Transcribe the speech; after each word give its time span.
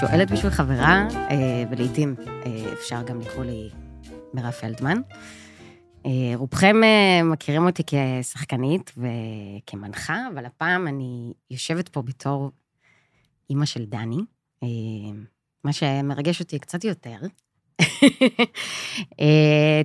שואלת 0.00 0.30
בשביל 0.30 0.50
חברה, 0.50 1.08
אה, 1.14 1.64
ולעיתים 1.70 2.14
אה, 2.46 2.72
אפשר 2.72 3.02
גם 3.02 3.20
לקרוא 3.20 3.44
לי 3.44 3.70
מירב 4.34 4.50
פלדמן. 4.50 5.00
אה, 6.06 6.10
רובכם 6.34 6.76
מכירים 7.24 7.66
אותי 7.66 7.82
כשחקנית 7.86 8.92
וכמנחה, 8.96 10.26
אבל 10.34 10.46
הפעם 10.46 10.88
אני 10.88 11.32
יושבת 11.50 11.88
פה 11.88 12.02
בתור 12.02 12.50
אימא 13.50 13.64
של 13.64 13.84
דני, 13.84 14.18
מה 15.64 15.72
שמרגש 15.72 16.40
אותי 16.40 16.58
קצת 16.58 16.84
יותר. 16.84 17.18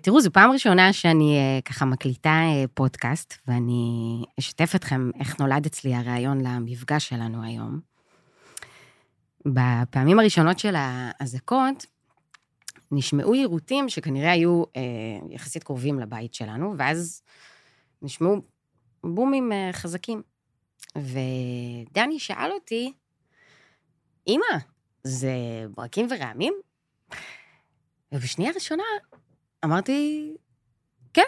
תראו, 0.03 0.21
זו 0.21 0.31
פעם 0.31 0.51
ראשונה 0.51 0.93
שאני 0.93 1.37
ככה 1.65 1.85
מקליטה 1.85 2.41
פודקאסט, 2.73 3.33
ואני 3.47 4.23
אשתף 4.39 4.75
אתכם 4.75 5.09
איך 5.19 5.39
נולד 5.39 5.65
אצלי 5.65 5.95
הרעיון 5.95 6.41
למפגש 6.41 7.09
שלנו 7.09 7.43
היום. 7.43 7.92
בפעמים 9.45 10.19
הראשונות 10.19 10.59
של 10.59 10.73
האזעקות, 10.77 11.85
נשמעו 12.91 13.35
יירוטים 13.35 13.89
שכנראה 13.89 14.31
היו 14.31 14.63
אה, 14.75 14.81
יחסית 15.29 15.63
קרובים 15.63 15.99
לבית 15.99 16.33
שלנו, 16.33 16.75
ואז 16.77 17.21
נשמעו 18.01 18.41
בומים 19.03 19.51
אה, 19.51 19.69
חזקים. 19.73 20.21
ודני 20.95 22.19
שאל 22.19 22.51
אותי, 22.51 22.93
אמא, 24.27 24.57
זה 25.03 25.31
ברקים 25.77 26.07
ורעמים? 26.09 26.53
ובשנייה 28.11 28.51
הראשונה 28.51 28.83
אמרתי, 29.65 30.33
כן. 31.13 31.21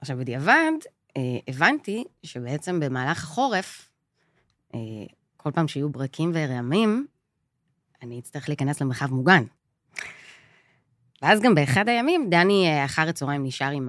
עכשיו, 0.00 0.18
בדיעבד, 0.18 0.72
אה, 1.16 1.38
הבנתי 1.48 2.04
שבעצם 2.22 2.80
במהלך 2.80 3.24
החורף, 3.24 3.90
אה, 4.74 4.80
כל 5.42 5.50
פעם 5.50 5.68
שיהיו 5.68 5.90
ברקים 5.90 6.30
ורעמים, 6.34 7.06
אני 8.02 8.18
אצטרך 8.18 8.48
להיכנס 8.48 8.80
למרחב 8.80 9.12
מוגן. 9.12 9.44
ואז 11.22 11.40
גם 11.40 11.54
באחד 11.54 11.88
הימים, 11.88 12.30
דני 12.30 12.66
אה, 12.68 12.84
אחר 12.84 13.08
הצהריים 13.08 13.46
נשאר 13.46 13.70
עם 13.70 13.88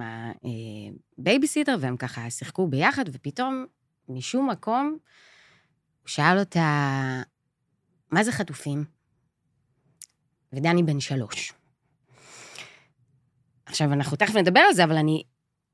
הבייביסיטר, 1.18 1.76
והם 1.80 1.96
ככה 1.96 2.30
שיחקו 2.30 2.66
ביחד, 2.66 3.04
ופתאום, 3.12 3.66
משום 4.08 4.50
מקום, 4.50 4.96
הוא 6.02 6.08
שאל 6.08 6.38
אותה, 6.38 7.22
מה 8.10 8.24
זה 8.24 8.32
חטופים? 8.32 8.84
ודני 10.52 10.82
בן 10.82 11.00
שלוש. 11.00 11.52
עכשיו, 13.66 13.92
אנחנו 13.92 14.16
תכף 14.16 14.36
נדבר 14.36 14.60
על 14.60 14.74
זה, 14.74 14.84
אבל 14.84 14.96
אני 14.96 15.22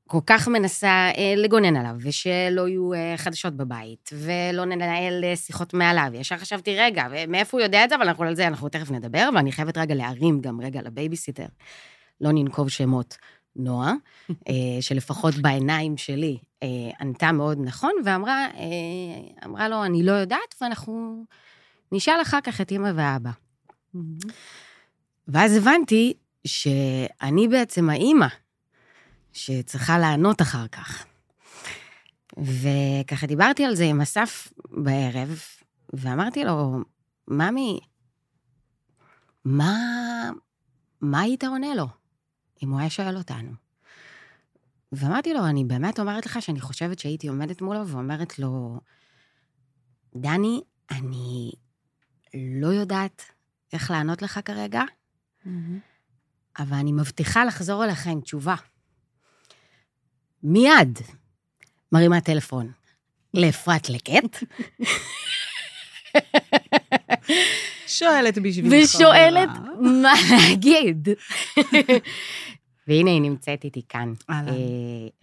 כל 0.09 0.19
כך 0.25 0.47
מנסה 0.47 1.09
אה, 1.17 1.33
לגונן 1.37 1.75
עליו, 1.75 1.95
ושלא 1.99 2.67
יהיו 2.67 2.93
אה, 2.93 3.13
חדשות 3.17 3.53
בבית, 3.53 4.09
ולא 4.13 4.65
ננהל 4.65 5.23
אה, 5.23 5.35
שיחות 5.35 5.73
מעליו. 5.73 6.11
ישר 6.13 6.37
חשבתי, 6.37 6.75
רגע, 6.79 7.07
מאיפה 7.27 7.57
הוא 7.57 7.63
יודע 7.63 7.83
את 7.83 7.89
זה? 7.89 7.95
אבל 7.95 8.07
אנחנו 8.07 8.23
על 8.23 8.35
זה, 8.35 8.47
אנחנו 8.47 8.69
תכף 8.69 8.91
נדבר, 8.91 9.29
ואני 9.35 9.51
חייבת 9.51 9.77
רגע 9.77 9.95
להרים 9.95 10.41
גם 10.41 10.61
רגע 10.61 10.81
לבייביסיטר. 10.81 11.45
לא 12.21 12.31
ננקוב 12.31 12.69
שמות. 12.69 13.17
נועה, 13.55 13.93
שלפחות 14.81 15.35
בעיניים 15.35 15.97
שלי 15.97 16.37
ענתה 16.99 17.31
מאוד 17.31 17.57
נכון, 17.63 17.91
ואמרה 18.05 18.47
אמרה 19.45 19.69
לו, 19.69 19.85
אני 19.85 20.03
לא 20.03 20.11
יודעת, 20.11 20.55
ואנחנו 20.61 21.23
נשאל 21.91 22.21
אחר 22.21 22.41
כך 22.43 22.61
את 22.61 22.71
אימא 22.71 22.91
ואבא. 22.95 23.29
ואז 25.27 25.57
הבנתי 25.57 26.13
שאני 26.45 27.47
בעצם 27.47 27.89
האימא 27.89 28.27
שצריכה 29.39 29.99
לענות 29.99 30.41
אחר 30.41 30.67
כך. 30.67 31.05
וככה 32.37 33.27
דיברתי 33.27 33.65
על 33.65 33.75
זה 33.75 33.83
עם 33.83 34.01
אסף 34.01 34.53
בערב, 34.71 35.39
ואמרתי 35.93 36.43
לו, 36.43 36.77
ממי, 37.27 37.79
מה, 39.45 39.75
מה 41.01 41.19
היית 41.19 41.43
עונה 41.43 41.75
לו, 41.75 41.87
אם 42.63 42.69
הוא 42.71 42.79
היה 42.79 42.89
שואל 42.89 43.17
אותנו? 43.17 43.51
ואמרתי 44.91 45.33
לו, 45.33 45.45
אני 45.45 45.65
באמת 45.65 45.99
אומרת 45.99 46.25
לך 46.25 46.41
שאני 46.41 46.61
חושבת 46.61 46.99
שהייתי 46.99 47.27
עומדת 47.27 47.61
מולו 47.61 47.87
ואומרת 47.87 48.39
לו, 48.39 48.79
דני, 50.15 50.61
אני 50.91 51.51
לא 52.33 52.67
יודעת 52.67 53.23
איך 53.73 53.91
לענות 53.91 54.21
לך 54.21 54.39
כרגע, 54.45 54.81
mm-hmm. 54.83 55.49
אבל 56.59 56.77
אני 56.77 56.91
מבטיחה 56.91 57.45
לחזור 57.45 57.83
אליך 57.83 58.07
עם 58.07 58.21
תשובה. 58.21 58.55
מיד 60.43 60.99
מרימה 61.91 62.21
טלפון 62.21 62.71
לאפרת 63.33 63.89
לקט. 63.89 64.43
שואלת 67.87 68.37
בשבילך. 68.37 68.73
ושואלת 68.83 69.49
מה 69.79 70.13
להגיד. 70.31 71.09
והנה 72.87 73.11
היא 73.11 73.21
נמצאת 73.21 73.63
איתי 73.63 73.81
כאן. 73.89 74.13
אה, 74.29 74.35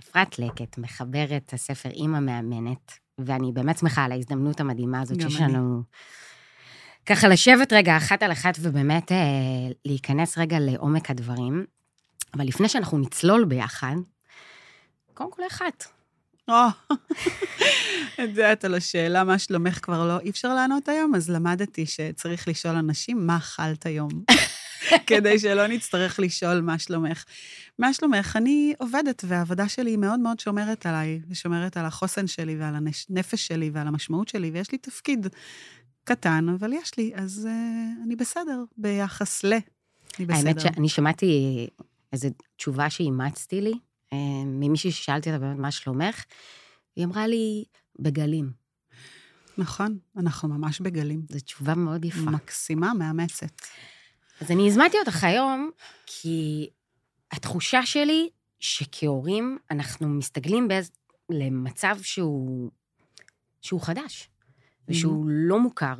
אפרת 0.01 0.39
לקט, 0.39 0.79
מחברת 0.79 1.51
הספר 1.53 1.91
אימא 1.91 2.21
מאמנת, 2.21 2.93
ואני 3.19 3.53
באמת 3.53 3.79
שמחה 3.79 4.05
על 4.05 4.13
ההזדמנות 4.13 4.61
המדהימה 4.61 5.01
הזאת 5.01 5.21
שיש 5.21 5.41
לנו. 5.41 5.83
ככה 7.07 7.29
לשבת 7.29 7.73
רגע 7.73 7.97
אחת 7.97 8.23
על 8.23 8.33
אחת 8.33 8.59
ובאמת 8.61 9.13
אה, 9.13 9.19
להיכנס 9.85 10.39
רגע 10.39 10.57
לעומק 10.61 11.11
הדברים. 11.11 11.65
אבל 12.35 12.47
לפני 12.47 12.69
שאנחנו 12.69 12.99
נצלול 12.99 13.45
ביחד, 13.45 13.97
קודם 15.17 15.31
כל 15.31 15.43
אחת. 15.47 15.85
את 18.15 18.19
יודעת, 18.19 18.65
על 18.65 18.75
השאלה 18.75 19.25
מה 19.25 19.39
שלומך 19.39 19.79
כבר 19.83 20.09
לא, 20.09 20.21
אי 20.21 20.31
אפשר 20.31 20.55
לענות 20.55 20.89
היום, 20.89 21.15
אז 21.15 21.31
למדתי 21.31 21.87
שצריך 21.87 22.49
לשאול 22.49 22.77
אנשים 22.77 23.27
מה 23.27 23.37
אכלת 23.37 23.87
היום, 23.87 24.09
כדי 25.07 25.39
שלא 25.39 25.67
נצטרך 25.67 26.21
לשאול 26.21 26.61
מה 26.61 26.79
שלומך. 26.79 27.25
מה 27.79 27.93
שלומך? 27.93 28.37
אני 28.37 28.75
עובדת, 28.79 29.25
והעבודה 29.27 29.69
שלי 29.69 29.91
היא 29.91 29.99
מאוד 29.99 30.21
מאוד 30.21 30.41
שומרת 30.41 30.87
עליי, 30.87 31.21
ושומרת 31.29 31.77
על 31.77 31.85
החוסן 31.85 32.27
שלי 32.27 32.57
ועל 32.57 32.75
הנפש 32.75 33.47
שלי 33.47 33.71
ועל 33.73 33.87
המשמעות 33.87 34.29
שלי, 34.29 34.51
ויש 34.51 34.73
לי 34.73 34.79
תפקיד 34.79 35.27
קטן, 36.05 36.47
אבל 36.59 36.73
יש 36.73 36.99
לי, 36.99 37.13
אז 37.15 37.49
uh, 37.51 38.05
אני 38.05 38.17
בסדר 38.17 38.65
ביחס 38.77 39.45
ל... 39.45 39.53
אני 40.19 40.27
בסדר. 40.27 40.49
האמת 40.49 40.61
שאני 40.61 40.89
שמעתי 40.89 41.67
איזו 42.13 42.29
תשובה 42.57 42.91
שאימצתי 42.91 43.61
לי, 43.61 43.73
אה, 43.73 43.86
ממישהי 44.47 44.93
ששאלתי 44.93 45.31
אותה 45.31 45.39
באמת 45.39 45.59
מה 45.59 45.71
שלומך, 45.71 46.25
היא 46.97 47.05
אמרה 47.05 47.27
לי, 47.27 47.65
בגלים. 47.99 48.53
נכון, 49.59 49.99
אנחנו 50.17 50.49
ממש 50.49 50.81
בגלים. 50.81 51.23
זו 51.31 51.41
תשובה 51.41 51.75
מאוד 51.75 52.05
יפה. 52.05 52.21
מקסימה, 52.21 52.95
מאמצת. 52.95 53.61
אז 54.41 54.51
אני 54.51 54.69
הזמנתי 54.69 54.97
אותך 54.99 55.25
היום, 55.25 55.71
כי 56.07 56.69
התחושה 57.33 57.87
שלי 57.87 58.29
שכהורים 58.61 59.59
אנחנו 59.71 60.09
מסתגלים 60.09 60.69
באיז... 60.69 60.91
למצב 61.31 61.97
שהוא, 62.03 62.71
שהוא 63.63 63.81
חדש, 63.81 64.29
ושהוא 64.89 65.25
mm-hmm. 65.25 65.29
לא 65.31 65.61
מוכר, 65.61 65.95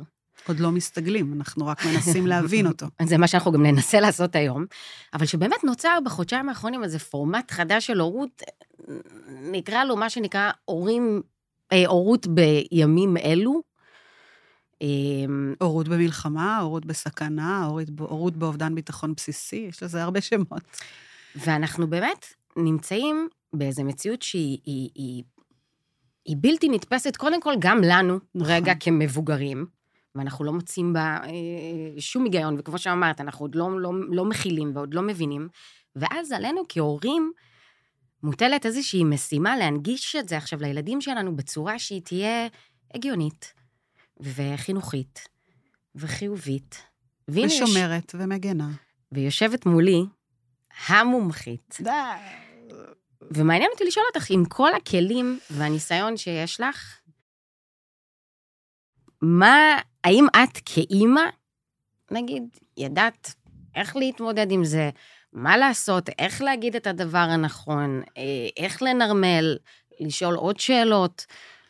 עוד 0.47 0.59
לא 0.59 0.71
מסתגלים, 0.71 1.33
אנחנו 1.33 1.67
רק 1.67 1.85
מנסים 1.85 2.27
להבין 2.27 2.67
אותו. 2.67 2.85
זה 3.09 3.17
מה 3.17 3.27
שאנחנו 3.27 3.51
גם 3.51 3.65
ננסה 3.65 3.99
לעשות 3.99 4.35
היום, 4.35 4.65
אבל 5.13 5.25
שבאמת 5.25 5.63
נוצר 5.63 5.97
בחודשיים 6.05 6.49
האחרונים 6.49 6.83
איזה 6.83 6.99
פורמט 6.99 7.51
חדש 7.51 7.87
של 7.87 7.99
הורות, 7.99 8.41
נקרא 9.41 9.83
לו 9.83 9.95
מה 9.95 10.09
שנקרא 10.09 10.51
הורים, 10.65 11.21
אה, 11.71 11.87
הורות 11.87 12.27
בימים 12.27 13.17
אלו. 13.17 13.61
אמ, 14.81 15.53
הורות 15.61 15.87
במלחמה, 15.87 16.59
הורות 16.59 16.85
בסכנה, 16.85 17.65
הורות, 17.65 17.87
הורות 17.99 18.37
באובדן 18.37 18.75
ביטחון 18.75 19.13
בסיסי, 19.13 19.65
יש 19.69 19.83
לזה 19.83 20.03
הרבה 20.03 20.21
שמות. 20.21 20.61
ואנחנו 21.35 21.87
באמת 21.87 22.25
נמצאים 22.57 23.27
באיזו 23.53 23.83
מציאות 23.83 24.21
שהיא 24.21 24.57
היא, 24.65 24.89
היא, 24.95 25.23
היא 26.25 26.35
בלתי 26.39 26.69
נתפסת, 26.69 27.15
קודם 27.15 27.41
כל 27.41 27.53
גם 27.59 27.81
לנו, 27.83 28.19
נכון. 28.35 28.51
רגע 28.53 28.73
כמבוגרים, 28.79 29.65
ואנחנו 30.17 30.45
לא 30.45 30.53
מוצאים 30.53 30.93
בה 30.93 31.19
אה, 31.23 32.01
שום 32.01 32.23
היגיון, 32.23 32.55
וכמו 32.59 32.77
שאמרת, 32.77 33.21
אנחנו 33.21 33.45
עוד 33.45 33.55
לא, 33.55 33.81
לא, 33.81 33.91
לא 34.09 34.25
מכילים 34.25 34.71
ועוד 34.75 34.93
לא 34.93 35.01
מבינים, 35.01 35.47
ואז 35.95 36.31
עלינו 36.31 36.61
כהורים 36.69 37.31
מוטלת 38.23 38.65
איזושהי 38.65 39.03
משימה 39.03 39.57
להנגיש 39.57 40.15
את 40.15 40.29
זה 40.29 40.37
עכשיו 40.37 40.59
לילדים 40.61 41.01
שלנו 41.01 41.35
בצורה 41.35 41.79
שהיא 41.79 42.01
תהיה 42.01 42.47
הגיונית, 42.93 43.53
וחינוכית, 44.19 45.27
וחיובית. 45.95 46.83
ושומרת 47.29 48.13
יש... 48.13 48.21
ומגנה. 48.21 48.69
ויושבת 49.11 49.65
מולי 49.65 50.05
המומחית. 50.87 51.77
די. 51.81 51.91
ומעניין 53.31 53.69
אותי 53.73 53.83
לשאול 53.85 54.05
אותך, 54.15 54.29
עם 54.29 54.45
כל 54.45 54.73
הכלים 54.73 55.39
והניסיון 55.49 56.17
שיש 56.17 56.61
לך, 56.61 56.99
מה, 59.21 59.79
האם 60.07 60.27
את 60.43 60.57
כאימא, 60.65 61.21
נגיד, 62.11 62.43
ידעת 62.77 63.33
איך 63.75 63.95
להתמודד 63.95 64.51
עם 64.51 64.65
זה, 64.65 64.89
מה 65.33 65.57
לעשות, 65.57 66.09
איך 66.19 66.41
להגיד 66.41 66.75
את 66.75 66.87
הדבר 66.87 67.17
הנכון, 67.17 68.01
אה, 68.17 68.23
איך 68.57 68.81
לנרמל, 68.81 69.57
לשאול 69.99 70.35
עוד 70.35 70.59
שאלות, 70.59 71.25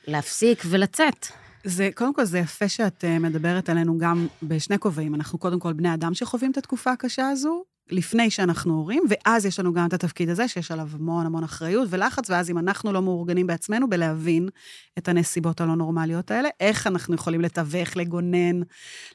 להפסיק 0.08 0.64
ולצאת? 0.66 1.28
זה, 1.64 1.90
קודם 1.96 2.14
כל, 2.14 2.26
זה 2.26 2.40
יפה 2.40 2.70
שאת 2.70 3.04
uh, 3.04 3.20
מדברת 3.20 3.70
עלינו 3.70 3.98
גם 3.98 4.28
בשני 4.44 4.80
כובעים. 4.80 5.16
אנחנו 5.16 5.40
קודם 5.40 5.60
כל 5.60 5.74
בני 5.74 5.94
אדם 5.94 6.14
שחווים 6.14 6.52
את 6.52 6.58
התקופה 6.58 6.92
הקשה 6.92 7.30
הזו, 7.30 7.64
לפני 7.90 8.30
שאנחנו 8.30 8.74
הורים, 8.74 9.04
ואז 9.10 9.46
יש 9.46 9.60
לנו 9.60 9.74
גם 9.74 9.88
את 9.88 9.94
התפקיד 9.94 10.30
הזה, 10.30 10.48
שיש 10.48 10.72
עליו 10.72 10.88
המון 10.94 11.26
המון 11.26 11.44
אחריות 11.44 11.88
ולחץ, 11.92 12.30
ואז 12.30 12.50
אם 12.50 12.58
אנחנו 12.58 12.94
לא 12.94 13.02
מאורגנים 13.02 13.48
בעצמנו 13.48 13.90
בלהבין 13.90 14.50
את 14.98 15.08
הנסיבות 15.08 15.62
הלא 15.62 15.76
נורמליות 15.76 16.32
האלה, 16.32 16.50
איך 16.60 16.88
אנחנו 16.88 17.16
יכולים 17.16 17.42
לתווך, 17.42 17.98
לגונן, 17.98 18.62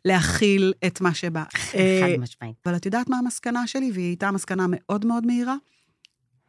להכיל 0.04 0.72
את 0.86 1.00
מה 1.00 1.14
שבא. 1.14 1.44
חד 1.54 1.78
אה, 1.78 2.14
משמעית. 2.18 2.56
אבל 2.66 2.76
את 2.76 2.86
יודעת 2.86 3.08
מה 3.08 3.18
המסקנה 3.18 3.66
שלי, 3.66 3.90
והיא 3.94 4.06
הייתה 4.06 4.30
מסקנה 4.30 4.66
מאוד 4.68 5.06
מאוד 5.06 5.26
מהירה? 5.26 5.56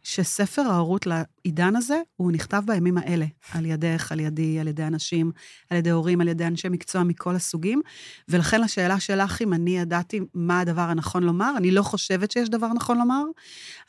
שספר 0.04 0.62
ההורות 0.62 1.06
לעידן 1.08 1.76
הזה, 1.76 2.02
הוא 2.16 2.32
נכתב 2.32 2.64
בימים 2.66 2.98
האלה, 2.98 3.26
על 3.52 3.66
ידך, 3.66 4.12
על 4.12 4.20
ידי, 4.20 4.60
על 4.60 4.68
ידי 4.68 4.84
אנשים, 4.84 5.32
על 5.70 5.78
ידי 5.78 5.90
הורים, 5.90 6.22
על 6.22 6.28
ידי 6.28 6.48
אנשי 6.48 6.70
מקצוע 6.70 7.04
מכל 7.04 7.36
הסוגים. 7.36 7.82
ולכן 8.30 8.62
לשאלה 8.62 9.00
שלך, 9.00 9.42
אם 9.42 9.54
אני 9.54 9.78
ידעתי 9.78 10.20
מה 10.34 10.60
הדבר 10.60 10.82
הנכון 10.82 11.24
לומר, 11.24 11.54
אני 11.58 11.72
לא 11.72 11.82
חושבת 11.82 12.32
שיש 12.32 12.50
דבר 12.50 12.68
נכון 12.68 12.98
לומר. 12.98 13.24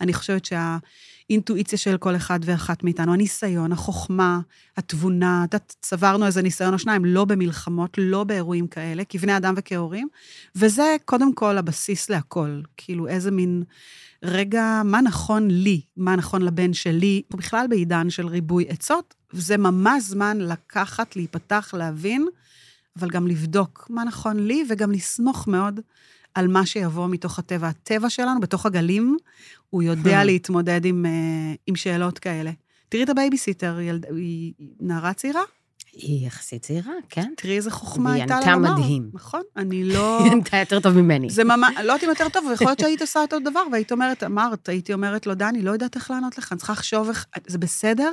אני 0.00 0.12
חושבת 0.12 0.44
שהאינטואיציה 1.28 1.78
של 1.78 1.96
כל 1.96 2.16
אחד 2.16 2.40
ואחת 2.44 2.84
מאיתנו, 2.84 3.12
הניסיון, 3.12 3.72
החוכמה, 3.72 4.40
התבונה, 4.76 5.44
צברנו 5.80 6.26
איזה 6.26 6.42
ניסיון 6.42 6.74
או 6.74 6.78
שניים, 6.78 7.04
לא 7.04 7.24
במלחמות, 7.24 7.98
לא 7.98 8.24
באירועים 8.24 8.66
כאלה, 8.66 9.02
כבני 9.08 9.36
אדם 9.36 9.54
וכהורים, 9.56 10.08
וזה 10.56 10.96
קודם 11.04 11.34
כל 11.34 11.58
הבסיס 11.58 12.10
להכל. 12.10 12.60
כאילו, 12.76 13.08
איזה 13.08 13.30
מין... 13.30 13.62
רגע, 14.22 14.82
מה 14.84 15.00
נכון 15.00 15.50
לי, 15.50 15.80
מה 15.96 16.16
נכון 16.16 16.42
לבן 16.42 16.72
שלי, 16.72 17.22
בכלל 17.30 17.66
בעידן 17.70 18.10
של 18.10 18.26
ריבוי 18.26 18.64
עצות, 18.68 19.14
וזה 19.32 19.56
ממש 19.56 20.02
זמן 20.02 20.38
לקחת, 20.40 21.16
להיפתח, 21.16 21.74
להבין, 21.78 22.26
אבל 22.98 23.10
גם 23.10 23.26
לבדוק 23.26 23.86
מה 23.90 24.04
נכון 24.04 24.46
לי, 24.46 24.64
וגם 24.68 24.92
לסמוך 24.92 25.48
מאוד 25.48 25.80
על 26.34 26.48
מה 26.48 26.66
שיבוא 26.66 27.08
מתוך 27.08 27.38
הטבע. 27.38 27.68
הטבע 27.68 28.10
שלנו, 28.10 28.40
בתוך 28.40 28.66
הגלים, 28.66 29.16
הוא 29.74 29.82
יודע 29.82 30.20
Hmm. 30.20 30.24
להתמודד 30.24 30.84
עם, 30.84 31.06
אה, 31.06 31.10
עם 31.66 31.76
שאלות 31.76 32.18
כאלה. 32.18 32.50
תראי 32.88 33.04
את 33.04 33.08
הבייביסיטר, 33.08 33.80
ילד, 33.80 34.06
היא 34.16 34.52
נערה 34.80 35.12
צעירה? 35.12 35.40
היא 35.92 36.26
יחסית 36.26 36.62
צעירה, 36.62 36.92
כן? 37.08 37.32
תראי 37.36 37.56
איזה 37.56 37.70
חוכמה 37.70 38.12
הייתה 38.12 38.26
לה 38.34 38.36
ענתה 38.36 38.52
לומר. 38.54 38.74
מדהים. 38.74 39.10
נכון, 39.12 39.42
אני 39.56 39.84
לא... 39.94 40.18
היא 40.24 40.32
ענתה 40.32 40.56
יותר 40.56 40.80
טוב 40.80 40.92
ממני. 41.00 41.30
זה 41.30 41.44
ממש, 41.44 41.74
לא 41.76 41.92
יודעת 41.92 42.04
אם 42.04 42.08
יותר 42.08 42.28
טוב, 42.28 42.44
ויכול 42.46 42.66
להיות 42.66 42.78
שהיית 42.78 43.00
עושה 43.00 43.20
אותו 43.20 43.38
דבר, 43.38 43.62
והיית 43.72 43.92
אומרת, 43.92 44.22
אמרת, 44.22 44.68
הייתי 44.68 44.92
אומרת 44.92 45.26
לו, 45.26 45.34
דני, 45.34 45.62
לא 45.62 45.70
יודעת 45.70 45.96
איך 45.96 46.10
לענות 46.10 46.38
לך, 46.38 46.52
אני 46.52 46.58
צריכה 46.58 46.72
לחשוב 46.72 47.08
איך... 47.08 47.26
זה 47.46 47.58
בסדר? 47.58 48.12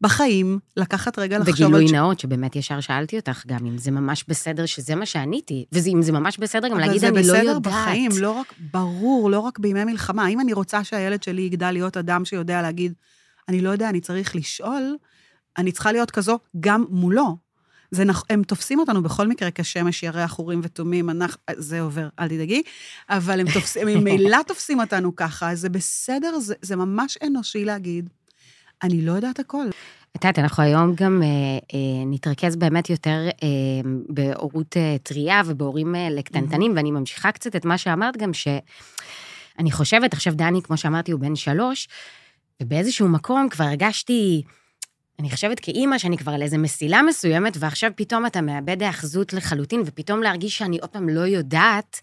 בחיים, 0.00 0.58
לקחת 0.76 1.18
רגע 1.18 1.38
לחשוב. 1.38 1.54
וגילוי 1.54 1.92
נאות, 1.92 2.20
שבאמת 2.20 2.56
ישר 2.56 2.80
שאלתי 2.80 3.16
אותך 3.16 3.46
גם, 3.46 3.66
אם 3.66 3.78
זה 3.78 3.90
ממש 3.90 4.24
בסדר 4.28 4.66
שזה 4.66 4.94
מה 4.94 5.06
שעניתי, 5.06 5.64
ואם 5.72 6.02
זה 6.02 6.12
ממש 6.12 6.38
בסדר 6.38 6.68
גם 6.68 6.78
להגיד, 6.78 7.04
אני 7.04 7.12
לא 7.14 7.18
אבל 7.18 7.22
זה 7.22 7.38
יודעת. 7.38 7.62
בסדר 7.62 7.70
בחיים, 7.70 8.10
לא 8.20 8.30
רק, 8.30 8.54
ברור, 8.72 9.30
לא 9.30 9.40
רק 9.40 9.58
בימי 9.58 9.84
מלחמה. 9.84 10.24
האם 10.24 10.40
אני 10.40 10.52
רוצה 10.52 10.84
שהילד 10.84 11.22
שלי 11.22 11.42
יגדל 11.42 11.70
להיות 11.70 11.96
אדם 11.96 12.24
שיודע 12.24 12.62
להגיד, 12.62 12.92
אני 13.48 13.60
לא 13.60 13.70
יודע, 13.70 13.88
אני 13.88 14.00
צריך 14.00 14.36
לשאול, 14.36 14.96
אני 15.58 15.72
צריכה 15.72 15.92
להיות 15.92 16.10
כזו 16.10 16.38
גם 16.60 16.84
מולו. 16.90 17.36
זה 17.90 18.04
נכ... 18.04 18.22
הם 18.30 18.42
תופסים 18.42 18.78
אותנו 18.78 19.02
בכל 19.02 19.28
מקרה 19.28 19.48
כשמש, 19.54 20.02
ירח, 20.02 20.38
אורים 20.38 20.60
ותומים, 20.62 21.10
אנחנו... 21.10 21.40
זה 21.56 21.80
עובר, 21.80 22.08
אל 22.18 22.28
תדאגי, 22.28 22.62
אבל 23.10 23.40
הם 23.40 23.46
תופסים, 23.54 23.88
הם 23.88 23.98
ממילא 23.98 24.38
תופסים 24.48 24.80
אותנו 24.80 25.16
ככה, 25.16 25.54
זה 25.54 25.68
בסדר, 25.68 26.38
זה, 26.38 26.54
זה 26.62 26.76
ממש 26.76 27.18
אנושי 27.26 27.64
להגיד, 27.64 28.10
אני 28.82 29.02
לא 29.02 29.12
יודעת 29.12 29.40
הכל. 29.40 29.66
את 30.16 30.24
יודעת, 30.24 30.38
אנחנו 30.38 30.62
היום 30.62 30.94
גם 30.94 31.22
אה, 31.22 31.28
אה, 31.74 32.04
נתרכז 32.06 32.56
באמת 32.56 32.90
יותר 32.90 33.28
אה, 33.42 33.48
בהורות 34.08 34.76
אה, 34.76 34.96
טרייה 35.02 35.42
ובהורים 35.46 35.94
אה, 35.94 36.08
לקטנטנים, 36.10 36.72
ואני 36.76 36.90
ממשיכה 36.90 37.32
קצת 37.32 37.56
את 37.56 37.64
מה 37.64 37.78
שאמרת 37.78 38.16
גם, 38.16 38.32
שאני 38.32 39.72
חושבת, 39.72 40.12
עכשיו 40.12 40.34
דני, 40.34 40.62
כמו 40.62 40.76
שאמרתי, 40.76 41.12
הוא 41.12 41.20
בן 41.20 41.36
שלוש, 41.36 41.88
ובאיזשהו 42.62 43.08
מקום 43.08 43.48
כבר 43.48 43.64
הרגשתי, 43.64 44.42
אני 45.18 45.30
חושבת 45.30 45.60
כאימא 45.60 45.98
שאני 45.98 46.18
כבר 46.18 46.32
על 46.32 46.42
איזה 46.42 46.58
מסילה 46.58 47.02
מסוימת, 47.02 47.56
ועכשיו 47.60 47.90
פתאום 47.96 48.26
אתה 48.26 48.40
מאבד 48.40 48.82
היאחזות 48.82 49.32
לחלוטין, 49.32 49.82
ופתאום 49.86 50.22
להרגיש 50.22 50.58
שאני 50.58 50.78
עוד 50.78 50.90
פעם 50.90 51.08
לא 51.08 51.20
יודעת, 51.20 52.00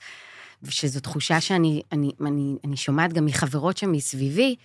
ושזו 0.64 1.00
תחושה 1.00 1.42
שאני 1.42 1.82
אני, 1.92 2.12
אני, 2.22 2.56
אני 2.64 2.78
שומעת 2.78 3.14
גם 3.14 3.26
מחברות 3.26 3.78
שמסביבי, 3.78 4.56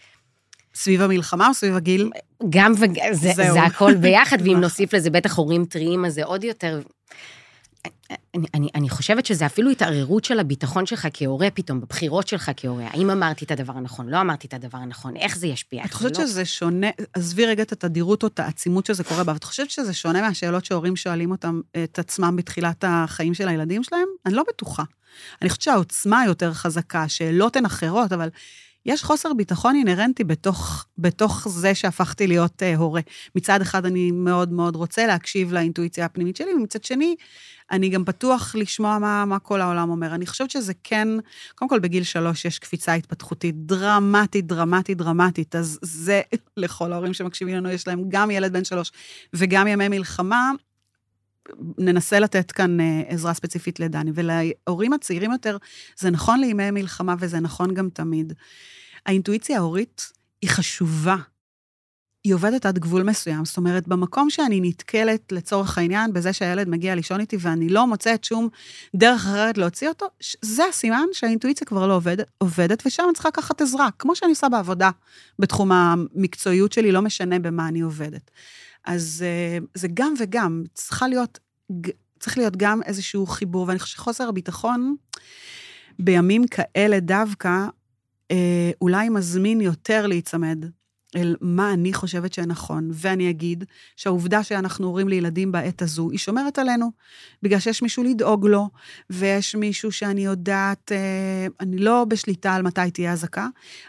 סביב 0.78 1.02
המלחמה 1.02 1.48
או 1.48 1.54
סביב 1.54 1.76
הגיל? 1.76 2.10
גם 2.48 2.72
וגם, 2.78 3.12
זה. 3.12 3.32
זה 3.34 3.62
הכל 3.62 3.94
ביחד, 3.94 4.36
ואם. 4.44 4.60
נוסיף 4.68 4.94
לזה 4.94 5.10
בטח 5.10 5.36
הורים 5.36 5.64
טריים, 5.64 6.04
אז 6.04 6.14
זה 6.14 6.24
עוד 6.24 6.44
יותר... 6.44 6.80
אני, 8.34 8.46
אני, 8.54 8.68
אני 8.74 8.88
חושבת 8.88 9.26
שזה 9.26 9.46
אפילו 9.46 9.70
התערערות 9.70 10.24
של 10.24 10.40
הביטחון 10.40 10.86
שלך 10.86 11.08
כהורה 11.12 11.50
פתאום, 11.50 11.80
בבחירות 11.80 12.28
שלך 12.28 12.50
כהורה. 12.56 12.86
האם 12.90 13.10
אמרתי 13.10 13.44
את 13.44 13.50
הדבר 13.50 13.72
הנכון, 13.72 14.08
לא 14.08 14.20
אמרתי 14.20 14.46
את 14.46 14.54
הדבר 14.54 14.78
הנכון, 14.78 15.16
איך 15.16 15.38
זה 15.38 15.46
ישפיע? 15.46 15.84
את 15.84 15.92
חושבת 15.92 16.18
לא? 16.18 16.26
שזה 16.26 16.44
שונה, 16.44 16.86
עזבי 17.12 17.46
רגע 17.46 17.62
את 17.62 17.72
התדירות 17.72 18.22
או 18.22 18.28
את 18.28 18.40
העצימות 18.40 18.86
שזה 18.86 19.04
קורה 19.04 19.24
בה, 19.24 19.32
את 19.32 19.44
חושבת 19.44 19.70
שזה 19.70 19.94
שונה 19.94 20.20
מהשאלות 20.22 20.64
שהורים 20.64 20.96
שואלים 20.96 21.30
אותם, 21.30 21.60
את 21.84 21.98
עצמם 21.98 22.36
בתחילת 22.36 22.84
החיים 22.86 23.34
של 23.34 23.48
הילדים 23.48 23.82
שלהם? 23.82 24.08
אני 24.26 24.34
לא 24.34 24.42
בטוחה. 24.48 24.82
אני 25.42 25.48
חושבת 25.48 25.62
שהעוצמה 25.62 26.24
יותר 26.26 26.52
חזקה, 26.52 27.08
שאלות 27.08 27.56
הן 27.56 27.64
אחרות, 27.64 28.12
אבל 28.12 28.28
יש 28.88 29.04
חוסר 29.04 29.32
ביטחון 29.32 29.74
אינהרנטי 29.74 30.24
בתוך, 30.24 30.86
בתוך 30.98 31.48
זה 31.48 31.74
שהפכתי 31.74 32.26
להיות 32.26 32.62
uh, 32.62 32.78
הורה. 32.78 33.00
מצד 33.34 33.60
אחד, 33.60 33.86
אני 33.86 34.10
מאוד 34.10 34.52
מאוד 34.52 34.76
רוצה 34.76 35.06
להקשיב 35.06 35.52
לאינטואיציה 35.52 36.04
הפנימית 36.04 36.36
שלי, 36.36 36.54
ומצד 36.54 36.84
שני, 36.84 37.16
אני 37.70 37.88
גם 37.88 38.04
פתוח 38.04 38.54
לשמוע 38.54 38.98
מה, 38.98 39.24
מה 39.24 39.38
כל 39.38 39.60
העולם 39.60 39.90
אומר. 39.90 40.14
אני 40.14 40.26
חושבת 40.26 40.50
שזה 40.50 40.72
כן, 40.84 41.08
קודם 41.54 41.68
כל, 41.68 41.78
בגיל 41.78 42.02
שלוש 42.02 42.44
יש 42.44 42.58
קפיצה 42.58 42.94
התפתחותית 42.94 43.54
דרמטית, 43.66 44.46
דרמטית, 44.46 44.98
דרמטית, 44.98 45.56
אז 45.56 45.78
זה, 45.82 46.20
לכל 46.56 46.92
ההורים 46.92 47.14
שמקשיבים 47.14 47.56
לנו, 47.56 47.70
יש 47.70 47.86
להם 47.88 48.04
גם 48.08 48.30
ילד 48.30 48.52
בן 48.52 48.64
שלוש 48.64 48.92
וגם 49.32 49.66
ימי 49.66 49.88
מלחמה. 49.88 50.50
ננסה 51.78 52.20
לתת 52.20 52.52
כאן 52.52 52.80
אה, 52.80 53.02
עזרה 53.08 53.34
ספציפית 53.34 53.80
לדני. 53.80 54.10
ולהורים 54.14 54.92
הצעירים 54.92 55.32
יותר, 55.32 55.56
זה 55.96 56.10
נכון 56.10 56.40
לימי 56.40 56.70
מלחמה 56.70 57.14
וזה 57.18 57.40
נכון 57.40 57.74
גם 57.74 57.88
תמיד. 57.90 58.32
האינטואיציה 59.08 59.56
ההורית 59.56 60.12
היא 60.42 60.50
חשובה. 60.50 61.16
היא 62.24 62.34
עובדת 62.34 62.66
עד 62.66 62.78
גבול 62.78 63.02
מסוים. 63.02 63.44
זאת 63.44 63.56
אומרת, 63.56 63.88
במקום 63.88 64.30
שאני 64.30 64.60
נתקלת, 64.60 65.32
לצורך 65.32 65.78
העניין, 65.78 66.12
בזה 66.12 66.32
שהילד 66.32 66.68
מגיע 66.68 66.94
לישון 66.94 67.20
איתי 67.20 67.36
ואני 67.40 67.68
לא 67.68 67.86
מוצאת 67.86 68.24
שום 68.24 68.48
דרך 68.96 69.20
אחרת 69.26 69.58
להוציא 69.58 69.88
אותו, 69.88 70.06
זה 70.42 70.64
הסימן 70.64 71.04
שהאינטואיציה 71.12 71.66
כבר 71.66 71.86
לא 71.86 71.96
עובדת, 71.96 72.26
עובדת 72.38 72.82
ושם 72.86 73.02
אני 73.06 73.14
צריכה 73.14 73.28
לקחת 73.28 73.60
עזרה, 73.60 73.88
כמו 73.98 74.16
שאני 74.16 74.30
עושה 74.30 74.48
בעבודה 74.48 74.90
בתחום 75.38 75.72
המקצועיות 75.72 76.72
שלי, 76.72 76.92
לא 76.92 77.02
משנה 77.02 77.38
במה 77.38 77.68
אני 77.68 77.80
עובדת. 77.80 78.30
אז 78.84 79.24
אה, 79.26 79.58
זה 79.74 79.88
גם 79.94 80.14
וגם, 80.18 80.62
צריכה 80.74 81.08
להיות, 81.08 81.38
צריך 82.20 82.38
להיות 82.38 82.56
גם 82.56 82.82
איזשהו 82.82 83.26
חיבור, 83.26 83.68
ואני 83.68 83.78
חושבת 83.78 83.96
שחוסר 83.96 84.28
הביטחון, 84.28 84.96
בימים 85.98 86.46
כאלה 86.46 87.00
דווקא, 87.00 87.66
אה, 88.30 88.70
אולי 88.80 89.08
מזמין 89.08 89.60
יותר 89.60 90.06
להיצמד 90.06 90.64
אל 91.16 91.36
מה 91.40 91.72
אני 91.72 91.92
חושבת 91.92 92.32
שנכון, 92.32 92.90
ואני 92.92 93.30
אגיד 93.30 93.64
שהעובדה 93.96 94.42
שאנחנו 94.42 94.86
הורים 94.86 95.08
לילדים 95.08 95.52
בעת 95.52 95.82
הזו, 95.82 96.10
היא 96.10 96.18
שומרת 96.18 96.58
עלינו, 96.58 96.90
בגלל 97.42 97.58
שיש 97.58 97.82
מישהו 97.82 98.02
לדאוג 98.02 98.46
לו, 98.46 98.68
ויש 99.10 99.54
מישהו 99.54 99.92
שאני 99.92 100.24
יודעת, 100.24 100.92
אה, 100.92 101.46
אני 101.60 101.78
לא 101.78 102.04
בשליטה 102.04 102.54
על 102.54 102.62
מתי 102.62 102.90
תהיה 102.90 103.12
אזעקה, 103.12 103.46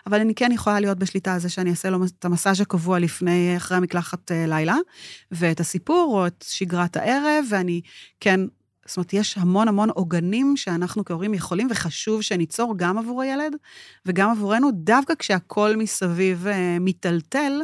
אבל 0.08 0.20
אני 0.20 0.36
כן 0.36 0.52
יכולה 0.52 0.80
להיות 0.80 1.00
בשליטה 1.00 1.34
על 1.34 1.40
זה 1.40 1.50
שאני 1.50 1.70
אעשה 1.70 1.90
לו 1.90 2.06
את 2.06 2.26
המסאז' 2.26 2.62
הקבוע 2.62 3.00
לפני, 3.00 3.58
אחרי 3.58 3.78
המקלחת 3.78 4.32
אה, 4.32 4.46
לילה, 4.48 4.78
ואת 5.32 5.60
הסיפור 5.60 6.20
או 6.20 6.28
את 6.28 6.46
שגרת 6.48 6.98
הערב, 6.98 7.46
ואני 7.50 7.82
כן, 8.20 8.40
זאת 8.90 8.98
אומרת, 8.98 9.14
יש 9.14 9.38
המון 9.38 9.68
המון 9.68 9.90
עוגנים 9.90 10.58
שאנחנו 10.58 11.06
כהורים 11.06 11.34
יכולים, 11.34 11.68
וחשוב 11.72 12.22
שניצור 12.22 12.74
גם 12.78 12.98
עבור 12.98 13.22
הילד 13.22 13.56
וגם 14.06 14.32
עבורנו, 14.32 14.70
דווקא 14.74 15.14
כשהכול 15.20 15.76
מסביב 15.76 16.48
אה, 16.48 16.80
מיטלטל, 16.80 17.62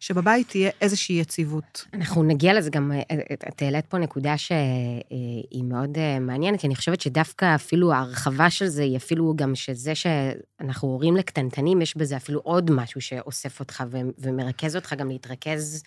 שבבית 0.00 0.48
תהיה 0.48 0.70
איזושהי 0.80 1.20
יציבות. 1.20 1.84
אנחנו 1.94 2.22
נגיע 2.22 2.54
לזה 2.54 2.70
גם, 2.70 2.92
אה, 2.92 3.16
את 3.48 3.62
העלית 3.62 3.86
פה 3.86 3.98
נקודה 3.98 4.38
שהיא 4.38 5.64
מאוד 5.64 5.98
אה, 5.98 6.18
מעניינת, 6.18 6.60
כי 6.60 6.66
אני 6.66 6.76
חושבת 6.76 7.00
שדווקא 7.00 7.54
אפילו 7.54 7.92
ההרחבה 7.92 8.50
של 8.50 8.66
זה 8.66 8.82
היא 8.82 8.96
אפילו 8.96 9.34
גם 9.36 9.54
שזה 9.54 9.92
שאנחנו 9.94 10.88
הורים 10.88 11.16
לקטנטנים, 11.16 11.82
יש 11.82 11.96
בזה 11.96 12.16
אפילו 12.16 12.40
עוד 12.40 12.70
משהו 12.70 13.00
שאוסף 13.00 13.60
אותך 13.60 13.84
ומרכז 14.18 14.76
אותך 14.76 14.94
גם 14.98 15.08
להתרכז 15.08 15.82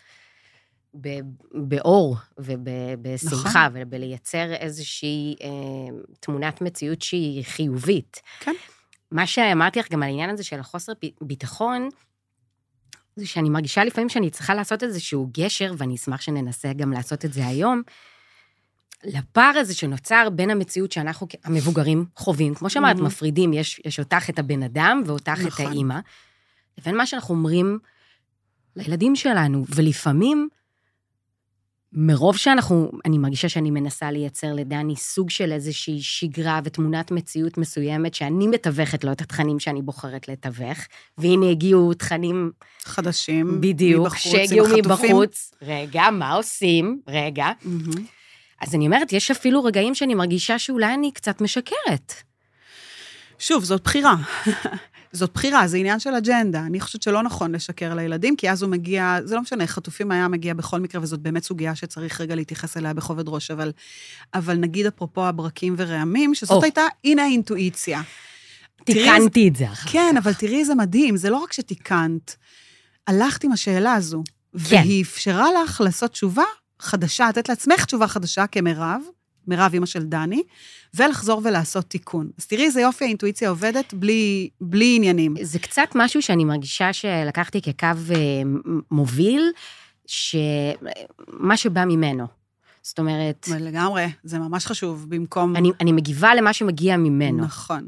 באור 1.53 2.17
ובשמחה, 2.37 3.67
נכון. 3.67 3.81
ובלייצר 3.81 4.53
איזושהי 4.53 5.35
אה, 5.43 5.49
תמונת 6.19 6.61
מציאות 6.61 7.01
שהיא 7.01 7.43
חיובית. 7.45 8.21
כן. 8.39 8.51
מה 9.11 9.27
שאמרתי 9.27 9.79
לך 9.79 9.91
גם 9.91 10.03
על 10.03 10.09
העניין 10.09 10.29
הזה 10.29 10.43
של 10.43 10.59
החוסר 10.59 10.93
ביטחון, 11.21 11.89
זה 13.15 13.27
שאני 13.27 13.49
מרגישה 13.49 13.83
לפעמים 13.83 14.09
שאני 14.09 14.29
צריכה 14.29 14.53
לעשות 14.55 14.83
איזשהו 14.83 15.29
גשר, 15.31 15.73
ואני 15.77 15.95
אשמח 15.95 16.21
שננסה 16.21 16.73
גם 16.73 16.91
לעשות 16.93 17.25
את 17.25 17.33
זה 17.33 17.47
היום, 17.47 17.81
לפער 19.03 19.57
הזה 19.57 19.73
שנוצר 19.75 20.27
בין 20.29 20.49
המציאות 20.49 20.91
שאנחנו 20.91 21.27
המבוגרים 21.43 22.05
חווים, 22.15 22.55
כמו 22.55 22.69
שאמרת, 22.69 22.97
Mhm. 22.97 23.01
מפרידים, 23.01 23.53
יש, 23.53 23.81
יש 23.85 23.99
אותך 23.99 24.29
את 24.29 24.39
הבן 24.39 24.63
אדם 24.63 25.03
ואותך 25.05 25.39
את 25.41 25.45
נכון. 25.47 25.65
האימא, 25.65 25.99
לבין 26.77 26.97
מה 26.97 27.05
שאנחנו 27.05 27.35
אומרים 27.35 27.79
לילדים 28.75 29.15
שלנו, 29.15 29.65
ולפעמים, 29.75 30.49
מרוב 31.95 32.37
שאנחנו, 32.37 32.91
אני 33.05 33.17
מרגישה 33.17 33.49
שאני 33.49 33.71
מנסה 33.71 34.11
לייצר 34.11 34.53
לדני 34.53 34.95
סוג 34.95 35.29
של 35.29 35.51
איזושהי 35.51 36.01
שגרה 36.01 36.59
ותמונת 36.63 37.11
מציאות 37.11 37.57
מסוימת, 37.57 38.13
שאני 38.13 38.47
מתווכת 38.47 39.03
לו 39.03 39.11
את 39.11 39.21
התכנים 39.21 39.59
שאני 39.59 39.81
בוחרת 39.81 40.27
לתווך, 40.27 40.77
והנה 41.17 41.49
הגיעו 41.49 41.93
תכנים 41.93 42.51
חדשים. 42.83 43.61
בדיוק, 43.61 44.05
מבחוץ, 44.05 44.31
שהגיעו. 44.31 44.67
מבחוץ. 44.77 45.51
רגע, 45.61 46.03
מה 46.11 46.31
עושים? 46.31 46.99
רגע. 47.07 47.47
מהמם. 47.63 48.05
אז 48.61 48.75
אני 48.75 48.85
אומרת, 48.85 49.13
יש 49.13 49.31
אפילו 49.31 49.63
רגעים 49.63 49.95
שאני 49.95 50.15
מרגישה 50.15 50.59
שאולי 50.59 50.93
אני 50.93 51.11
קצת 51.11 51.41
משקרת. 51.41 52.13
שוב, 53.39 53.63
זאת 53.63 53.83
בחירה. 53.83 54.15
זאת 55.13 55.33
בחירה, 55.33 55.67
זה 55.67 55.77
עניין 55.77 55.99
של 55.99 56.09
אג'נדה. 56.15 56.59
אני 56.59 56.79
חושבת 56.79 57.01
שלא 57.01 57.23
נכון 57.23 57.55
לשקר 57.55 57.93
לילדים, 57.93 58.35
כי 58.35 58.51
אז 58.51 58.61
הוא 58.63 58.71
מגיע, 58.71 59.17
זה 59.23 59.35
לא 59.35 59.41
משנה, 59.41 59.67
חטופים 59.67 60.11
היה 60.11 60.27
מגיע 60.27 60.53
בכל 60.53 60.79
מקרה, 60.79 61.01
וזאת 61.01 61.19
באמת 61.19 61.43
סוגיה 61.43 61.75
שצריך 61.75 62.21
רגע 62.21 62.35
להתייחס 62.35 62.77
אליה 62.77 62.93
בכובד 62.93 63.29
ראש, 63.29 63.51
אבל, 63.51 63.71
אבל 64.33 64.55
נגיד 64.57 64.85
אפרופו 64.85 65.25
הברקים 65.25 65.75
ורעמים, 65.77 66.35
שזאת 66.35 66.51
או. 66.57 66.63
הייתה, 66.63 66.81
הנה 67.03 67.23
האינטואיציה. 67.23 68.01
תיקנתי 68.83 69.47
את 69.47 69.55
זה 69.55 69.71
אחר 69.71 69.89
כן, 69.89 70.15
אבל 70.17 70.33
תראי 70.33 70.59
איזה 70.59 70.75
מדהים, 70.75 71.17
זה 71.17 71.29
לא 71.29 71.37
רק 71.37 71.53
שתיקנת, 71.53 72.35
הלכת 73.07 73.43
עם 73.43 73.51
השאלה 73.51 73.93
הזו, 73.93 74.23
כן. 74.25 74.31
והיא 74.53 75.03
אפשרה 75.03 75.47
לך 75.63 75.81
לעשות 75.81 76.11
תשובה 76.11 76.43
חדשה, 76.79 77.29
לתת 77.29 77.49
לעצמך 77.49 77.85
תשובה 77.85 78.07
חדשה 78.07 78.47
כמירב, 78.47 79.01
מירב 79.47 79.73
אימא 79.73 79.85
של 79.85 80.03
דני, 80.03 80.43
ולחזור 80.93 81.41
ולעשות 81.43 81.85
תיקון. 81.85 82.29
אז 82.37 82.45
תראי 82.45 82.63
איזה 82.63 82.81
יופי 82.81 83.05
האינטואיציה 83.05 83.49
עובדת 83.49 83.93
בלי, 83.93 84.49
בלי 84.61 84.93
עניינים. 84.95 85.35
זה 85.41 85.59
קצת 85.59 85.89
משהו 85.95 86.21
שאני 86.21 86.45
מרגישה 86.45 86.93
שלקחתי 86.93 87.61
כקו 87.61 87.87
אה, 87.87 88.41
מוביל, 88.91 89.51
שמה 90.05 91.57
שבא 91.57 91.85
ממנו. 91.85 92.27
זאת 92.83 92.99
אומרת, 92.99 93.47
לגמרי, 93.59 94.05
זה 94.23 94.39
ממש 94.39 94.65
חשוב, 94.65 95.05
במקום... 95.09 95.55
אני, 95.55 95.71
אני 95.81 95.91
מגיבה 95.91 96.35
למה 96.35 96.53
שמגיע 96.53 96.97
ממנו. 96.97 97.43
נכון. 97.43 97.87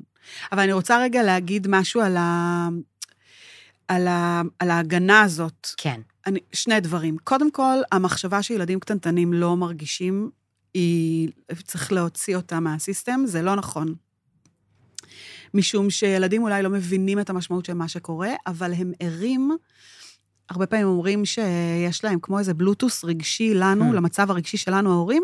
אבל 0.52 0.60
אני 0.60 0.74
רוצה 0.74 1.00
רגע 1.00 1.24
להגיד 1.24 1.68
משהו 1.70 2.02
על, 2.02 2.18
ה... 2.18 2.70
על, 3.88 4.08
ה... 4.08 4.42
על 4.60 4.72
ההגנה 4.72 5.22
הזאת. 5.22 5.68
כן. 5.78 6.02
אני, 6.28 6.40
שני 6.54 6.80
דברים. 6.80 7.18
קודם 7.24 7.52
כל, 7.52 7.78
המחשבה 7.92 8.42
שילדים 8.42 8.80
קטנטנים 8.80 9.34
לא 9.34 9.58
מרגישים, 9.58 10.30
היא, 10.76 11.30
צריך 11.64 11.92
להוציא 11.92 12.36
אותה 12.36 12.60
מהסיסטם, 12.60 13.22
זה 13.26 13.42
לא 13.42 13.56
נכון. 13.56 13.96
משום 15.54 15.90
שילדים 15.90 16.44
אולי 16.44 16.64
לא 16.64 16.70
מבינים 16.70 17.20
את 17.20 17.30
המשמעות 17.30 17.66
של 17.66 17.74
מה 17.74 17.88
שקורה, 17.88 18.30
אבל 18.48 18.74
הם 18.74 18.92
ערים, 19.00 19.52
הרבה 20.50 20.66
פעמים 20.66 20.88
אומרים 20.88 21.26
שיש 21.26 22.04
להם 22.04 22.20
כמו 22.22 22.40
איזה 22.40 22.54
בלוטוס 22.54 23.04
רגשי 23.06 23.54
לנו, 23.54 23.92
Hmm. 23.92 23.96
למצב 23.96 24.32
הרגשי 24.32 24.58
שלנו, 24.58 24.92
ההורים. 24.92 25.24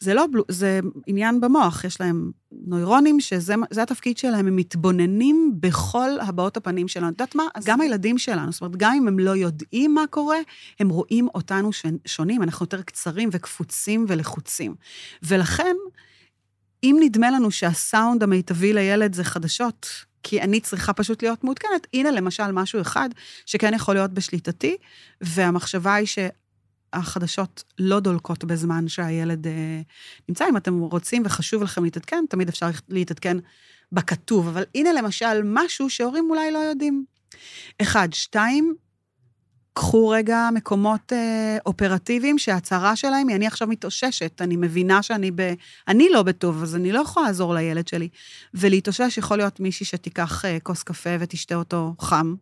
זה 0.00 0.14
לא, 0.14 0.26
בלו- 0.32 0.44
זה 0.48 0.80
עניין 1.06 1.40
במוח, 1.40 1.84
יש 1.84 2.00
להם 2.00 2.30
נוירונים, 2.52 3.20
שזה 3.20 3.54
זה 3.70 3.82
התפקיד 3.82 4.18
שלהם, 4.18 4.46
הם 4.46 4.56
מתבוננים 4.56 5.52
בכל 5.60 6.10
הבעות 6.20 6.56
הפנים 6.56 6.88
שלנו. 6.88 7.08
את 7.08 7.12
יודעת 7.12 7.34
מה? 7.34 7.42
אז 7.54 7.64
גם 7.64 7.80
הילדים 7.80 8.18
שלנו, 8.18 8.52
זאת 8.52 8.60
אומרת, 8.62 8.76
גם 8.76 8.92
אם 8.94 9.08
הם 9.08 9.18
לא 9.18 9.30
יודעים 9.36 9.94
מה 9.94 10.04
קורה, 10.10 10.36
הם 10.80 10.88
רואים 10.88 11.28
אותנו 11.34 11.72
ש- 11.72 11.86
שונים, 12.06 12.42
אנחנו 12.42 12.64
יותר 12.64 12.82
קצרים 12.82 13.28
וקפוצים 13.32 14.04
ולחוצים. 14.08 14.74
ולכן, 15.22 15.76
אם 16.82 16.96
נדמה 17.00 17.30
לנו 17.30 17.50
שהסאונד 17.50 18.22
המיטבי 18.22 18.72
לילד 18.72 19.14
זה 19.14 19.24
חדשות, 19.24 19.86
כי 20.22 20.40
אני 20.42 20.60
צריכה 20.60 20.92
פשוט 20.92 21.22
להיות 21.22 21.44
מעודכנת, 21.44 21.86
הנה 21.94 22.10
למשל 22.10 22.52
משהו 22.52 22.80
אחד 22.80 23.08
שכן 23.46 23.74
יכול 23.74 23.94
להיות 23.94 24.10
בשליטתי, 24.10 24.76
והמחשבה 25.20 25.94
היא 25.94 26.06
שהחדשות 26.94 27.64
לא 27.78 28.00
דולקות 28.00 28.44
בזמן 28.44 28.88
שהילד 28.88 29.46
אה, 29.46 29.80
נמצא. 30.28 30.48
אם 30.48 30.56
אתם 30.56 30.80
רוצים 30.80 31.22
וחשוב 31.24 31.62
לכם 31.62 31.84
להתעדכן, 31.84 32.24
תמיד 32.30 32.48
אפשר 32.48 32.66
להתעדכן 32.88 33.36
בכתוב, 33.92 34.48
אבל 34.48 34.64
הנה 34.74 34.92
למשל 34.92 35.40
משהו 35.44 35.90
שהורים 35.90 36.30
אולי 36.30 36.50
לא 36.50 36.58
יודעים. 36.58 37.04
אחד, 37.82 38.08
שתיים, 38.12 38.74
קחו 39.72 40.08
רגע 40.08 40.48
מקומות 40.52 41.12
אה, 41.12 41.58
אופרטיביים 41.66 42.38
שההצהרה 42.38 42.96
שלהם 42.96 43.28
היא, 43.28 43.36
אני 43.36 43.46
עכשיו 43.46 43.68
מתאוששת, 43.68 44.42
אני 44.42 44.56
מבינה 44.56 45.02
שאני 45.02 45.30
ב... 45.34 45.52
אני 45.88 46.08
לא 46.08 46.22
בטוב, 46.22 46.62
אז 46.62 46.76
אני 46.76 46.92
לא 46.92 47.00
יכולה 47.00 47.26
לעזור 47.26 47.54
לילד 47.54 47.88
שלי. 47.88 48.08
ולהתאושש 48.54 49.18
יכול 49.18 49.36
להיות 49.36 49.60
מישהי 49.60 49.86
שתיקח 49.86 50.44
אה, 50.44 50.58
כוס 50.62 50.82
קפה 50.82 51.10
ותשתה 51.20 51.54
אותו 51.54 51.94
חם. 52.00 52.34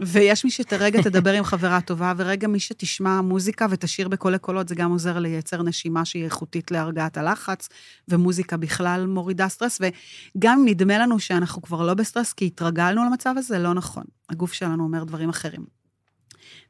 ויש 0.00 0.44
מי 0.44 0.50
שרגע 0.50 1.02
תדבר 1.02 1.32
עם 1.32 1.44
חברה 1.44 1.80
טובה, 1.80 2.12
ורגע 2.16 2.48
מי 2.48 2.60
שתשמע 2.60 3.20
מוזיקה 3.20 3.66
ותשיר 3.70 4.08
בקולי 4.08 4.38
קולות, 4.38 4.68
זה 4.68 4.74
גם 4.74 4.90
עוזר 4.90 5.18
לייצר 5.18 5.62
נשימה 5.62 6.04
שהיא 6.04 6.24
איכותית 6.24 6.70
להרגעת 6.70 7.16
הלחץ, 7.16 7.68
ומוזיקה 8.08 8.56
בכלל 8.56 9.06
מורידה 9.06 9.48
סטרס, 9.48 9.80
וגם 9.80 10.58
אם 10.58 10.68
נדמה 10.68 10.98
לנו 10.98 11.18
שאנחנו 11.18 11.62
כבר 11.62 11.82
לא 11.82 11.94
בסטרס, 11.94 12.32
כי 12.32 12.46
התרגלנו 12.46 13.04
למצב 13.04 13.34
הזה, 13.36 13.58
לא 13.58 13.74
נכון. 13.74 14.04
הגוף 14.30 14.52
שלנו 14.52 14.84
אומר 14.84 15.04
דברים 15.04 15.28
אחרים. 15.28 15.64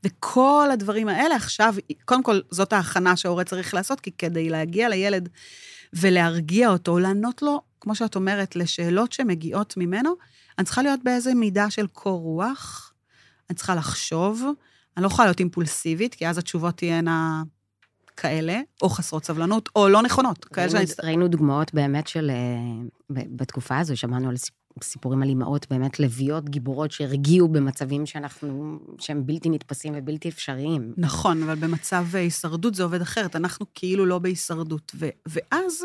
וכל 0.05 0.69
הדברים 0.73 1.09
האלה 1.09 1.37
עכשיו, 1.37 1.75
קודם 2.05 2.23
כל, 2.23 2.41
זאת 2.51 2.73
ההכנה 2.73 3.17
שההורה 3.17 3.45
צריך 3.45 3.75
לעשות, 3.75 4.01
כי 4.01 4.11
כדי 4.19 4.51
להגיע 4.51 4.89
לילד 4.89 5.29
ולהרגיע 5.93 6.71
אותו, 6.71 6.99
לענות 6.99 7.43
לו, 7.43 7.61
כמו 7.81 7.95
שאת 7.95 8.17
אומרת, 8.17 8.57
לשאלות 8.57 9.13
שמגיעות 9.13 9.77
ממנו, 9.77 10.15
אני 10.59 10.65
צריכה 10.65 10.83
להיות 10.83 11.01
באיזה 11.05 11.35
מידה 11.35 11.71
של 11.71 11.87
קור 11.87 12.21
רוח, 12.21 12.93
אני 13.51 13.57
צריכה 13.57 13.75
לחשוב, 13.75 14.45
אני 14.97 15.03
לא 15.03 15.07
יכולה 15.09 15.27
להיות 15.27 15.41
אימפולסיבית, 15.41 16.15
כי 16.15 16.29
אז 16.29 16.39
התשובות 16.39 16.77
תהיינה 16.77 17.43
כאלה, 18.17 18.61
או 18.83 18.89
חסרות 18.89 19.25
סבלנות, 19.25 19.69
או 19.77 19.89
לא 19.89 20.03
נכונות. 20.03 20.45
כאלה 20.45 20.71
שאני... 20.71 20.85
ראינו, 20.85 20.95
ראינו 21.03 21.29
דוגמאות 21.29 21.75
באמת 21.75 22.07
של... 22.07 22.31
אה, 22.31 22.83
בתקופה 23.11 23.79
הזו, 23.79 23.97
שמענו 23.97 24.29
על 24.29 24.37
סיפ- 24.37 24.83
סיפורים 24.83 25.23
על 25.23 25.29
אימהות 25.29 25.67
באמת 25.71 26.01
לביאות, 26.01 26.49
גיבורות, 26.49 26.93
שהרגיעו 26.93 27.49
במצבים 27.49 28.07
שאנחנו... 28.07 28.79
שהם 28.99 29.27
בלתי 29.27 29.49
נתפסים 29.51 29.93
ובלתי 29.97 30.29
אפשריים. 30.29 30.93
נכון, 30.97 31.43
אבל 31.43 31.55
במצב 31.55 32.07
אה, 32.15 32.21
הישרדות 32.21 32.75
זה 32.75 32.83
עובד 32.83 33.01
אחרת, 33.01 33.37
אנחנו 33.37 33.67
כאילו 33.75 34.07
לא 34.07 34.19
בהישרדות. 34.19 34.93
ו- 34.95 35.09
ואז 35.27 35.85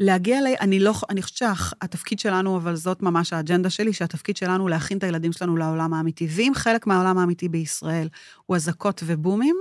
להגיע 0.00 0.40
ל... 0.40 0.46
אני 0.60 0.80
לא... 0.80 0.94
אני 1.10 1.22
חושבת 1.22 1.38
שהתפקיד 1.38 2.18
שלנו, 2.18 2.56
אבל 2.56 2.76
זאת 2.76 3.02
ממש 3.02 3.32
האג'נדה 3.32 3.70
שלי, 3.70 3.92
שהתפקיד 3.92 4.36
שלנו 4.36 4.68
להכין 4.68 4.98
את 4.98 5.02
הילדים 5.02 5.32
שלנו 5.32 5.56
לעולם 5.56 5.94
האמיתי. 5.94 6.28
ואם 6.30 6.52
חלק 6.54 6.86
מהעולם 6.86 7.18
האמיתי 7.18 7.48
בישראל 7.48 8.08
הוא 8.46 8.56
אזעקות 8.56 9.02
ובומים, 9.06 9.56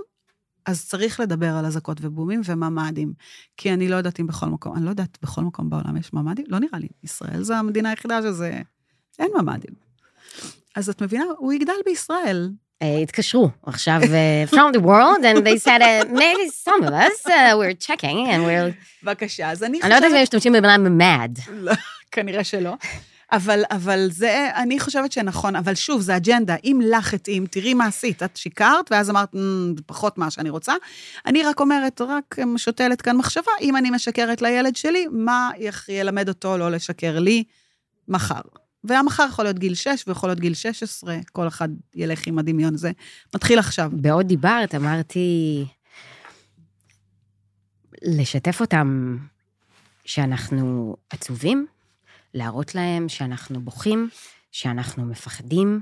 אז 0.66 0.86
צריך 0.88 1.20
לדבר 1.20 1.56
על 1.56 1.66
אזעקות 1.66 1.98
ובומים 2.02 2.42
וממ"דים. 2.46 3.14
כי 3.58 3.74
אני 3.74 3.90
לא 3.90 3.96
יודעת 3.96 4.20
אם 4.20 4.28
בכל 4.28 4.46
מקום, 4.46 4.76
אני 4.76 4.86
לא 4.86 4.90
יודעת, 4.90 5.18
בכל 5.22 5.42
מקום 5.42 5.70
בעולם 5.70 5.98
יש 5.98 6.14
ממ"דים? 6.14 6.46
לא 6.50 6.60
נראה 6.60 6.80
לי. 6.80 6.88
ישראל 7.04 7.44
זו 7.44 7.54
המדינה 7.54 7.90
היחידה 7.90 8.22
שזה... 8.22 8.62
אין 9.20 9.32
ממ"דים. 9.40 9.74
אז 10.76 10.90
את 10.90 11.02
מבינה? 11.02 11.26
הוא 11.38 11.54
יגדל 11.54 11.74
בישראל. 11.86 12.52
אה, 12.82 12.98
התקשרו 12.98 13.50
עכשיו 13.66 14.00
אה, 14.14 14.44
from 14.50 14.74
the 14.76 14.80
world, 14.80 15.24
and 15.24 15.46
they 15.46 15.58
said, 15.58 15.82
uh, 15.82 16.06
maybe 16.14 16.50
some 16.66 16.84
of 16.88 16.94
us, 16.94 17.26
uh, 17.26 17.32
we're 17.58 17.88
checking, 17.88 18.28
and 18.28 18.42
we're... 18.46 19.04
בבקשה, 19.04 19.52
אז 19.52 19.64
אני 19.64 19.82
אני 19.82 19.90
לא 19.90 19.96
יודעת 19.96 20.04
אם 20.04 20.18
חושבת... 20.18 20.18
הם 20.18 20.24
משתמשים 20.24 20.54
במילה 20.54 20.76
mad. 20.76 21.42
לא, 21.52 21.74
כנראה 22.12 22.44
שלא. 22.44 22.74
אבל, 23.32 23.64
אבל 23.72 24.08
זה, 24.12 24.50
אני 24.56 24.80
חושבת 24.80 25.12
שנכון, 25.12 25.56
אבל 25.56 25.76
שוב, 25.76 26.02
זה 26.02 26.18
אג'נדה. 26.18 26.56
אם 26.64 26.80
לך 26.84 27.14
התאים, 27.14 27.46
תראי 27.46 27.74
מה 27.74 27.86
עשית. 27.86 28.24
את 28.24 28.38
שיקרת, 28.38 28.92
ואז 28.92 29.10
אמרת, 29.10 29.36
"מ, 29.36 29.74
זה 29.78 29.84
פחות 29.86 30.18
מה 30.18 30.32
שאני 30.32 30.50
רוצה. 30.50 30.74
אני 31.26 31.44
רק 31.44 31.60
אומרת, 31.60 32.02
רק 32.02 32.36
שותלת 32.58 33.02
כאן 33.02 33.18
מחשבה, 33.18 33.52
אם 33.62 33.78
אני 33.78 33.90
משקרת 33.90 34.42
לילד 34.42 34.76
שלי, 34.76 35.06
מה 35.12 35.50
ילמד 35.90 36.30
אותו 36.30 36.58
לא 36.58 36.72
לשקר 36.72 37.20
לי 37.20 37.44
מחר. 38.08 38.42
והמחר 38.84 39.26
יכול 39.30 39.46
להיות 39.46 39.60
גיל 39.60 39.76
6 39.76 40.04
ויכול 40.08 40.30
להיות 40.30 40.40
גיל 40.40 40.54
16, 40.54 41.18
כל 41.32 41.48
אחד 41.48 41.70
ילך 41.96 42.28
עם 42.28 42.40
הדמיון 42.40 42.74
הזה. 42.74 42.92
מתחיל 43.36 43.60
עכשיו. 43.60 43.92
בעוד 43.94 44.28
דיברת, 44.28 44.76
אמרתי, 44.76 45.66
לשתף 48.02 48.62
אותם 48.62 49.18
שאנחנו 50.06 50.96
עצובים, 51.10 51.68
להראות 52.34 52.76
להם 52.76 53.10
שאנחנו 53.10 53.62
בוכים, 53.62 54.10
שאנחנו 54.52 55.06
מפחדים. 55.06 55.82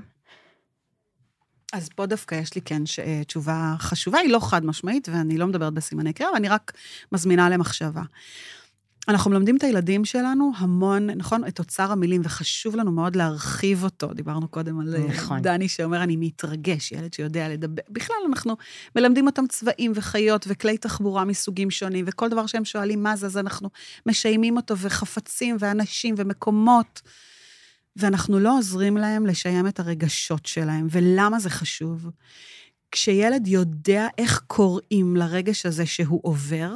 אז 1.72 1.88
פה 1.88 2.06
דווקא 2.06 2.34
יש 2.34 2.54
לי 2.54 2.60
כן 2.60 2.86
ש... 2.86 2.98
אה, 2.98 3.24
תשובה 3.24 3.74
חשובה, 3.78 4.18
היא 4.18 4.32
לא 4.32 4.38
חד 4.50 4.64
משמעית, 4.64 5.08
ואני 5.08 5.38
לא 5.38 5.46
מדברת 5.46 5.72
בסימני 5.72 6.12
קריאה, 6.12 6.36
אני 6.36 6.48
רק 6.48 6.72
מזמינה 7.12 7.48
למחשבה. 7.50 8.02
אנחנו 9.08 9.30
מלמדים 9.30 9.56
את 9.56 9.62
הילדים 9.62 10.04
שלנו 10.04 10.52
המון, 10.56 11.10
נכון? 11.10 11.44
את 11.48 11.58
אוצר 11.58 11.92
המילים, 11.92 12.20
וחשוב 12.24 12.76
לנו 12.76 12.92
מאוד 12.92 13.16
להרחיב 13.16 13.84
אותו. 13.84 14.14
דיברנו 14.14 14.48
קודם 14.48 14.80
על 14.80 14.94
אה, 14.94 15.06
נכון. 15.08 15.42
דני 15.42 15.68
שאומר, 15.68 16.02
אני 16.02 16.16
מתרגש, 16.16 16.92
ילד 16.92 17.12
שיודע 17.12 17.48
לדבר. 17.48 17.82
בכלל, 17.88 18.16
אנחנו 18.28 18.56
מלמדים 18.96 19.26
אותם 19.26 19.46
צבעים 19.46 19.92
וחיות 19.94 20.46
וכלי 20.48 20.78
תחבורה 20.78 21.24
מסוגים 21.24 21.70
שונים, 21.70 22.04
וכל 22.08 22.28
דבר 22.28 22.46
שהם 22.46 22.64
שואלים 22.64 23.02
מה 23.02 23.16
זה, 23.16 23.26
אז 23.26 23.38
אנחנו 23.38 23.70
משיימים 24.06 24.56
אותו, 24.56 24.78
וחפצים, 24.78 25.56
ואנשים, 25.58 26.14
ומקומות. 26.18 27.02
ואנחנו 27.96 28.38
לא 28.38 28.58
עוזרים 28.58 28.96
להם 28.96 29.26
לשיים 29.26 29.66
את 29.66 29.80
הרגשות 29.80 30.46
שלהם. 30.46 30.86
ולמה 30.90 31.38
זה 31.38 31.50
חשוב? 31.50 32.06
כשילד 32.92 33.46
יודע 33.46 34.06
איך 34.18 34.42
קוראים 34.46 35.16
לרגש 35.16 35.66
הזה 35.66 35.86
שהוא 35.86 36.20
עובר, 36.22 36.72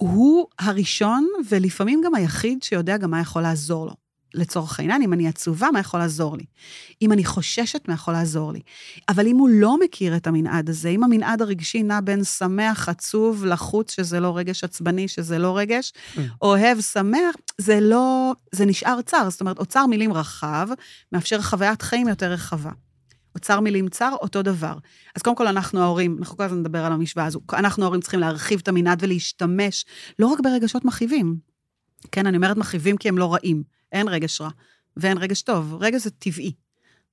הוא 0.00 0.46
הראשון 0.58 1.28
ולפעמים 1.48 2.00
גם 2.04 2.14
היחיד 2.14 2.62
שיודע 2.62 2.96
גם 2.96 3.10
מה 3.10 3.20
יכול 3.20 3.42
לעזור 3.42 3.86
לו. 3.86 3.92
לצורך 4.34 4.80
העניין, 4.80 5.02
אם 5.02 5.12
אני 5.12 5.28
עצובה, 5.28 5.68
מה 5.72 5.80
יכול 5.80 6.00
לעזור 6.00 6.36
לי? 6.36 6.44
אם 7.02 7.12
אני 7.12 7.24
חוששת, 7.24 7.88
מה 7.88 7.94
יכול 7.94 8.14
לעזור 8.14 8.52
לי? 8.52 8.60
אבל 9.08 9.26
אם 9.26 9.36
הוא 9.36 9.48
לא 9.52 9.80
מכיר 9.80 10.16
את 10.16 10.26
המנעד 10.26 10.68
הזה, 10.68 10.88
אם 10.88 11.04
המנעד 11.04 11.42
הרגשי 11.42 11.82
נע 11.82 12.00
בין 12.00 12.24
שמח, 12.24 12.88
עצוב, 12.88 13.44
לחוץ, 13.44 13.94
שזה 13.96 14.20
לא 14.20 14.36
רגש 14.36 14.64
עצבני, 14.64 15.08
שזה 15.08 15.38
לא 15.38 15.58
רגש, 15.58 15.92
Mm. 16.16 16.20
אוהב, 16.42 16.80
שמח, 16.80 17.34
זה 17.58 17.80
לא, 17.80 18.32
זה 18.52 18.64
נשאר 18.66 19.02
צר. 19.02 19.30
זאת 19.30 19.40
אומרת, 19.40 19.58
אוצר 19.58 19.86
מילים 19.86 20.12
רחב, 20.12 20.68
מאפשר 21.12 21.42
חוויית 21.42 21.82
חיים 21.82 22.08
יותר 22.08 22.32
רחבה. 22.32 22.70
אוצר 23.34 23.60
מילים 23.60 23.88
צר, 23.88 24.14
אותו 24.22 24.42
דבר. 24.42 24.74
אז 25.16 25.22
קודם 25.22 25.36
כל, 25.36 25.46
אנחנו 25.46 25.80
ההורים, 25.80 26.16
אנחנו 26.18 26.36
כל 26.36 26.42
הזמן 26.42 26.58
נדבר 26.58 26.84
על 26.84 26.92
המשוואה 26.92 27.26
הזו, 27.26 27.40
אנחנו 27.52 27.82
ההורים 27.82 28.00
צריכים 28.00 28.20
להרחיב 28.20 28.60
את 28.62 28.68
המנעד 28.68 29.02
ולהשתמש 29.02 29.84
לא 30.18 30.26
רק 30.26 30.40
ברגשות 30.40 30.84
מכאיבים. 30.84 31.36
כן, 32.12 32.26
אני 32.26 32.36
אומרת 32.36 32.56
מכאיבים 32.56 32.96
כי 32.96 33.08
הם 33.08 33.18
לא 33.18 33.34
רעים. 33.34 33.62
אין 33.92 34.08
רגש 34.08 34.40
רע 34.40 34.50
ואין 34.96 35.18
רגש 35.18 35.42
טוב. 35.42 35.76
רגש 35.80 36.02
זה 36.02 36.10
טבעי. 36.10 36.52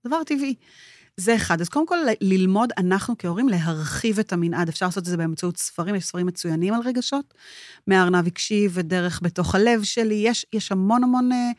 דבר 0.08 0.24
טבעי. 0.24 0.56
זה 1.18 1.36
אחד. 1.36 1.62
אז 1.62 1.70
קודם 1.70 1.88
כל, 1.88 1.98
ללמוד, 2.22 2.70
אנחנו 2.78 3.16
כהורים, 3.20 3.50
להרחיב 3.50 4.20
את 4.20 4.34
המנעד. 4.34 4.70
אפשר 4.70 4.86
לעשות 4.86 5.04
את 5.04 5.06
זה 5.06 5.18
באמצעות 5.18 5.58
ספרים, 5.58 5.96
יש 5.96 6.06
ספרים 6.06 6.26
מצוינים 6.26 6.74
על 6.74 6.82
רגשות. 6.86 7.34
מהארנב 7.88 8.28
הקשיב 8.28 8.72
ודרך 8.74 9.20
בתוך 9.24 9.56
הלב 9.56 9.84
שלי. 9.84 10.16
יש, 10.16 10.46
יש 10.54 10.72
המון 10.72 11.04
המון 11.04 11.32
אה, 11.32 11.52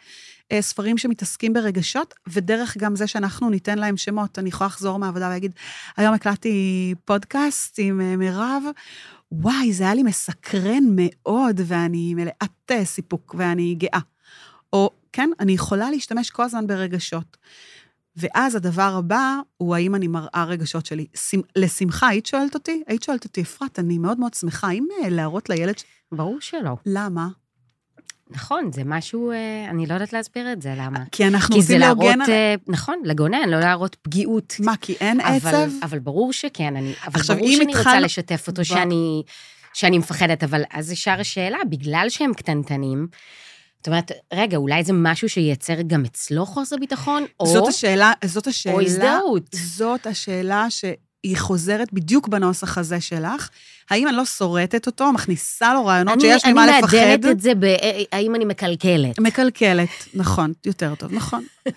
ספרים 0.61 0.99
שמתעסקים 0.99 1.52
ברגשות, 1.52 2.14
ודרך 2.26 2.76
גם 2.76 2.97
זה 2.97 3.07
שאנחנו 3.07 3.50
ניתן 3.50 3.78
להם 3.78 3.97
שמות. 3.97 4.38
אני 4.38 4.49
יכולה 4.49 4.69
לחזור 4.69 4.99
מהעבודה 4.99 5.26
ולהגיד, 5.26 5.52
היום 5.97 6.14
הקלטתי 6.14 6.95
פודקאסט 7.05 7.75
עם 7.83 8.00
אה, 8.00 8.17
מירב, 8.17 8.62
וואי, 9.33 9.73
זה 9.73 9.85
היה 9.85 9.95
לי 9.95 10.02
מסקרן 10.02 10.85
מאוד, 10.97 11.61
ואני 11.67 12.14
מלאת 12.14 12.71
אה, 12.71 12.85
סיפוק, 12.85 13.35
ואני 13.38 13.75
גאה. 13.75 14.00
או, 14.73 14.90
כן, 15.12 15.31
אני 15.40 15.52
יכולה 15.52 15.90
להשתמש 15.90 16.31
כל 16.31 16.43
הזמן 16.43 16.67
ברגשות. 16.67 17.37
ואז 18.17 18.55
הדבר 18.55 18.95
הבא 18.99 19.37
הוא 19.57 19.75
האם 19.75 19.95
אני 19.95 20.09
מראה 20.09 20.45
רגשות 20.45 20.87
שלי. 20.87 21.07
שמ- 21.14 21.43
לשמחה, 21.57 22.09
היית 22.09 22.26
שואלת 22.26 22.55
אותי? 22.55 22.83
היית 22.87 23.02
שואלת 23.02 23.25
אותי, 23.25 23.43
אפרת, 23.43 23.78
אני 23.78 23.99
מאוד 23.99 24.19
מאוד 24.21 24.35
שמחה, 24.35 24.69
האם 24.69 24.87
אה, 25.05 25.09
להראות 25.09 25.49
לילד... 25.49 25.78
ש- 25.78 25.85
ברור 26.12 26.37
שלא. 26.40 26.76
למה? 26.87 27.28
נכון, 28.31 28.71
זה 28.73 28.83
משהו, 28.85 29.31
אה, 29.31 29.37
אני 29.71 29.87
לא 29.87 29.95
יודעת 29.95 30.13
להסביר 30.13 30.53
את 30.53 30.63
זה, 30.63 30.75
למה. 30.77 30.99
כי 31.13 31.27
אנחנו 31.27 31.57
כי 31.57 31.63
זה 31.63 31.75
רוצים 31.75 31.81
להראות, 31.81 32.05
להגן 32.05 32.21
על... 32.21 32.31
אה, 32.31 32.55
נכון, 32.67 32.97
לגונן, 33.05 33.49
לא 33.49 33.61
להראות 33.61 33.97
פגיעות. 34.03 34.55
מה, 34.61 34.75
כי 34.81 34.95
אין 35.01 35.21
אבל, 35.21 35.49
עצב? 35.49 35.71
אבל 35.83 35.99
ברור 35.99 36.33
שכן, 36.33 36.77
אני, 36.77 36.93
אבל 37.07 37.21
עכשיו, 37.21 37.37
ברור 37.37 37.51
שאני 37.51 37.65
רוצה 37.67 37.81
התחלנו- 37.81 38.05
לשתף 38.05 38.45
אותו, 38.49 38.63
ב- 38.63 38.65
שאני, 38.65 39.23
שאני 39.75 39.99
מפחדת, 39.99 40.45
אבל 40.45 40.63
אז 40.73 40.93
ישר 40.93 41.21
השאלה, 41.21 41.59
בגלל 41.71 42.07
שהם 42.09 42.35
קטנטנים, 42.35 43.07
זאת 43.79 43.87
אומרת, 43.87 44.13
רגע, 44.35 44.57
אולי 44.57 44.85
זה 44.85 44.93
משהו 44.93 45.29
שייצר 45.29 45.75
גם 45.87 46.05
אצלו 46.05 46.47
חוסר 46.47 46.77
ביטחון, 46.77 47.25
או, 47.41 47.47
זאת 47.47 47.69
השאלה, 47.69 48.12
זאת 48.25 48.47
השאלה... 48.47 48.75
או 48.75 48.81
הזדהות. 48.81 49.43
זאת 49.53 50.07
השאלה 50.07 50.67
שהיא 51.26 51.37
חוזרת 51.37 51.92
בדיוק 51.92 52.28
בנוסח 52.28 52.78
הזה 52.78 53.00
שלך. 53.00 53.48
האם 53.90 54.09
אני 54.09 54.16
לא 54.16 54.24
שורטת 54.24 54.87
אותו, 54.87 55.12
מכניסה 55.12 55.74
לו 55.74 55.87
רעיונות 55.87 56.14
אני, 56.14 56.22
שיש 56.22 56.44
אני 56.44 56.52
ממה 56.52 56.78
לפחד? 56.78 56.96
מעדנת 56.96 57.33
את 57.33 57.40
זה, 57.40 57.54
ב, 57.54 57.64
אה, 57.64 58.02
האם 58.12 58.35
אני 58.35 58.44
מקלקלת. 58.44 59.18
מקלקלת, 59.18 59.88
נכון, 60.14 60.52
יותר 60.66 60.94
טוב, 60.94 61.12
נכון. 61.12 61.44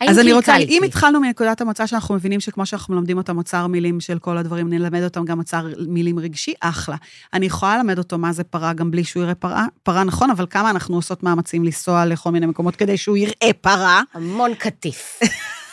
אז 0.00 0.18
אני 0.18 0.32
רוצה? 0.32 0.56
אם 0.56 0.82
התחלנו 0.84 1.20
מנקודת 1.20 1.60
המוצא 1.60 1.86
שאנחנו 1.86 2.14
מבינים 2.14 2.40
שכמו 2.40 2.66
שאנחנו 2.66 2.94
מלמדים 2.94 3.18
אותם 3.18 3.38
אוצר 3.38 3.66
מילים 3.66 4.00
של 4.00 4.18
כל 4.18 4.38
הדברים, 4.38 4.68
נלמד 4.70 5.02
אותם 5.02 5.24
גם 5.24 5.38
אוצר 5.38 5.66
מילים 5.88 6.18
רגשי, 6.18 6.54
אחלה. 6.60 6.96
אני 7.32 7.46
יכולה 7.46 7.76
ללמד 7.76 7.98
אותו 7.98 8.18
מה 8.18 8.32
זה 8.32 8.44
פרה 8.44 8.72
גם 8.72 8.90
בלי 8.90 9.04
שהוא 9.04 9.22
יראה 9.22 9.34
פרה, 9.34 9.66
פרה 9.82 10.04
נכון, 10.04 10.30
אבל 10.30 10.46
כמה 10.50 10.70
אנחנו 10.70 10.96
עושות 10.96 11.22
מאמצים 11.22 11.64
לנסוע 11.64 12.04
לכל 12.04 12.30
מיני 12.30 12.46
מקומות 12.46 12.76
כדי 12.76 12.96
שהוא 12.96 13.16
יראה 13.16 13.50
פרה, 13.60 14.02
המון 14.14 14.54
קטיף, 14.54 15.20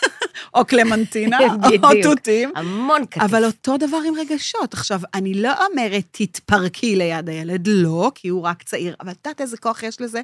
או 0.54 0.65
קלמנטינה, 0.65 1.38
או. 1.84 1.89
תותים. 2.04 2.51
המון 2.56 3.06
קטיף. 3.06 3.23
אבל 3.23 3.45
אותו 3.45 3.77
דבר 3.77 3.97
עם 4.08 4.13
רגשות. 4.15 4.73
עכשיו, 4.73 5.01
אני 5.13 5.34
לא 5.34 5.54
אומרת, 5.65 6.04
תתפרקי 6.12 6.95
ליד 6.95 7.30
הילד, 7.30 7.67
לא, 7.67 8.12
כי 8.15 8.27
הוא 8.27 8.41
רק 8.41 8.63
צעיר, 8.63 8.95
אבל 9.01 9.12
את 9.12 9.17
יודעת 9.25 9.41
איזה 9.41 9.58
כוח 9.58 9.84
יש 9.84 10.01
לזה? 10.01 10.21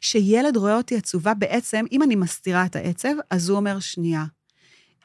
שילד 0.00 0.56
רואה 0.56 0.76
אותי 0.76 0.96
עצובה, 0.96 1.34
בעצם, 1.34 1.84
אם 1.92 2.02
אני 2.02 2.16
מסתירה 2.16 2.64
את 2.64 2.76
העצב, 2.76 3.14
אז 3.30 3.48
הוא 3.48 3.56
אומר, 3.56 3.80
שנייה, 3.80 4.24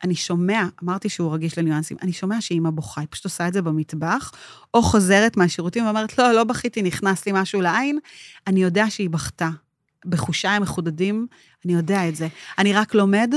אני 0.03 0.15
שומע, 0.15 0.63
אמרתי 0.83 1.09
שהוא 1.09 1.33
רגיש 1.33 1.57
לניואנסים, 1.57 1.97
אני 2.01 2.13
שומע 2.13 2.41
שאימא 2.41 2.69
בוכה, 2.69 3.01
היא 3.01 3.07
פשוט 3.11 3.25
עושה 3.25 3.47
את 3.47 3.53
זה 3.53 3.61
במטבח, 3.61 4.31
או 4.73 4.81
חוזרת 4.81 5.37
מהשירותים 5.37 5.85
ואומרת, 5.85 6.17
לא, 6.17 6.31
לא 6.31 6.43
בכיתי, 6.43 6.81
נכנס 6.81 7.25
לי 7.25 7.31
משהו 7.35 7.61
לעין, 7.61 7.99
אני 8.47 8.63
יודע 8.63 8.89
שהיא 8.89 9.09
בכתה. 9.09 9.49
בחושיי 10.05 10.51
המחודדים, 10.51 11.27
אני 11.65 11.73
יודע 11.73 12.09
את 12.09 12.15
זה. 12.15 12.27
אני 12.57 12.73
רק 12.73 12.93
לומד 12.93 13.33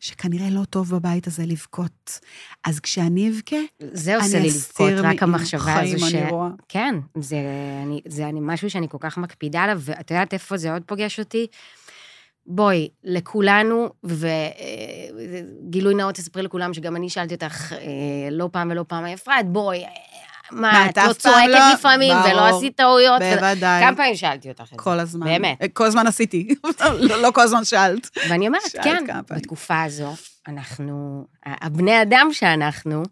שכנראה 0.00 0.50
לא 0.50 0.64
טוב 0.64 0.94
בבית 0.96 1.26
הזה 1.26 1.46
לבכות. 1.46 2.20
אז 2.64 2.80
כשאני 2.80 3.30
אבכה, 3.30 3.56
זה 3.92 4.16
עושה 4.16 4.36
אני 4.36 4.42
לי 4.42 4.48
לבכות, 4.48 4.60
אסתיר 4.60 5.06
רק 5.06 5.22
המחשבה 5.22 5.80
הזו 5.80 6.06
ש... 6.10 6.14
אני. 6.14 6.30
כן, 6.68 6.94
זה, 7.20 7.36
אני, 7.82 8.00
זה 8.08 8.28
אני, 8.28 8.40
משהו 8.42 8.70
שאני 8.70 8.88
כל 8.88 8.98
כך 9.00 9.18
מקפידה 9.18 9.60
עליו, 9.60 9.80
ואת 9.80 10.10
יודעת 10.10 10.32
איפה 10.32 10.56
זה 10.56 10.72
עוד 10.72 10.82
פוגש 10.86 11.18
אותי? 11.18 11.46
בואי, 12.46 12.88
לכולנו, 13.04 13.88
וגילוי 14.04 15.94
נאות 15.94 16.14
תספרי 16.14 16.42
לכולם 16.42 16.74
שגם 16.74 16.96
אני 16.96 17.08
שאלתי 17.08 17.34
אותך 17.34 17.72
אה, 17.72 17.78
לא 18.30 18.48
פעם 18.52 18.70
ולא 18.70 18.84
פעם, 18.88 19.04
אפרת, 19.04 19.48
בואי, 19.48 19.84
אה, 19.84 19.88
מה, 20.52 20.88
את 20.88 20.98
לא 20.98 21.12
צועקת 21.12 21.48
לא? 21.48 21.72
לפעמים, 21.74 22.16
ולא. 22.16 22.56
עשית 22.56 22.76
טעויות? 22.76 23.22
בוודאי. 23.22 23.82
כמה 23.84 23.96
פעמים 23.96 24.16
שאלתי 24.16 24.48
אותך 24.48 24.60
את 24.60 24.68
זה? 24.68 24.76
כל 24.76 25.00
הזמן. 25.00 25.26
באמת. 25.26 25.58
כל 25.72 25.84
הזמן 25.84 26.06
עשיתי. 26.06 26.54
לא, 27.00 27.22
לא 27.22 27.30
כל 27.30 27.40
הזמן 27.40 27.64
שאלת. 27.64 28.10
ואני 28.28 28.46
אומרת, 28.46 28.62
כן. 28.82 29.04
בתקופה 29.30 29.82
הזו, 29.82 30.14
אנחנו, 30.48 31.26
הבני 31.46 32.02
אדם 32.02 32.28
שאנחנו, 32.32 33.02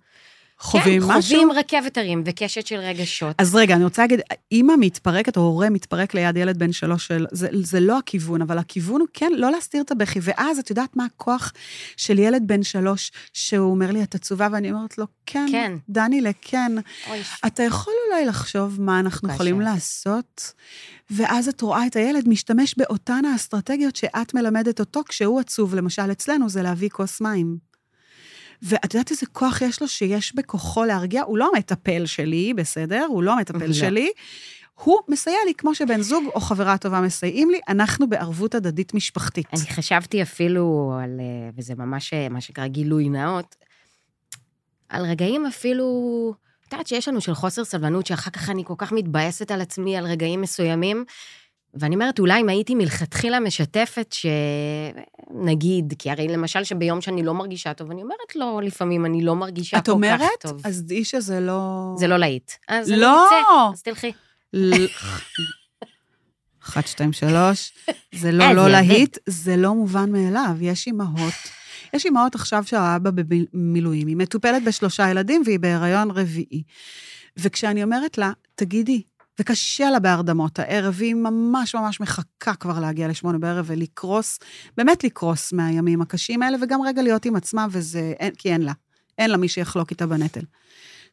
חווים 0.61 1.03
כן, 1.03 1.09
משהו? 1.09 1.40
חווים 1.40 1.53
רכבת 1.53 1.99
הרים 1.99 2.23
וקשת 2.27 2.66
של 2.66 2.77
רגשות. 2.77 3.35
אז 3.38 3.55
רגע, 3.55 3.75
אני 3.75 3.85
רוצה 3.85 4.03
להגיד, 4.03 4.21
אימא 4.53 4.75
מתפרקת, 4.79 5.37
או 5.37 5.42
הורה 5.42 5.71
מתפרק 5.71 6.14
ליד 6.14 6.37
ילד 6.37 6.59
בן 6.59 6.73
שלוש, 6.73 7.07
של, 7.07 7.27
זה, 7.33 7.49
זה 7.53 7.81
לא 7.81 7.99
הכיוון, 7.99 8.42
אבל 8.42 8.59
הכיוון 8.59 9.01
הוא 9.01 9.09
כן, 9.12 9.33
לא 9.37 9.51
להסתיר 9.51 9.83
את 9.83 9.90
הבכי. 9.90 10.18
ואז 10.23 10.59
את 10.59 10.71
יודעת 10.71 10.97
מה 10.97 11.05
הכוח 11.05 11.53
של 11.97 12.18
ילד 12.18 12.42
בן 12.47 12.62
שלוש, 12.62 13.12
שהוא 13.33 13.71
אומר 13.71 13.90
לי, 13.90 14.03
את 14.03 14.14
עצובה, 14.14 14.49
ואני 14.53 14.73
אומרת 14.73 14.99
לו, 14.99 15.07
כן, 15.27 15.47
כן. 15.51 15.73
דניאלה, 15.88 16.31
כן. 16.40 16.73
אוי, 17.11 17.21
אתה 17.47 17.62
יכול 17.62 17.94
אולי 18.11 18.27
לחשוב 18.27 18.81
מה 18.81 19.01
אנחנו 19.01 19.29
קשה. 19.29 19.35
יכולים 19.35 19.61
לעשות, 19.61 20.53
ואז 21.11 21.49
את 21.49 21.61
רואה 21.61 21.87
את 21.87 21.97
הילד 21.97 22.29
משתמש 22.29 22.75
באותן 22.79 23.25
האסטרטגיות 23.25 23.97
שאת 23.97 24.35
מלמדת 24.35 24.81
אותו 24.81 25.01
כשהוא 25.09 25.40
עצוב. 25.40 25.75
למשל, 25.75 26.12
אצלנו 26.12 26.49
זה 26.49 26.62
להביא 26.62 26.88
כוס 26.88 27.21
מים. 27.21 27.67
ואת 28.62 28.94
יודעת 28.94 29.11
איזה 29.11 29.27
כוח 29.33 29.62
יש 29.62 29.81
לו 29.81 29.88
שיש 29.88 30.35
בכוחו 30.35 30.85
להרגיע? 30.85 31.23
הוא 31.23 31.38
לא 31.38 31.51
המטפל 31.55 32.07
שלי, 32.07 32.55
בסדר? 32.55 33.07
הוא 33.09 33.23
לא 33.23 33.33
המטפל 33.33 33.66
לא. 33.66 33.73
שלי. 33.73 34.11
הוא 34.75 34.99
מסייע 35.09 35.38
לי 35.47 35.55
כמו 35.55 35.75
שבן 35.75 36.03
זוג 36.03 36.25
או 36.35 36.40
חברה 36.40 36.79
טובה 36.79 37.01
מסייעים 37.01 37.51
לי, 37.51 37.61
אנחנו 37.68 38.09
בערבות 38.09 38.55
הדדית 38.55 38.94
משפחתית. 38.94 39.47
אני 39.53 39.61
חשבתי 39.61 40.23
אפילו 40.23 40.94
על, 41.03 41.21
אה, 41.21 41.51
וזה 41.57 41.75
ממש 41.75 42.14
אה, 42.14 42.29
מה 42.29 42.40
שנקרא 42.40 42.66
גילוי 42.66 43.09
נאות, 43.09 43.57
על 44.88 45.05
רגעים 45.05 45.47
אפילו, 45.47 45.87
את 46.68 46.73
יודעת 46.73 46.87
שיש 46.87 47.09
לנו 47.09 47.21
של 47.21 47.35
חוסר 47.35 47.64
סבלנות, 47.64 48.07
שאחר 48.07 48.31
כך 48.31 48.51
אני 48.51 48.64
כל 48.64 48.75
כך 48.79 48.92
מתבאסת 48.92 49.51
על 49.51 49.61
עצמי 49.61 49.97
על 49.97 50.07
רגעים 50.07 50.40
מסוימים, 50.40 51.05
ואני 51.74 51.94
אומרת, 51.94 52.18
אולי 52.18 52.40
אם 52.40 52.48
הייתי 52.48 52.74
מלכתחילה 52.74 53.40
משתפת, 53.40 54.14
שנגיד, 55.33 55.94
כי 55.98 56.11
הרי 56.11 56.28
למשל 56.28 56.64
שביום 56.64 57.00
שאני 57.00 57.22
לא 57.22 57.35
מרגישה 57.35 57.74
טוב, 57.74 57.90
אני 57.90 58.02
אומרת 58.02 58.37
לו, 58.37 58.61
לפעמים 58.61 59.07
אני 59.07 59.22
לא 59.24 59.37
מרגישה 59.37 59.78
את 59.78 59.85
כל 59.87 59.92
אומרת? 59.92 60.20
כך 60.20 60.28
טוב. 60.50 60.61
אז 60.64 60.83
דעי 60.83 61.04
שזה 61.04 61.40
לא... 61.40 61.94
זה 61.98 62.07
לא 62.07 62.16
להיט. 62.16 62.52
אז 62.68 62.90
אני 62.90 63.00
לא! 63.00 63.26
אצא, 63.26 63.37
אז 63.72 63.83
תלכי. 63.83 64.12
ל- 64.52 64.87
אחת, 66.64 66.87
שתיים, 66.87 67.12
שלוש. 67.12 67.72
זה 68.14 68.33
לא 68.33 68.44
אה, 68.44 68.52
לא 68.52 68.68
להיט, 68.68 69.18
זה 69.26 69.57
לא 69.57 69.74
מובן 69.74 70.12
מאליו. 70.12 70.57
יש 70.61 70.87
אימהות. 70.87 71.35
יש 71.94 72.04
אימהות 72.04 72.35
עכשיו 72.35 72.64
שהאבא 72.66 73.11
במילואים, 73.14 74.07
היא 74.07 74.16
מטופלת 74.16 74.64
בשלושה 74.64 75.11
ילדים 75.11 75.42
והיא 75.44 75.59
בהיריון 75.59 76.11
רביעי. 76.11 76.62
וכשאני 77.37 77.83
אומרת 77.83 78.18
לה, 78.18 78.33
תגידי, 78.54 79.02
וקשה 79.38 79.90
לה 79.90 79.98
בהרדמות 79.98 80.59
הערב, 80.59 80.94
והיא 80.96 81.14
ממש 81.14 81.74
ממש 81.74 82.01
מחכה 82.01 82.55
כבר 82.55 82.81
להגיע 82.81 83.09
לשמונה 83.09 83.38
בערב 83.38 83.64
ולקרוס, 83.68 84.38
באמת 84.77 85.05
לקרוס 85.05 85.53
מהימים 85.53 86.03
הקשים 86.03 86.42
האלה, 86.42 86.57
וגם 86.62 86.83
רגע 86.83 87.03
להיות 87.03 87.24
עם 87.24 87.37
עצמה, 87.37 87.66
וזה, 87.70 88.12
אין, 88.18 88.35
כי 88.35 88.53
אין 88.53 88.62
לה. 88.62 88.72
אין 89.18 89.31
לה 89.31 89.37
מי 89.37 89.48
שיחלוק 89.48 89.90
איתה 89.90 90.07
בנטל. 90.07 90.44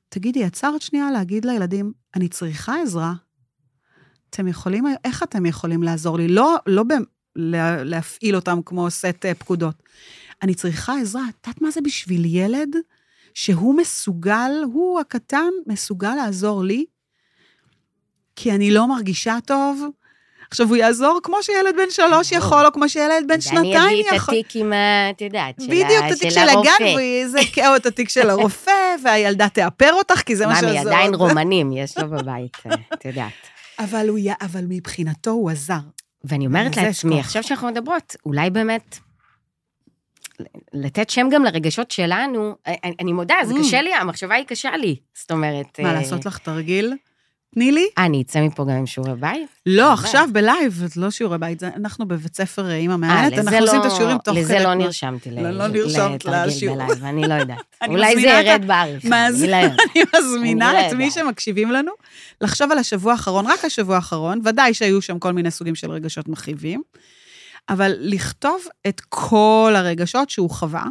תגידי, 0.10 0.44
עצרת 0.44 0.82
שנייה 0.82 1.12
להגיד 1.12 1.46
לילדים, 1.46 1.92
אני 2.16 2.28
צריכה 2.28 2.82
עזרה. 2.82 3.14
אתם 4.30 4.48
יכולים, 4.48 4.86
איך 5.06 5.24
אתם 5.24 5.46
יכולים 5.46 5.84
לעזור 5.84 6.18
לי? 6.18 6.28
לא, 6.28 6.56
לא 6.68 6.84
ב, 6.84 6.90
לה, 7.36 7.84
להפעיל 7.84 8.36
אותם 8.36 8.60
כמו 8.66 8.92
סט 8.92 9.26
אה, 9.26 9.34
פקודות. 9.34 9.84
אני 10.42 10.56
צריכה 10.56 10.94
עזרה. 11.02 11.22
את 11.30 11.48
יודעת 11.48 11.62
מה 11.62 11.72
זה 11.72 11.82
בשביל 11.82 12.26
ילד? 12.26 12.76
שהוא 13.34 13.78
מסוגל, 13.78 14.52
הוא 14.74 15.00
הקטן, 15.00 15.50
מסוגל 15.68 16.16
לעזור 16.16 16.64
לי, 16.64 16.86
כי 18.36 18.52
אני 18.52 18.72
לא 18.72 18.88
מרגישה 18.88 19.38
טוב. 19.46 19.84
עכשיו, 20.50 20.68
הוא 20.68 20.76
יעזור 20.76 21.20
כמו 21.24 21.44
שילד 21.44 21.76
בן 21.78 21.90
שלוש 21.90 22.32
יכול, 22.32 22.66
או 22.66 22.72
כמו 22.72 22.90
שילד 22.90 23.24
בן 23.28 23.42
שנתיים 23.42 23.66
יכול. 23.66 23.80
ואני 23.80 24.10
אביא 24.10 24.18
את 24.18 24.30
התיק 24.30 24.56
עם 24.56 24.74
ה... 24.74 25.10
את 25.10 25.22
יודעת, 25.22 25.62
של 25.62 25.68
בדיוק, 25.68 26.06
את 26.08 26.12
התיק 26.12 26.30
של 26.30 26.50
הגן, 26.50 26.96
ויזכה 26.96 27.76
את 27.76 27.86
התיק 27.86 28.10
של 28.10 28.30
הרופא, 28.30 28.72
והילדה 29.04 29.50
תאפר 29.50 29.94
אותך, 29.94 30.22
כי 30.22 30.36
זה 30.36 30.48
מה 30.48 30.56
שעזור. 30.56 30.70
ממי, 30.70 30.80
עדיין 30.80 31.14
רומנים, 31.14 31.72
יש 31.72 31.98
לו 31.98 32.10
בבית, 32.10 32.58
את 32.94 33.06
יודעת. 33.06 33.32
אבל, 33.80 34.10
הוא, 34.10 34.20
אבל 34.42 34.66
מבחינתו 34.70 35.32
הוא 35.32 35.52
עזר. 35.52 35.80
ואני 36.24 36.48
אומרת 36.48 36.78
לעצמי, 36.78 37.20
עכשיו 37.20 37.44
שאנחנו 37.44 37.68
מדברות, 37.68 38.16
אולי 38.26 38.50
באמת 38.50 39.00
לתת 40.74 41.10
שם 41.10 41.28
גם 41.32 41.44
לרגשות 41.44 41.92
שלנו, 41.92 42.56
אני, 42.68 42.96
אני 43.00 43.14
מודה, 43.14 43.36
זה 43.46 43.54
mm. 43.54 43.60
קשה 43.60 43.82
לי, 43.82 43.94
המחשבה 43.94 44.36
היא 44.36 44.46
קשה 44.46 44.78
לי. 44.78 44.96
זאת 45.14 45.32
אומרת... 45.32 45.80
מה, 45.80 45.92
uh... 45.92 45.94
לעשות 45.94 46.26
לך 46.26 46.38
תרגיל? 46.38 46.94
תני 47.56 47.72
לי. 47.72 47.88
אני 47.98 48.22
אצא 48.22 48.42
מפה 48.42 48.64
גם 48.64 48.70
עם 48.70 48.86
שיעורי 48.86 49.16
בית? 49.16 49.50
לא, 49.66 49.94
עכשיו 49.94 50.30
ב 50.32 50.39
live, 50.39 50.74
זה 50.74 51.02
לא 51.02 51.12
שיעורי 51.12 51.38
בית, 51.38 51.64
אנחנו 51.64 52.08
בבית 52.08 52.36
ספר 52.36 52.66
עם 52.66 52.92
המענת, 52.92 53.34
אנחנו 53.34 53.60
לא, 53.60 53.64
עושים 53.64 53.82
את 53.82 53.86
השיעורים 53.86 54.18
תוך 54.18 54.36
כדי. 54.36 54.44
לזה 54.44 54.60
לא 54.60 54.74
נרשמתי 54.74 55.32
לא, 55.32 55.52
לא 55.52 55.68
נרשמת 55.68 56.26
לשיעור. 56.26 56.78
ב 56.78 56.83
live, 56.83 57.06
אני 57.06 57.28
לא 57.28 57.34
יודעת. 57.34 57.58
אולי 57.90 58.16
זה 58.16 58.28
ירד 58.28 58.62
בעריכה, 58.68 59.28
אני 59.28 60.04
לא 60.14 60.20
מזמינה 60.20 60.74
לא 60.74 60.88
את 60.88 60.94
מי 60.94 61.12
שמקשיבים 61.12 61.72
לנו 61.72 61.92
לחשוב 62.42 62.72
על 62.72 62.78
השבוע 62.78 63.12
האחרון, 63.12 63.46
רק 63.48 63.66
השבוע 63.66 63.96
האחרון, 63.96 64.42
ודאי 64.44 64.74
שהיו 64.74 65.02
שם 65.02 65.20
כל 65.20 65.32
מיני 65.32 65.52
סוגים 65.52 65.76
של 65.76 65.92
רגשות 65.92 66.28
מכאיבים. 66.28 66.82
אבל 67.70 67.94
לכתוב 68.00 68.62
את 68.88 69.02
כל 69.10 69.74
הרגשות 69.76 70.30
שהוא 70.30 70.50
חווה, 70.50 70.86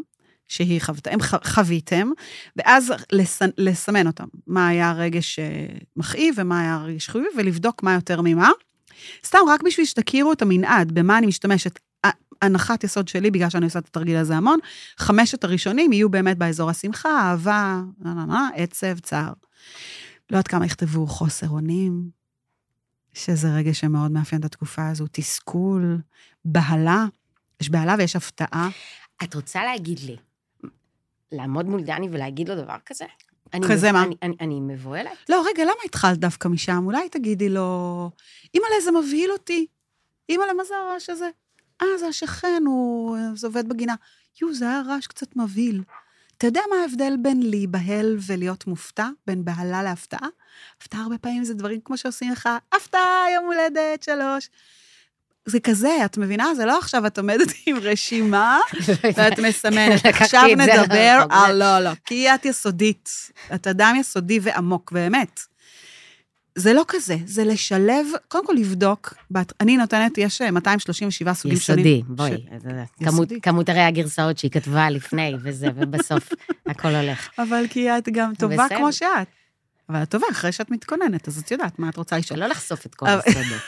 שהיא 0.49 0.81
חוותה, 0.81 1.11
הם 1.11 1.19
חוויתם, 1.45 2.11
ואז 2.57 2.93
לס, 3.13 3.43
לסמן 3.59 4.07
אותם. 4.07 4.27
מה 4.47 4.69
היה 4.69 4.91
הרגש 4.91 5.39
אה, 5.39 5.67
מכאיב 5.97 6.35
ומה 6.39 6.61
היה 6.61 6.75
הרגש 6.75 7.09
חיובי, 7.09 7.29
ולבדוק 7.37 7.83
מה 7.83 7.95
יותר 7.95 8.21
ממה. 8.21 8.51
סתם, 9.27 9.39
רק 9.49 9.63
בשביל 9.63 9.87
שתכירו 9.87 10.33
את 10.33 10.43
המנעד, 10.43 10.93
במה 10.93 11.19
אני 11.19 11.27
משתמשת. 11.27 11.79
הנחת 12.43 12.85
יסוד 12.85 13.09
שלי, 13.09 13.31
בגלל 13.31 13.51
שאני 13.51 13.65
עושה 13.65 13.79
את 13.79 13.87
התרגיל 13.87 14.17
הזה 14.17 14.37
המון, 14.37 14.59
חמשת 14.99 15.45
הראשונים 15.45 15.93
יהיו 15.93 16.11
באמת 16.11 16.39
באזור 16.39 16.71
השמחה, 16.71 17.09
אהבה, 17.09 17.83
נה 17.99 18.15
נה 18.15 18.25
נה, 18.25 18.49
עצב, 18.55 18.99
צער. 18.99 19.33
לא 20.31 20.37
יודעת 20.37 20.49
כמה 20.49 20.67
יכתבו 20.67 21.07
חוסר 21.07 21.49
אונים, 21.49 22.11
שזה 23.15 23.55
רגע 23.55 23.75
שמאוד 23.75 24.11
מאפיין 24.11 24.41
את 24.41 24.45
התקופה 24.45 24.89
הזו, 24.89 25.07
תסכול, 25.13 25.99
בהלה, 26.45 27.05
יש 27.61 27.71
בהלה 27.71 27.95
ויש 27.99 28.17
הפתעה. 28.17 28.69
את 29.23 29.35
רוצה 29.35 29.65
להגיד 29.65 29.99
לי, 29.99 30.17
לעמוד 31.37 31.67
מול 31.67 31.83
דני 31.83 32.09
ולהגיד 32.11 32.49
לו 32.49 32.55
דבר 32.55 32.77
כזה? 32.87 33.05
כזה 33.69 33.93
מה? 33.93 34.03
אני, 34.03 34.17
אני, 34.23 34.35
אני 34.41 34.61
מבוהלת? 34.61 35.11
לא, 35.29 35.45
רגע, 35.51 35.65
למה 35.65 35.75
התחלת 35.85 36.19
דווקא 36.19 36.49
משם? 36.49 36.87
אולי 36.87 37.09
תגידי 37.09 37.49
לו, 37.49 38.11
אימא'לה, 38.55 38.81
זה 38.85 38.91
מבהיל 38.93 39.33
אותי. 39.33 39.67
אימא'לה, 40.29 40.53
מה 40.53 40.65
זה 40.65 40.75
הרעש 40.77 41.11
הזה? 41.11 41.29
אה, 41.83 41.87
זה 41.99 42.07
השכן, 42.07 42.63
הוא 42.67 43.17
זה 43.35 43.47
עובד 43.47 43.69
בגינה. 43.69 43.95
יו, 44.43 44.55
זה 44.55 44.69
היה 44.69 44.83
רעש 44.87 45.07
קצת 45.07 45.37
מבהיל. 45.37 45.83
אתה 46.39 46.47
יודע 46.47 46.61
מה 46.71 46.77
ההבדל 46.83 47.17
בין 47.23 47.43
להיבהל 47.43 48.17
ולהיות 48.27 48.67
מופתע? 48.67 49.09
בין 49.27 49.45
בהלה 49.45 49.83
להפתעה? 49.83 50.29
הפתעה 50.81 51.03
הרבה 51.03 51.19
פעמים 51.19 51.45
זה 51.45 51.55
דברים 51.55 51.81
כמו 51.85 51.97
שעושים 51.97 52.33
לך, 52.33 52.49
הפתעה, 52.73 53.25
יום 53.35 53.45
הולדת, 53.45 54.03
שלוש. 54.03 54.51
זה 55.47 55.61
כזה, 55.61 55.97
את 56.05 56.19
מבינה? 56.19 56.55
זה 56.55 56.65
לא 56.65 56.79
עכשיו 56.79 57.07
את 57.07 57.19
עומדת 57.19 57.53
עם 57.67 57.77
רשימה 57.77 58.59
ואת 59.17 59.39
מסמנת. 59.39 60.07
עכשיו 60.07 60.45
נדבר 60.57 61.25
על... 61.31 61.57
לא, 61.57 61.79
לא, 61.79 61.91
כי 62.05 62.35
את 62.35 62.45
יסודית. 62.45 63.31
את 63.55 63.67
אדם 63.67 63.97
יסודי 64.01 64.39
ועמוק, 64.43 64.93
באמת. 64.93 65.41
זה 66.59 66.73
לא 66.73 66.85
כזה, 66.89 67.17
זה 67.27 67.45
לשלב, 67.45 68.07
קודם 68.29 68.47
כל 68.47 68.53
לבדוק, 68.53 69.15
אני 69.61 69.77
נותנת, 69.77 70.19
יש 70.19 70.43
237 70.43 71.35
סוגים 71.35 71.59
שונים. 71.59 71.87
יסודי, 71.87 72.03
בואי. 72.09 73.41
כמות 73.43 73.69
הרי 73.69 73.81
הגרסאות 73.81 74.39
שהיא 74.39 74.51
כתבה 74.51 74.91
לפני 74.91 75.35
וזה, 75.43 75.67
ובסוף 75.77 76.29
הכל 76.71 76.95
הולך. 76.95 77.29
אבל 77.39 77.65
כי 77.71 77.91
את 77.91 78.09
גם 78.13 78.35
טובה 78.35 78.67
כמו 78.77 78.93
שאת. 78.93 79.29
אבל 79.89 80.03
את 80.03 80.11
טובה 80.11 80.27
אחרי 80.33 80.53
שאת 80.53 80.71
מתכוננת, 80.71 81.29
אז 81.29 81.39
את 81.39 81.51
יודעת 81.51 81.79
מה 81.79 81.89
את 81.89 81.97
רוצה 81.97 82.19
לשאול. 82.19 82.41
לא 82.41 82.47
לחשוף 82.47 82.87
את 82.87 82.95
כל 82.95 83.07
הסודות. 83.07 83.63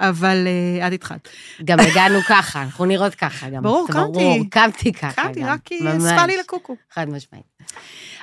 אבל 0.00 0.46
uh, 0.46 0.86
את 0.86 0.92
התחלת. 0.92 1.28
גם 1.64 1.80
הגענו 1.80 2.18
ככה, 2.28 2.62
אנחנו 2.62 2.84
נראות 2.84 3.14
ככה 3.14 3.50
גם. 3.50 3.62
ברור, 3.62 3.86
קמתי. 3.86 4.12
ברור, 4.12 4.38
קמתי 4.50 4.92
ככה 4.92 5.22
קמתי, 5.22 5.44
רק 5.44 5.60
כי 5.64 5.78
אספה 5.98 6.26
לי 6.26 6.36
לקוקו. 6.36 6.76
חד 6.90 7.08
משמעית. 7.08 7.44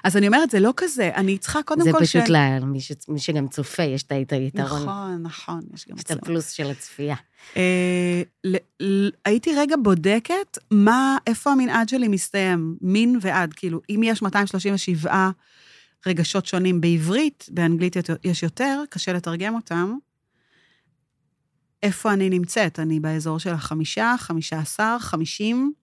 אז 0.03 0.17
אני 0.17 0.27
אומרת, 0.27 0.51
זה 0.51 0.59
לא 0.59 0.73
כזה, 0.77 1.11
אני 1.15 1.37
צריכה 1.37 1.63
קודם 1.63 1.91
כל 1.91 2.05
ש... 2.05 2.15
זה 2.15 2.21
פשוט 2.21 2.29
למי. 2.29 2.79
שגם 3.17 3.47
צופה, 3.47 3.83
יש 3.83 4.03
את 4.03 4.11
היתרון. 4.11 4.81
נכון, 4.81 5.19
נכון, 5.21 5.59
יש 5.73 5.87
גם... 5.89 5.97
יש 5.97 6.03
את 6.03 6.11
הפלוס 6.11 6.51
של 6.51 6.71
הצפייה. 6.71 7.15
אה, 7.57 8.21
הייתי 9.25 9.55
רגע 9.55 9.75
בודקת 9.83 10.57
מה, 10.71 11.17
איפה 11.27 11.51
המנעד 11.51 11.89
שלי 11.89 12.07
מסתיים, 12.07 12.75
מין 12.81 13.17
ועד, 13.21 13.53
כאילו, 13.53 13.81
אם 13.89 14.01
יש 14.03 14.21
237 14.21 15.29
רגשות 16.07 16.45
שונים 16.45 16.81
בעברית, 16.81 17.45
באנגלית 17.51 17.95
יש 18.23 18.43
יותר, 18.43 18.83
קשה 18.89 19.13
לתרגם 19.13 19.55
אותם. 19.55 19.95
איפה 21.85 22.13
אני 22.13 22.29
נמצאת? 22.29 22.79
אני 22.79 22.99
באזור 22.99 23.39
של 23.39 23.49
החמישה, 23.49 24.15
חמישה 24.17 24.59
עשר, 24.59 24.97
חמישים, 24.99 25.73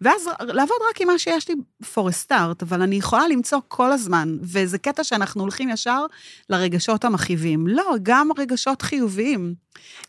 ואז 0.00 0.28
לעבוד 0.40 0.76
רק 0.90 1.00
עם 1.00 1.06
מה 1.06 1.18
שיש 1.18 1.48
לי 1.48 1.54
for 1.82 2.10
a 2.10 2.28
start, 2.28 2.62
אבל 2.62 2.82
אני 2.82 2.96
יכולה 2.96 3.28
למצוא 3.28 3.58
כל 3.68 3.92
הזמן, 3.92 4.36
וזה 4.42 4.78
קטע 4.78 5.04
שאנחנו 5.04 5.42
הולכים 5.42 5.68
ישר 5.70 6.06
לרגשות 6.50 7.04
המכאיבים. 7.04 7.66
לא, 7.66 7.94
גם 8.02 8.28
רגשות 8.38 8.82
חיוביים. 8.82 9.54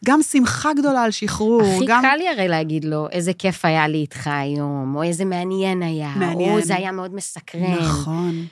גם 0.05 0.21
שמחה 0.21 0.73
גדולה 0.73 1.03
על 1.03 1.11
שחרור. 1.11 1.61
הכי 1.61 1.85
גם... 1.85 2.01
קל 2.01 2.15
לי 2.17 2.29
הרי 2.29 2.47
להגיד 2.47 2.85
לו, 2.85 3.09
איזה 3.11 3.33
כיף 3.33 3.65
היה 3.65 3.87
לי 3.87 3.97
איתך 3.97 4.27
היום, 4.27 4.95
או 4.95 5.03
איזה 5.03 5.25
מעניין 5.25 5.83
היה, 5.83 6.13
מעניין. 6.15 6.51
או 6.51 6.61
זה 6.61 6.75
היה 6.75 6.91
מאוד 6.91 7.15
מסקרן. 7.15 7.79
נכון. 7.79 8.45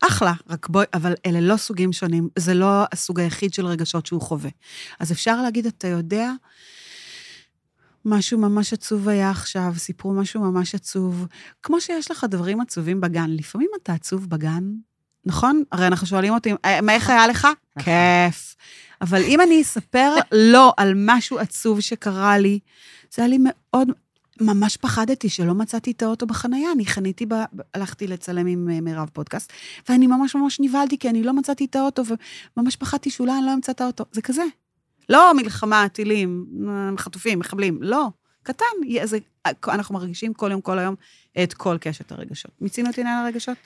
אחלה, 0.00 0.32
רק 0.48 0.68
בואי, 0.68 0.86
אבל 0.94 1.14
אלה 1.26 1.40
לא 1.40 1.56
סוגים 1.56 1.92
שונים, 1.92 2.28
זה 2.38 2.54
לא 2.54 2.84
הסוג 2.92 3.20
היחיד 3.20 3.54
של 3.54 3.66
רגשות 3.66 4.06
שהוא 4.06 4.20
חווה. 4.20 4.50
אז 5.00 5.12
אפשר 5.12 5.42
להגיד, 5.42 5.66
אתה 5.66 5.88
יודע, 5.88 6.32
משהו 8.04 8.38
ממש 8.38 8.72
עצוב 8.72 9.08
היה 9.08 9.30
עכשיו, 9.30 9.72
סיפרו 9.76 10.12
משהו 10.12 10.40
ממש 10.40 10.74
עצוב. 10.74 11.26
כמו 11.62 11.80
שיש 11.80 12.10
לך 12.10 12.26
דברים 12.30 12.60
עצובים 12.60 13.00
בגן, 13.00 13.30
לפעמים 13.30 13.68
אתה 13.82 13.92
עצוב 13.92 14.28
בגן, 14.28 14.64
נכון? 15.26 15.62
הרי 15.72 15.86
אנחנו 15.86 16.06
שואלים 16.06 16.34
אותי, 16.34 16.52
אה, 16.64 16.80
מה 16.80 16.94
איך 16.94 17.10
היה 17.10 17.26
לך? 17.26 17.48
נכון. 17.76 17.92
כיף. 17.92 18.56
אבל 19.00 19.22
אם 19.22 19.40
אני 19.40 19.62
אספר 19.62 20.14
לו 20.32 20.72
על 20.76 20.92
משהו 20.96 21.38
עצוב 21.38 21.80
שקרה 21.80 22.38
לי, 22.38 22.58
זה 23.14 23.22
היה 23.22 23.28
לי 23.28 23.38
מאוד, 23.40 23.88
ממש 24.40 24.76
פחדתי 24.76 25.28
שלא 25.28 25.54
מצאתי 25.54 25.90
את 25.90 26.02
האוטו 26.02 26.26
בחנייה, 26.26 26.72
אני 26.72 26.86
חניתי, 26.86 27.26
ב... 27.26 27.34
הלכתי 27.74 28.06
לצלם 28.06 28.46
עם 28.46 28.68
אה, 28.70 28.80
מירב 28.80 29.10
פודקאסט, 29.12 29.52
ואני 29.88 30.06
ממש 30.06 30.34
ממש 30.34 30.60
נבהלתי, 30.60 30.98
כי 30.98 31.10
אני 31.10 31.22
לא 31.22 31.32
מצאתי 31.32 31.64
את 31.64 31.76
האוטו, 31.76 32.02
וממש 32.56 32.76
פחדתי 32.76 33.10
שאולי 33.10 33.32
אני 33.32 33.46
לא 33.46 33.54
אמצא 33.54 33.72
את 33.72 33.80
האוטו. 33.80 34.04
זה 34.12 34.22
כזה. 34.22 34.42
לא 35.08 35.34
מלחמה, 35.34 35.88
טילים, 35.88 36.46
חטופים, 36.98 37.38
מחבלים, 37.38 37.82
לא. 37.82 38.08
קטן, 38.42 38.64
זה, 39.04 39.18
אנחנו 39.68 39.94
מרגישים 39.94 40.34
כל 40.34 40.50
יום, 40.50 40.60
כל 40.60 40.78
היום, 40.78 40.94
את 41.42 41.54
כל 41.54 41.76
קשת 41.80 42.12
הרגשות. 42.12 42.50
מיצינו 42.60 42.90
את 42.90 42.98
עניין 42.98 43.18
הרגשות? 43.18 43.56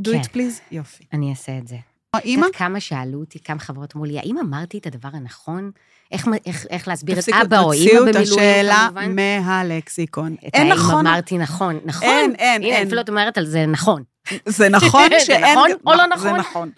do 0.00 0.10
כן. 0.10 0.20
it 0.20 0.24
please? 0.24 0.62
יופי. 0.70 1.04
אני 1.12 1.30
אעשה 1.30 1.58
את 1.58 1.68
זה. 1.68 1.76
אימא? 2.16 2.46
את 2.46 2.56
כמה 2.56 2.80
שאלו 2.80 3.20
אותי, 3.20 3.38
כמה 3.38 3.58
חברות 3.58 3.92
אמרו 3.96 4.06
לי, 4.06 4.18
האם 4.18 4.38
אמרתי 4.38 4.78
את 4.78 4.86
הדבר 4.86 5.08
הנכון? 5.12 5.70
איך, 6.12 6.28
איך, 6.46 6.66
איך 6.70 6.88
להסביר 6.88 7.18
את 7.18 7.28
אבא 7.28 7.58
או 7.58 7.72
אימא 7.72 7.92
במילואים, 7.92 8.12
כמובן? 8.12 8.24
תוציאו 8.24 8.36
את 8.36 8.38
השאלה 8.38 8.88
מהלקסיקון. 9.08 10.36
אין 10.42 10.68
נכון. 10.68 11.06
האם 11.06 11.06
אמרתי 11.06 11.38
נכון. 11.38 11.80
נכון. 11.84 12.08
אין, 12.08 12.34
אין, 12.34 12.62
הנה, 12.62 12.76
אין. 12.76 12.86
אפילו 12.86 13.00
את 13.00 13.08
אומרת 13.08 13.38
על 13.38 13.46
זה 13.46 13.66
נכון. 13.66 14.02
זה 14.46 14.68
נכון 14.68 15.08
שאין... 15.26 15.44
זה 15.44 15.52
נכון 15.52 15.70
או 15.86 15.92
לא 15.92 16.06
נכון? 16.06 16.22
זה 16.22 16.32
נכון. 16.32 16.70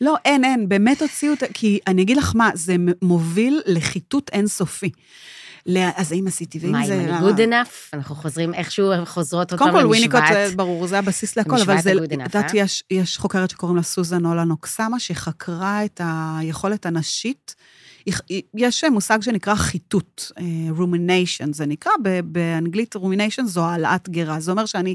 לא, 0.00 0.16
אין, 0.24 0.44
אין, 0.44 0.68
באמת 0.68 1.02
הוציאו 1.02 1.32
את... 1.32 1.42
כי 1.54 1.78
אני 1.86 2.02
אגיד 2.02 2.16
לך 2.16 2.32
מה, 2.34 2.50
זה 2.54 2.76
מוביל 3.02 3.62
לחיטוט 3.66 4.30
אינסופי. 4.32 4.90
אז 5.94 6.12
האם 6.12 6.26
עשיתי, 6.26 6.58
ואם 6.58 6.84
זה... 6.86 6.96
מה, 6.96 7.18
אם 7.18 7.24
אני 7.24 7.32
good 7.32 7.48
enough? 7.48 7.70
אנחנו 7.92 8.14
חוזרים, 8.14 8.54
איכשהו 8.54 8.92
חוזרות 9.06 9.52
אותם 9.52 9.64
למשוואת. 9.64 9.72
קודם 9.72 9.84
כל, 9.84 9.88
וויניקוט, 9.88 10.56
ברור, 10.56 10.86
זה 10.86 10.98
הבסיס 10.98 11.36
להכל, 11.36 11.60
אבל 11.60 11.80
זה... 11.80 11.92
את 11.92 12.34
יודעת, 12.34 12.54
יש 12.90 13.18
חוקרת 13.18 13.50
שקוראים 13.50 13.76
לה 13.76 13.82
סוזן 13.82 14.26
אולן 14.26 14.50
אוקסמה, 14.50 15.00
שחקרה 15.00 15.84
את 15.84 16.00
היכולת 16.04 16.86
הנשית 16.86 17.54
יש 18.54 18.84
מושג 18.84 19.22
שנקרא 19.22 19.54
חיטוט, 19.54 20.22
אה, 20.38 20.44
rumination 20.78 21.52
זה 21.52 21.66
נקרא, 21.66 21.92
באנגלית 22.24 22.96
rumination 22.96 23.44
זו 23.44 23.64
העלאת 23.64 24.08
גרה. 24.08 24.40
זה 24.40 24.50
אומר 24.50 24.66
שאני 24.66 24.94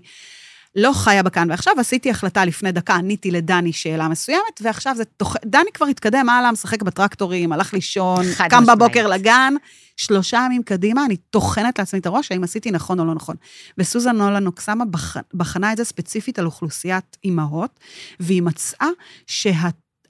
לא 0.76 0.92
חיה 0.94 1.24
בכאן 1.24 1.52
ועכשיו, 1.52 1.74
עשיתי 1.80 2.10
החלטה 2.10 2.46
לפני 2.46 2.72
דקה, 2.72 2.96
עניתי 2.96 3.32
לדני 3.32 3.74
שאלה 3.74 4.08
מסוימת, 4.08 4.62
ועכשיו 4.62 4.96
זה 4.98 5.06
תוך... 5.06 5.36
דני 5.46 5.72
כבר 5.74 5.86
התקדם 5.86 6.30
הלאה, 6.30 6.52
משחק 6.52 6.84
בטרקטורים, 6.84 7.52
הלך 7.52 7.74
לישון, 7.74 8.26
קם 8.50 8.66
בבוקר 8.66 9.08
לגן, 9.08 9.54
שלושה 9.98 10.44
ימים 10.46 10.64
קדימה, 10.64 11.06
אני 11.06 11.16
טוחנת 11.18 11.80
לעצמי 11.80 12.00
את 12.00 12.06
הראש, 12.06 12.32
האם 12.32 12.44
עשיתי 12.44 12.72
נכון 12.72 13.00
או 13.00 13.06
לא 13.06 13.14
נכון. 13.14 13.36
וסוזן 13.78 14.16
נולן 14.16 14.48
אוקסמה 14.48 14.86
בח... 14.86 15.18
בחנה 15.34 15.72
את 15.72 15.78
זה 15.78 15.84
ספציפית 15.84 16.40
על 16.40 16.46
אוכלוסיית 16.46 17.18
אימהות, 17.24 17.80
והיא 18.20 18.42
מצאה 18.42 18.90
שה... 19.28 19.52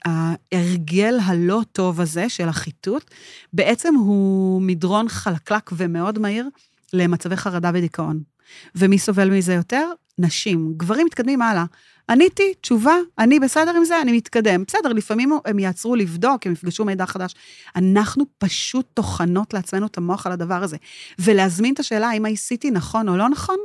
ההרגל 0.04 1.18
הלא 1.22 1.62
טוב 1.72 2.00
הזה 2.00 2.28
של 2.28 2.48
החיטוט, 2.48 3.10
בעצם 3.52 3.94
הוא 3.94 4.62
מדרון 4.62 5.08
חלקלק 5.08 5.70
ומאוד 5.76 6.18
מהיר 6.18 6.48
למצבי 6.92 7.36
חרדה 7.36 7.70
ודיכאון. 7.74 8.20
ומי 8.74 8.98
סובל 8.98 9.30
מזה 9.30 9.54
יותר? 9.54 9.88
נשים. 10.18 10.72
גברים 10.76 11.06
מתקדמים 11.06 11.42
הלאה. 11.42 11.64
עניתי, 12.10 12.54
תשובה, 12.60 12.94
אני 13.18 13.40
בסדר 13.40 13.76
עם 13.76 13.84
זה, 13.84 14.02
אני 14.02 14.12
מתקדם. 14.12 14.64
בסדר, 14.68 14.92
לפעמים 14.92 15.32
הם 15.44 15.58
יעצרו 15.58 15.96
לבדוק, 15.96 16.46
הם 16.46 16.52
יפגשו 16.52 16.84
מידע 16.84 17.06
חדש. 17.06 17.34
אנחנו 17.76 18.24
פשוט 18.38 18.86
טוחנות 18.94 19.54
לעצמנו 19.54 19.86
את 19.86 19.98
המוח 19.98 20.26
על 20.26 20.32
הדבר 20.32 20.62
הזה. 20.62 20.76
ולהזמין 21.18 21.74
את 21.74 21.80
השאלה 21.80 22.08
האם 22.08 22.26
עשיתי 22.26 22.70
נכון 22.70 23.08
או 23.08 23.16
לא 23.16 23.28
נכון, 23.28 23.56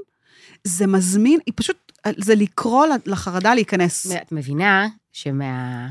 זה 0.64 0.88
מזמין, 0.88 1.40
היא 1.46 1.54
פשוט, 1.56 1.92
זה 2.18 2.36
לקרוא 2.36 2.86
לחרדה 3.06 3.56
להיכנס. 3.56 4.12
את 4.12 4.32
מבינה 4.32 4.88
שמה... 5.12 5.88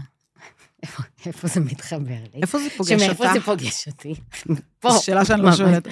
איפה, 1.26 1.48
זה 1.48 1.60
מתחבר 1.60 2.14
לי? 2.34 2.40
איפה 2.42 2.58
זה 2.58 2.70
פוגש 2.76 2.92
אותך? 2.92 3.02
שמאיפה 3.02 3.32
זה 3.32 3.40
פוגש 3.40 3.88
אותי? 3.88 4.14
פה. 4.80 4.90
זו 4.90 5.04
שאלה 5.04 5.24
שאני 5.24 5.42
לא 5.42 5.52
שואלת. 5.52 5.88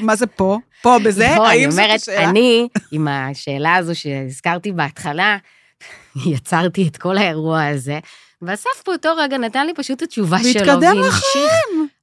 מה 0.00 0.16
זה 0.16 0.26
פה? 0.26 0.58
פה 0.82 0.96
בזה? 1.04 1.34
לא, 1.36 1.50
אני 1.50 1.66
אומרת, 1.66 2.08
אני, 2.08 2.68
עם 2.92 3.08
השאלה 3.08 3.74
הזו 3.74 3.94
שהזכרתי 3.94 4.72
בהתחלה, 4.72 5.36
יצרתי 6.26 6.88
את 6.88 6.96
כל 6.96 7.18
האירוע 7.18 7.66
הזה, 7.66 7.98
ואסף 8.42 8.70
באותו 8.86 9.08
רגע 9.16 9.38
נתן 9.38 9.66
לי 9.66 9.74
פשוט 9.74 9.96
את 9.96 10.02
התשובה 10.02 10.38
שלו, 10.52 10.80
והמשיך 10.80 11.52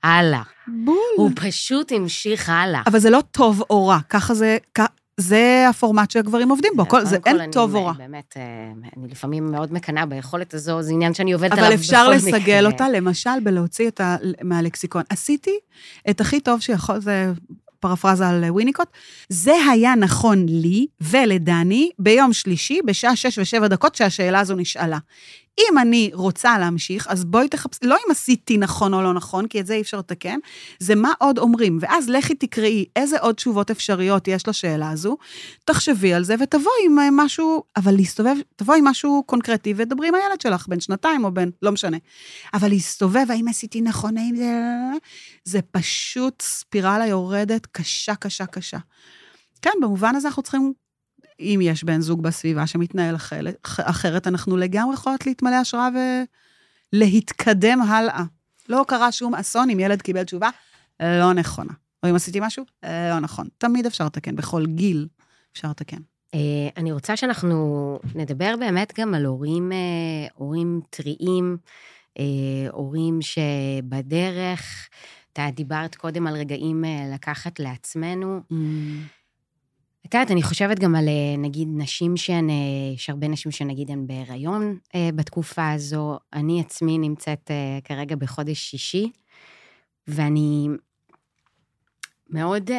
הלאה. 0.03 0.41
בול. 0.67 0.95
הוא 1.17 1.31
פשוט 1.35 1.91
המשיך 1.91 2.49
הלאה. 2.49 2.81
אבל 2.87 2.99
זה 2.99 3.09
לא 3.09 3.21
טוב 3.31 3.63
או 3.69 3.87
רע, 3.87 3.99
ככה 4.09 4.33
זה, 4.33 4.57
זה 5.19 5.65
הפורמט 5.69 6.11
שהגברים 6.11 6.49
עובדים 6.49 6.71
בו, 6.75 6.87
כל, 6.87 7.05
זה 7.05 7.17
אין 7.25 7.51
טוב 7.51 7.75
או 7.75 7.85
רע. 7.85 7.91
באמת, 7.91 8.33
אה, 8.37 8.43
אני 8.97 9.07
לפעמים 9.07 9.51
מאוד 9.51 9.73
מקנאה 9.73 10.05
ביכולת 10.05 10.53
הזו, 10.53 10.81
זה 10.81 10.91
עניין 10.93 11.13
שאני 11.13 11.31
עובדת 11.31 11.51
עליו 11.51 11.63
בכל 11.65 11.73
מקרה. 11.73 12.01
אבל 12.01 12.15
אפשר 12.17 12.27
לסגל 12.27 12.65
אותה, 12.65 12.89
למשל, 12.89 13.39
בלהוציא 13.43 13.85
אותה 13.85 14.15
מהלקסיקון. 14.43 15.03
עשיתי 15.09 15.57
את 16.09 16.21
הכי 16.21 16.39
טוב 16.39 16.59
שיכול, 16.59 17.01
זה 17.01 17.31
פרפרזה 17.79 18.27
על 18.27 18.43
ויניקוט, 18.55 18.87
זה 19.29 19.53
היה 19.71 19.95
נכון 19.95 20.45
לי 20.49 20.87
ולדני 21.01 21.89
ביום 21.99 22.33
שלישי, 22.33 22.79
בשעה 22.85 23.15
שש 23.15 23.39
ושבע 23.39 23.67
דקות 23.67 23.95
שהשאלה 23.95 24.39
הזו 24.39 24.55
נשאלה. 24.55 24.97
אם 25.59 25.77
אני 25.77 26.11
רוצה 26.13 26.57
להמשיך, 26.57 27.07
אז 27.07 27.25
בואי 27.25 27.47
תחפשי, 27.47 27.79
לא 27.83 27.95
אם 27.95 28.11
עשיתי 28.11 28.57
נכון 28.57 28.93
או 28.93 29.01
לא 29.01 29.13
נכון, 29.13 29.47
כי 29.47 29.59
את 29.59 29.65
זה 29.65 29.73
אי 29.73 29.81
אפשר 29.81 29.97
לתקן, 29.97 30.39
זה 30.79 30.95
מה 30.95 31.13
עוד 31.19 31.37
אומרים. 31.37 31.77
ואז 31.81 32.09
לכי 32.09 32.35
תקראי 32.35 32.85
איזה 32.95 33.19
עוד 33.19 33.35
תשובות 33.35 33.71
אפשריות 33.71 34.27
יש 34.27 34.47
לשאלה 34.47 34.89
הזו, 34.89 35.17
תחשבי 35.65 36.13
על 36.13 36.23
זה 36.23 36.35
ותבואי 36.39 36.85
עם 36.85 36.99
אה, 36.99 37.07
משהו, 37.11 37.63
אבל 37.77 37.95
להסתובב, 37.95 38.35
תבואי 38.55 38.79
עם 38.79 38.87
משהו 38.87 39.23
קונקרטי 39.25 39.73
ודברי 39.75 40.07
עם 40.07 40.15
הילד 40.15 40.41
שלך, 40.41 40.67
בן 40.67 40.79
שנתיים 40.79 41.23
או 41.25 41.33
בן, 41.33 41.49
לא 41.61 41.71
משנה. 41.71 41.97
אבל 42.53 42.69
להסתובב, 42.69 43.25
האם 43.29 43.47
עשיתי 43.47 43.81
נכון, 43.81 44.17
האם 44.17 44.35
זה... 44.35 44.53
זה 45.43 45.61
פשוט 45.61 46.41
ספירלה 46.41 47.07
יורדת 47.07 47.65
קשה, 47.65 48.15
קשה, 48.15 48.45
קשה. 48.45 48.77
כן, 49.61 49.71
במובן 49.81 50.15
הזה 50.15 50.27
אנחנו 50.27 50.43
צריכים 50.43 50.73
אם 51.39 51.59
יש 51.63 51.83
בן 51.83 52.01
זוג 52.01 52.23
בסביבה 52.23 52.67
שמתנהל 52.67 53.15
אחרת, 53.63 54.27
אנחנו 54.27 54.57
לגמרי 54.57 54.93
יכולות 54.93 55.27
להתמלא 55.27 55.55
השראה 55.55 55.89
ולהתקדם 56.93 57.81
הלאה. 57.81 58.23
לא 58.69 58.85
קרה 58.87 59.11
שום 59.11 59.35
אסון 59.35 59.69
אם 59.69 59.79
ילד 59.79 60.01
קיבל 60.01 60.23
תשובה 60.23 60.49
לא 60.99 61.33
נכונה. 61.33 61.73
או 62.03 62.09
אם 62.09 62.15
עשיתי 62.15 62.39
משהו 62.41 62.65
לא 62.83 63.19
נכון. 63.19 63.47
תמיד 63.57 63.85
אפשר 63.85 64.05
לתקן, 64.05 64.35
בכל 64.35 64.65
גיל 64.65 65.07
אפשר 65.53 65.69
לתקן. 65.69 66.01
אה, 66.33 66.69
אני 66.77 66.91
רוצה 66.91 67.15
שאנחנו 67.15 67.99
נדבר 68.15 68.55
באמת 68.59 68.93
גם 68.99 69.13
על 69.13 69.25
הורים, 69.25 69.71
אה, 69.71 70.27
הורים 70.33 70.81
טריים, 70.89 71.57
אה, 72.19 72.23
הורים 72.71 73.19
שבדרך, 73.21 74.89
אתה 75.33 75.47
דיברת 75.53 75.95
קודם 75.95 76.27
על 76.27 76.35
רגעים 76.35 76.83
לקחת 77.13 77.59
לעצמנו. 77.59 78.39
Mm. 78.51 78.55
את 80.09 80.13
יודעת, 80.13 80.31
אני 80.31 80.43
חושבת 80.43 80.79
גם 80.79 80.95
על 80.95 81.07
אה, 81.07 81.37
נגיד 81.37 81.67
נשים 81.71 82.17
שהן, 82.17 82.49
אה, 82.49 82.55
יש 82.95 83.09
הרבה 83.09 83.27
נשים 83.27 83.51
שנגיד 83.51 83.91
הן 83.91 84.07
בהיריון 84.07 84.77
אה, 84.95 85.09
בתקופה 85.15 85.71
הזו. 85.71 86.19
אני 86.33 86.61
עצמי 86.61 86.97
נמצאת 86.97 87.51
כרגע 87.83 88.15
בחודש 88.15 88.59
שישי, 88.59 89.11
ואני 90.07 90.67
מאוד, 92.29 92.71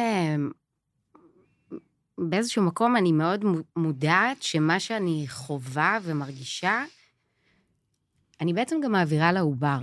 באיזשהו 2.17 2.63
מקום 2.63 2.95
אני 2.95 3.11
מאוד 3.11 3.45
מודעת 3.75 4.43
שמה 4.43 4.79
שאני 4.79 5.25
חווה 5.27 5.99
ומרגישה, 6.03 6.83
אני 8.41 8.53
בעצם 8.53 8.75
גם 8.83 8.91
מעבירה 8.91 9.31
לעובר. 9.31 9.79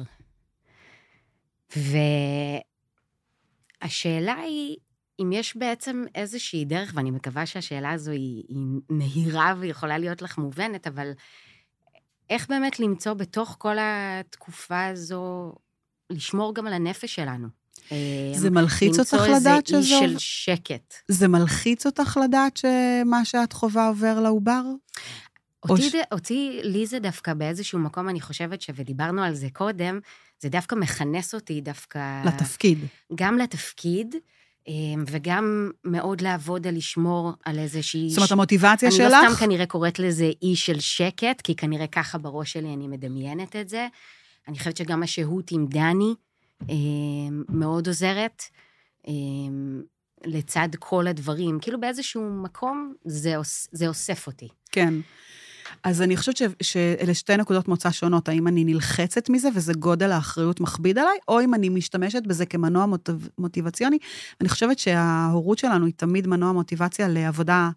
והשאלה 3.83 4.35
היא, 4.35 4.77
אם 5.23 5.33
יש 5.33 5.57
בעצם 5.57 6.05
איזושהי 6.15 6.65
דרך, 6.65 6.93
ואני 6.95 7.11
מקווה 7.11 7.47
שהשאלה 7.47 7.91
הזו 7.91 8.11
היא, 8.11 8.45
היא 8.49 8.81
נהירה 8.91 9.55
ויכולה 9.59 9.99
להיות 9.99 10.23
לך 10.23 10.39
מובנת, 10.39 10.87
אבל 10.87 11.11
איך 12.31 12.49
באמת 12.49 12.81
למצוא 12.81 13.13
בתוך 13.13 13.57
כל 13.59 13.77
התקופה 13.81 14.87
הזו, 14.87 15.53
לשמור 16.11 16.55
גם 16.55 16.67
על 16.67 16.73
הנפש 16.73 17.15
שלנו? 17.15 17.49
זה 18.35 18.51
מלחיץ 18.51 18.99
אותך 18.99 19.13
לדעת 19.37 19.67
שזו... 19.67 19.77
למצוא 19.77 19.95
איזה 19.97 20.05
אי 20.05 20.11
של 20.11 20.19
שקט. 20.19 20.95
זה 21.09 21.29
מלחיץ 21.29 21.87
אותך 21.87 22.19
לדעת 22.25 22.57
שמה 22.57 23.25
שאת 23.25 23.53
חווה 23.53 23.89
עובר 23.89 24.21
לעובר? 24.21 24.63
אותי, 25.69 25.91
ש... 25.91 25.95
אותי, 26.13 26.61
לי 26.63 26.87
זה 26.87 26.99
דווקא 26.99 27.35
באיזשהו 27.35 27.79
מקום, 27.79 28.09
אני 28.09 28.21
חושבת 28.21 28.63
ש... 28.63 28.71
ודיברנו 28.75 29.23
על 29.23 29.35
זה 29.35 29.49
קודם, 29.53 30.01
זה 30.41 30.49
דווקא 30.49 30.75
מכנס 30.75 31.35
אותי 31.35 31.61
דווקא... 31.61 32.23
לתפקיד. 32.25 32.79
גם 33.15 33.39
לתפקיד. 33.39 34.15
אמ, 34.69 35.05
וגם 35.07 35.71
מאוד 35.85 36.21
לעבוד 36.21 36.67
על 36.67 36.75
לשמור 36.77 37.33
על 37.45 37.59
איזושהי... 37.59 38.09
זאת 38.11 38.19
אומרת, 38.19 38.33
המוטיבציה 38.33 38.89
אני 38.89 38.97
שלך... 38.97 39.13
אני 39.15 39.29
לא 39.29 39.35
סתם 39.35 39.47
כנראה 39.47 39.67
קוראת 39.67 39.99
לזה 39.99 40.31
אי 40.43 40.57
של 40.57 40.81
שקט, 40.81 41.41
כי 41.41 41.57
כנראה 41.57 41.87
ככה 41.87 42.19
בראש 42.19 42.53
שלי 42.53 42.75
אני 42.75 42.89
מדמיינת 42.89 43.57
את 43.57 43.69
זה. 43.69 43.87
אני 44.49 44.59
חושבת 44.59 44.77
שגם 44.77 45.03
השהות 45.03 45.51
עם 45.53 45.67
דני 45.67 46.15
אמ, 46.69 47.43
מאוד 47.49 47.87
עוזרת. 47.87 48.43
אמ, 49.09 49.83
לצד 50.25 50.69
כל 50.79 51.07
הדברים, 51.07 51.59
כאילו 51.61 51.81
באיזשהו 51.81 52.31
מקום 52.43 52.95
זה, 53.05 53.35
זה 53.73 53.89
אוסף 53.89 54.27
אותי. 54.27 54.49
כן. 54.73 54.95
אז 55.85 56.03
אני 56.03 56.17
חושבת 56.17 56.37
ש, 56.37 56.43
שאלה 56.63 57.15
שתי 57.15 57.37
נקודות 57.37 57.69
מוצא 57.69 57.91
שונות, 57.91 58.29
האם 58.29 58.49
אני 58.49 58.65
נלחצת 58.65 59.31
מזה 59.31 59.49
וזה 59.55 59.73
גודל 59.73 60.13
האחריות 60.13 60.61
מכביד 60.61 60.99
עליי, 60.99 61.19
או 61.29 61.41
אם 61.41 61.55
אני 61.55 61.69
משתמשת 61.69 62.23
בזה 62.27 62.47
כמנוע 62.47 62.87
מוטיב, 62.87 63.29
מוטיבציוני. 63.39 63.99
אני 64.41 64.49
חושבת 64.49 64.79
שההורות 64.79 65.59
שלנו 65.59 65.87
היא 65.87 65.95
תמיד 65.97 66.27
מנוע 66.27 66.53
מוטיבציה 66.53 67.09
לעבודה. 67.09 67.71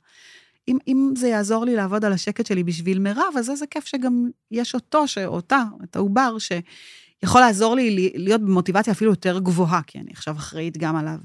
אם, 0.68 0.78
אם 0.88 1.14
זה 1.18 1.28
יעזור 1.28 1.66
לי 1.66 1.76
לעבוד 1.76 2.06
על 2.06 2.14
השקט 2.14 2.46
שלי 2.46 2.64
בשביל 2.64 3.00
מירב, 3.00 3.34
אז 3.38 3.50
איזה 3.50 3.66
כיף 3.68 3.86
שגם 3.86 4.30
יש 4.52 4.76
אותו, 4.76 5.08
שאותה, 5.08 5.64
את 5.84 5.96
העובר, 5.96 6.36
ש... 6.40 6.52
יכול 7.24 7.42
לעזור 7.42 7.76
לי 7.76 8.12
להיות 8.16 8.42
במוטיבציה 8.42 8.94
אפילו 8.94 9.12
יותר 9.12 9.40
גבוהה, 9.40 9.82
כי 9.88 10.00
אני 10.00 10.12
עכשיו 10.12 10.36
אחראית 10.36 10.78
גם 10.78 10.96
עליו. 10.96 11.18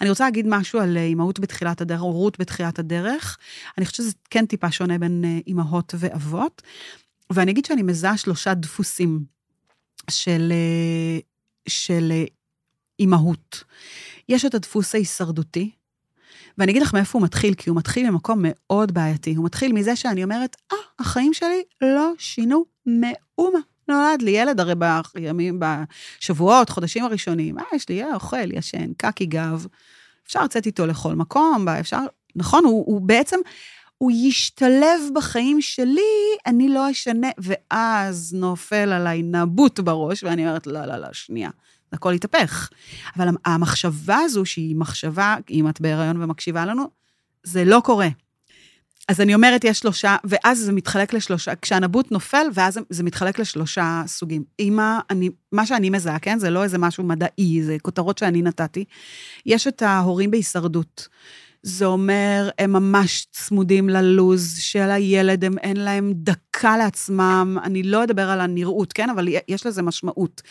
אני 0.00 0.10
רוצה 0.10 0.24
להגיד 0.24 0.46
משהו 0.48 0.80
על 0.80 0.96
אה, 0.96 1.02
אימהות 1.02 1.40
בתחילת 1.40 1.80
הדרך, 1.80 2.00
הורות 2.00 2.38
בתחילת 2.40 2.78
הדרך. 2.78 3.38
אני 3.78 3.86
חושבת 3.86 3.96
שזה 3.96 4.12
כן 4.30 4.46
טיפה 4.46 4.70
שונה 4.70 4.98
בין 4.98 5.24
אה, 5.24 5.38
אימהות 5.46 5.94
ואבות. 5.98 6.62
ואני 7.32 7.50
אגיד 7.50 7.64
שאני 7.64 7.82
מזהה 7.82 8.16
שלושה 8.16 8.54
דפוסים 8.54 9.24
של, 10.10 10.52
אה, 10.52 11.18
של 11.68 12.12
אימהות. 13.00 13.64
יש 14.28 14.44
את 14.44 14.54
הדפוס 14.54 14.94
ההישרדותי, 14.94 15.70
ואני 16.58 16.72
אגיד 16.72 16.82
לך 16.82 16.94
מאיפה 16.94 17.18
הוא 17.18 17.24
מתחיל, 17.24 17.54
כי 17.54 17.70
הוא 17.70 17.78
מתחיל 17.78 18.10
ממקום 18.10 18.38
מאוד 18.42 18.92
בעייתי. 18.94 19.34
הוא 19.34 19.44
מתחיל 19.44 19.72
מזה 19.72 19.96
שאני 19.96 20.24
אומרת, 20.24 20.56
אה, 20.72 20.76
החיים 20.98 21.34
שלי 21.34 21.62
לא 21.82 22.12
שינו 22.18 22.64
מאומה. 22.86 23.58
נולד 23.88 24.22
לי 24.22 24.30
ילד, 24.30 24.60
הרי 24.60 24.74
בימים, 25.14 25.60
בשבועות, 25.60 26.70
חודשים 26.70 27.04
הראשונים, 27.04 27.58
אה, 27.58 27.64
יש 27.74 27.88
לי, 27.88 28.02
אה, 28.02 28.14
אוכל, 28.14 28.52
ישן, 28.52 28.92
קקי 28.96 29.26
גב, 29.26 29.66
אפשר 30.26 30.44
לצאת 30.44 30.66
איתו 30.66 30.86
לכל 30.86 31.14
מקום, 31.14 31.68
אפשר, 31.68 32.00
נכון, 32.36 32.64
הוא, 32.64 32.84
הוא 32.86 33.00
בעצם, 33.00 33.36
הוא 33.98 34.12
ישתלב 34.14 35.00
בחיים 35.14 35.60
שלי, 35.60 36.36
אני 36.46 36.68
לא 36.68 36.90
אשנה, 36.90 37.28
ואז 37.38 38.34
נופל 38.34 38.92
עליי 38.92 39.22
נבוט 39.22 39.80
בראש, 39.80 40.22
ואני 40.22 40.46
אומרת, 40.46 40.66
לא, 40.66 40.84
לא, 40.84 40.96
לא, 40.96 41.08
שנייה, 41.12 41.50
הכל 41.92 42.12
יתהפך. 42.14 42.68
אבל 43.16 43.28
המחשבה 43.44 44.16
הזו, 44.16 44.44
שהיא 44.44 44.76
מחשבה, 44.76 45.36
אם 45.50 45.68
את 45.68 45.80
בהיריון 45.80 46.22
ומקשיבה 46.22 46.64
לנו, 46.66 46.90
זה 47.42 47.64
לא 47.64 47.80
קורה. 47.84 48.08
אז 49.08 49.20
אני 49.20 49.34
אומרת, 49.34 49.64
יש 49.64 49.78
שלושה, 49.78 50.16
ואז 50.24 50.58
זה 50.58 50.72
מתחלק 50.72 51.12
לשלושה, 51.12 51.54
כשהנבוט 51.62 52.12
נופל, 52.12 52.46
ואז 52.54 52.78
זה 52.90 53.02
מתחלק 53.02 53.38
לשלושה 53.38 54.02
סוגים. 54.06 54.44
אימא, 54.58 54.98
אני, 55.10 55.30
מה 55.52 55.66
שאני 55.66 55.90
מזהה, 55.90 56.18
כן? 56.18 56.38
זה 56.38 56.50
לא 56.50 56.62
איזה 56.62 56.78
משהו 56.78 57.04
מדעי, 57.04 57.62
זה 57.62 57.76
כותרות 57.82 58.18
שאני 58.18 58.42
נתתי. 58.42 58.84
יש 59.46 59.66
את 59.66 59.82
ההורים 59.82 60.30
בהישרדות. 60.30 61.08
זה 61.62 61.84
אומר, 61.84 62.50
הם 62.58 62.72
ממש 62.72 63.26
צמודים 63.30 63.88
ללוז 63.88 64.58
של 64.58 64.90
הילד, 64.90 65.44
הם 65.44 65.58
אין 65.58 65.76
להם 65.76 66.12
דקה 66.16 66.76
לעצמם. 66.76 67.58
אני 67.62 67.82
לא 67.82 68.04
אדבר 68.04 68.30
על 68.30 68.40
הנראות, 68.40 68.92
כן? 68.92 69.10
אבל 69.10 69.28
יש 69.48 69.66
לזה 69.66 69.82
משמעות. 69.82 70.42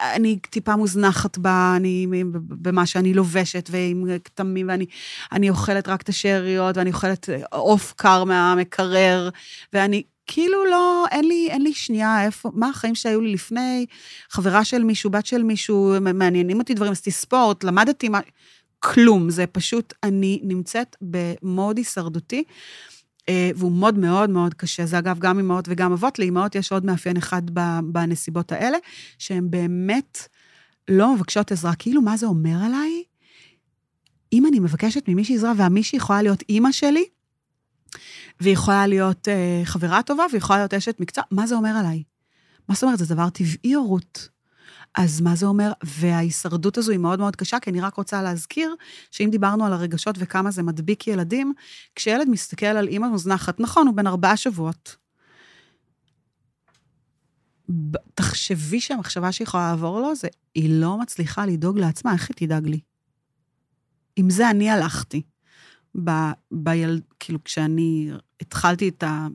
אני 0.00 0.38
טיפה 0.50 0.76
מוזנחת 0.76 1.38
בה, 1.38 1.72
אני, 1.76 2.06
במה 2.32 2.86
שאני 2.86 3.14
לובשת, 3.14 3.68
ועם 3.72 4.06
כתמים, 4.24 4.68
ואני 4.68 4.86
אני 5.32 5.50
אוכלת 5.50 5.88
רק 5.88 6.02
את 6.02 6.08
השאריות, 6.08 6.76
ואני 6.76 6.90
אוכלת 6.90 7.28
עוף 7.50 7.94
קר 7.96 8.24
מהמקרר, 8.24 9.28
ואני... 9.72 10.02
כאילו 10.32 10.64
לא, 10.64 11.06
אין 11.10 11.24
לי, 11.24 11.48
אין 11.50 11.62
לי 11.62 11.74
שנייה, 11.74 12.24
איפה, 12.24 12.50
מה 12.54 12.68
החיים 12.68 12.94
שהיו 12.94 13.20
לי 13.20 13.32
לפני, 13.32 13.86
חברה 14.30 14.64
של 14.64 14.84
מישהו, 14.84 15.10
בת 15.10 15.26
של 15.26 15.42
מישהו, 15.42 15.94
מעניינים 16.14 16.58
אותי 16.58 16.74
דברים, 16.74 16.92
עשיתי 16.92 17.10
ספורט, 17.10 17.64
למדתי 17.64 18.08
מה... 18.08 18.20
כלום, 18.80 19.30
זה 19.30 19.46
פשוט, 19.46 19.94
אני 20.02 20.40
נמצאת 20.42 20.96
במוד 21.00 21.76
הישרדותי, 21.76 22.44
אה, 23.28 23.50
והוא 23.56 23.72
מוד 23.72 23.98
מאוד 23.98 24.30
מאוד 24.30 24.54
קשה. 24.54 24.86
זה 24.86 24.98
אגב 24.98 25.18
גם 25.18 25.38
אימהות 25.38 25.64
וגם 25.68 25.92
אבות. 25.92 26.18
לאימהות 26.18 26.54
יש 26.54 26.72
עוד 26.72 26.84
מאפיין 26.84 27.16
אחד 27.16 27.42
בנסיבות 27.84 28.52
האלה, 28.52 28.78
שהן 29.18 29.50
באמת 29.50 30.28
לא 30.88 31.14
מבקשות 31.14 31.52
עזרה. 31.52 31.74
כאילו, 31.74 32.02
מה 32.02 32.16
זה 32.16 32.26
אומר 32.26 32.56
עליי? 32.64 33.02
אם 34.32 34.46
אני 34.46 34.58
מבקשת 34.58 35.08
ממישהי 35.08 35.36
עזרה, 35.36 35.52
והמישהי 35.56 35.96
יכולה 35.96 36.22
להיות 36.22 36.42
אימא 36.48 36.72
שלי, 36.72 37.04
והיא 38.40 38.52
יכולה 38.52 38.86
להיות 38.86 39.28
אה, 39.28 39.60
חברה 39.64 40.02
טובה, 40.02 40.24
והיא 40.30 40.38
יכולה 40.38 40.58
להיות 40.58 40.74
אשת 40.74 41.00
מקצוע, 41.00 41.24
מה 41.30 41.46
זה 41.46 41.54
אומר 41.54 41.70
עליי? 41.70 42.02
מה 42.68 42.74
זאת 42.74 42.84
אומרת? 42.84 42.98
זה 42.98 43.14
דבר 43.14 43.30
טבעי 43.30 43.72
הורות. 43.72 44.28
אז 44.94 45.20
מה 45.20 45.34
זה 45.34 45.46
אומר? 45.46 45.72
וההישרדות 45.84 46.78
הזו 46.78 46.92
היא 46.92 46.98
מאוד 46.98 47.18
מאוד 47.18 47.36
קשה, 47.36 47.60
כי 47.60 47.70
אני 47.70 47.80
רק 47.80 47.94
רוצה 47.94 48.22
להזכיר 48.22 48.74
שאם 49.10 49.28
דיברנו 49.30 49.66
על 49.66 49.72
הרגשות 49.72 50.16
וכמה 50.18 50.50
זה 50.50 50.62
מדביק 50.62 51.06
ילדים, 51.06 51.52
כשילד 51.94 52.28
מסתכל 52.28 52.66
על 52.66 52.88
אימא 52.88 53.08
מוזנחת, 53.08 53.60
נכון, 53.60 53.86
הוא 53.86 53.96
בן 53.96 54.06
ארבעה 54.06 54.36
שבועות. 54.36 54.96
תחשבי 58.14 58.80
שהמחשבה 58.80 59.32
שיכולה 59.32 59.70
לעבור 59.70 60.00
לו 60.00 60.14
זה, 60.14 60.28
היא 60.54 60.80
לא 60.80 60.98
מצליחה 60.98 61.46
לדאוג 61.46 61.78
לעצמה, 61.78 62.12
איך 62.12 62.28
היא 62.28 62.36
תדאג 62.36 62.66
לי? 62.66 62.80
עם 64.16 64.30
זה 64.30 64.50
אני 64.50 64.70
הלכתי. 64.70 65.22
ב, 66.04 66.10
ביל, 66.50 67.00
כאילו, 67.20 67.44
כשאני 67.44 68.10
התחלתי 68.40 68.88
את 68.88 69.02
ה... 69.02 69.26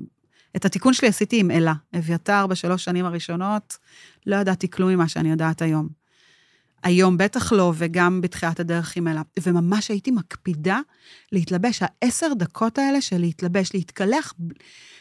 את 0.55 0.65
התיקון 0.65 0.93
שלי 0.93 1.07
עשיתי 1.07 1.39
עם 1.39 1.51
אלה. 1.51 1.73
אביתר 1.97 2.47
בשלוש 2.47 2.83
שנים 2.83 3.05
הראשונות, 3.05 3.77
לא 4.25 4.35
ידעתי 4.35 4.69
כלום 4.69 4.89
ממה 4.89 5.07
שאני 5.07 5.29
יודעת 5.29 5.61
היום. 5.61 5.87
היום 6.83 7.17
בטח 7.17 7.51
לא, 7.51 7.73
וגם 7.75 8.21
בתחילת 8.21 8.59
הדרך 8.59 8.97
עם 8.97 9.07
אלה. 9.07 9.21
וממש 9.39 9.89
הייתי 9.89 10.11
מקפידה 10.11 10.79
להתלבש. 11.31 11.81
העשר 11.81 12.27
דקות 12.37 12.77
האלה 12.77 13.01
של 13.01 13.17
להתלבש, 13.17 13.73
להתקלח, 13.73 14.33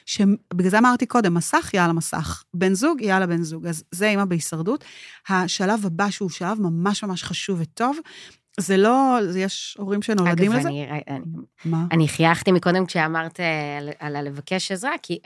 שבגלל 0.07 0.71
זה 0.71 0.79
אמרתי 0.79 1.07
קודם, 1.07 1.35
מסך, 1.35 1.71
יאללה 1.75 1.93
מסך. 1.93 2.45
בן 2.55 2.75
זוג, 2.75 3.01
יאללה 3.01 3.27
בן 3.27 3.43
זוג. 3.43 3.67
אז 3.67 3.85
זה 3.91 4.09
אימא 4.09 4.25
בהישרדות. 4.25 4.85
השלב 5.29 5.87
הבא, 5.87 6.11
שהוא 6.11 6.31
שלב 6.31 6.61
ממש 6.61 7.05
ממש 7.05 7.23
חשוב 7.23 7.61
וטוב, 7.61 7.99
זה 8.61 8.77
לא, 8.77 9.19
יש 9.37 9.77
הורים 9.79 10.03
שנולדים 10.03 10.53
לזה. 10.53 10.61
אגב, 10.61 10.67
אני, 10.67 10.87
אני, 11.09 11.25
מה? 11.65 11.87
אני 11.93 12.09
חייכתי 12.09 12.53
מקודם 12.53 12.87
כשאמרת 12.87 13.41
על, 13.79 13.89
על 13.99 14.17
הלבקש 14.17 14.73
עזרה, 14.73 14.93
כי 15.03 15.19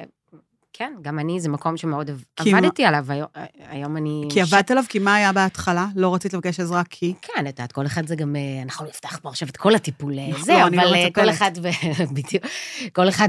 כן, 0.79 0.93
גם 1.03 1.19
אני, 1.19 1.41
זה 1.41 1.49
מקום 1.49 1.77
שמאוד 1.77 2.11
עבדתי 2.37 2.83
מה... 2.83 2.89
עליו, 2.89 3.05
היום, 3.13 3.27
היום 3.69 3.97
אני... 3.97 4.29
כי 4.31 4.41
עבדת 4.41 4.71
עליו, 4.71 4.85
כי 4.89 4.99
מה 4.99 5.15
היה 5.15 5.33
בהתחלה? 5.33 5.87
לא 5.97 6.15
רצית 6.15 6.35
לבקש 6.35 6.61
עזרה 6.61 6.83
כי? 6.91 7.15
כן, 7.23 7.41
את 7.41 7.47
יודעת, 7.47 7.73
כל 7.73 7.87
אחד 7.87 8.07
זה 8.07 8.17
גם, 8.17 8.37
אה, 8.37 8.63
אנחנו 8.63 8.87
נפתח 8.87 9.19
פה 9.23 9.29
עכשיו 9.29 9.49
את 9.49 9.57
כל 9.57 9.75
הטיפול 9.75 10.19
אה, 10.19 10.43
זה, 10.43 10.53
לא, 10.53 10.67
אבל 10.67 10.77
לא 10.77 11.11
כל 11.15 11.31
אחד, 11.31 11.51
ו... 11.63 11.69
בדיוק, 12.15 12.45
כל 12.93 13.09
אחד 13.09 13.29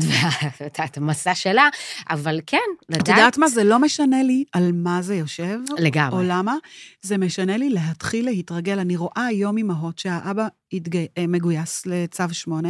ואת 0.60 0.98
המסע 0.98 1.36
שלה, 1.36 1.70
אבל 2.10 2.40
כן, 2.46 2.58
לדעת... 2.90 3.04
את 3.04 3.08
יודעת 3.08 3.38
מה, 3.38 3.48
זה 3.48 3.64
לא 3.64 3.80
משנה 3.80 4.24
לי 4.24 4.44
על 4.54 4.72
מה 4.74 5.02
זה 5.02 5.16
יושב. 5.16 5.60
לגמרי. 5.78 6.18
או 6.18 6.24
למה, 6.30 6.56
זה 7.02 7.18
משנה 7.18 7.58
לי 7.58 7.70
להתחיל 7.70 8.26
להתרגל. 8.26 8.80
אני 8.80 8.96
רואה 8.96 9.26
היום 9.26 9.58
אימהות 9.58 10.00
שהאבא 10.00 10.48
התג... 10.74 11.06
מגויס 11.28 11.86
לצו 11.86 12.24
שמונה, 12.32 12.70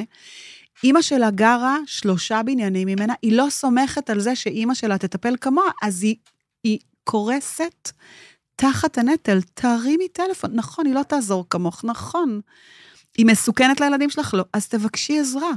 אימא 0.83 1.01
שלה 1.01 1.31
גרה 1.31 1.77
שלושה 1.85 2.43
בניינים 2.43 2.87
ממנה, 2.87 3.13
היא 3.21 3.37
לא 3.37 3.47
סומכת 3.49 4.09
על 4.09 4.19
זה 4.19 4.35
שאימא 4.35 4.73
שלה 4.73 4.97
תטפל 4.97 5.35
כמוה, 5.41 5.71
אז 5.81 6.03
היא, 6.03 6.15
היא 6.63 6.79
קורסת 7.03 7.91
תחת 8.55 8.97
הנטל. 8.97 9.41
תרימי 9.53 10.07
טלפון, 10.07 10.51
נכון, 10.53 10.85
היא 10.85 10.93
לא 10.93 11.03
תעזור 11.03 11.45
כמוך, 11.49 11.85
נכון. 11.85 12.41
היא 13.17 13.25
מסוכנת 13.25 13.81
לילדים 13.81 14.09
שלך, 14.09 14.33
לא, 14.33 14.43
אז 14.53 14.67
תבקשי 14.67 15.19
עזרה. 15.19 15.51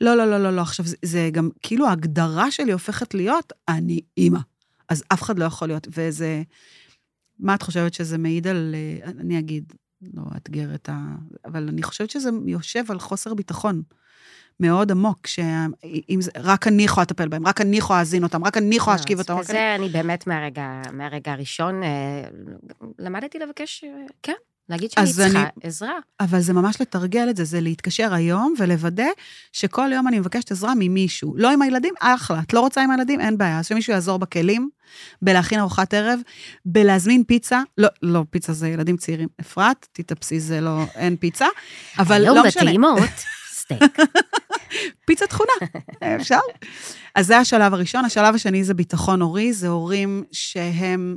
לא, 0.00 0.14
לא, 0.14 0.30
לא, 0.30 0.42
לא, 0.42 0.56
לא. 0.56 0.60
עכשיו, 0.60 0.86
זה, 0.86 0.96
זה 1.02 1.28
גם, 1.32 1.48
כאילו, 1.62 1.86
ההגדרה 1.88 2.50
שלי 2.50 2.72
הופכת 2.72 3.14
להיות, 3.14 3.52
אני 3.68 4.00
אימא. 4.16 4.38
אז 4.88 5.04
אף 5.12 5.22
אחד 5.22 5.38
לא 5.38 5.44
יכול 5.44 5.68
להיות, 5.68 5.88
וזה... 5.96 6.42
מה 7.38 7.54
את 7.54 7.62
חושבת 7.62 7.94
שזה 7.94 8.18
מעיד 8.18 8.46
על... 8.46 8.74
אה, 8.74 9.10
אני 9.10 9.38
אגיד, 9.38 9.72
לא 10.14 10.22
אאתגר 10.34 10.74
את 10.74 10.88
ה... 10.88 11.14
אבל 11.44 11.68
אני 11.68 11.82
חושבת 11.82 12.10
שזה 12.10 12.30
יושב 12.46 12.84
על 12.88 12.98
חוסר 12.98 13.34
ביטחון. 13.34 13.82
מאוד 14.60 14.90
עמוק, 14.90 15.26
שאם 15.26 16.18
זה, 16.20 16.30
רק 16.36 16.66
אני 16.66 16.82
יכולה 16.82 17.02
לטפל 17.02 17.28
בהם, 17.28 17.46
רק 17.46 17.60
אני 17.60 17.76
יכולה 17.76 17.98
להזין 17.98 18.22
אותם, 18.22 18.44
רק 18.44 18.56
אני 18.56 18.76
יכולה 18.76 18.96
להשכיב 18.96 19.18
אותם. 19.18 19.36
וזה 19.40 19.74
אני 19.74 19.88
באמת 19.88 20.26
מהרגע, 20.26 20.82
מהרגע 20.92 21.32
הראשון, 21.32 21.82
אה, 21.82 21.88
למדתי 22.98 23.38
לבקש, 23.38 23.84
אה, 23.84 23.90
כן, 24.22 24.32
להגיד 24.68 24.90
שאני 24.90 25.12
צריכה 25.12 25.40
אני, 25.40 25.48
עזרה. 25.62 25.98
אבל 26.20 26.40
זה 26.40 26.52
ממש 26.52 26.80
לתרגל 26.80 27.30
את 27.30 27.36
זה, 27.36 27.44
זה 27.44 27.60
להתקשר 27.60 28.14
היום 28.14 28.54
ולוודא 28.58 29.06
שכל 29.52 29.92
יום 29.92 30.08
אני 30.08 30.18
מבקשת 30.18 30.50
עזרה 30.52 30.72
ממישהו. 30.78 31.34
לא 31.36 31.50
עם 31.50 31.62
הילדים, 31.62 31.94
אחלה. 32.00 32.40
את 32.40 32.52
לא 32.52 32.60
רוצה 32.60 32.82
עם 32.82 32.90
הילדים, 32.90 33.20
אין 33.20 33.38
בעיה. 33.38 33.58
אז 33.58 33.66
שמישהו 33.66 33.92
יעזור 33.92 34.18
בכלים, 34.18 34.68
בלהכין 35.22 35.58
ארוחת 35.58 35.94
ערב, 35.94 36.20
בלהזמין 36.64 37.24
פיצה. 37.24 37.62
לא, 37.78 37.88
לא, 38.02 38.24
פיצה 38.30 38.52
זה 38.52 38.68
ילדים 38.68 38.96
צעירים. 38.96 39.28
אפרת, 39.40 39.86
תתאפסי, 39.92 40.40
זה 40.40 40.60
לא, 40.60 40.82
אין 40.94 41.16
פיצה. 41.16 41.46
אבל 41.98 42.22
לא 42.22 42.44
משנה. 42.46 42.70
היום 42.70 42.90
בטעימות. 42.96 43.10
סטייק. 43.74 43.92
פיצה 45.06 45.26
תכונה, 45.26 45.52
אפשר? 46.16 46.38
אז 47.14 47.26
זה 47.26 47.38
השלב 47.38 47.74
הראשון. 47.74 48.04
השלב 48.04 48.34
השני 48.34 48.64
זה 48.64 48.74
ביטחון 48.74 49.22
הורי, 49.22 49.52
זה 49.52 49.68
הורים 49.68 50.24
שהם 50.32 51.16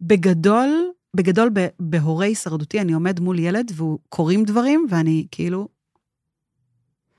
בגדול, 0.00 0.90
בגדול 1.16 1.50
בהורי 1.80 2.26
הישרדותי, 2.26 2.80
אני 2.80 2.92
עומד 2.92 3.20
מול 3.20 3.38
ילד 3.38 3.72
והוא 3.74 3.98
קוראים 4.08 4.44
דברים, 4.44 4.86
ואני 4.90 5.26
כאילו 5.30 5.68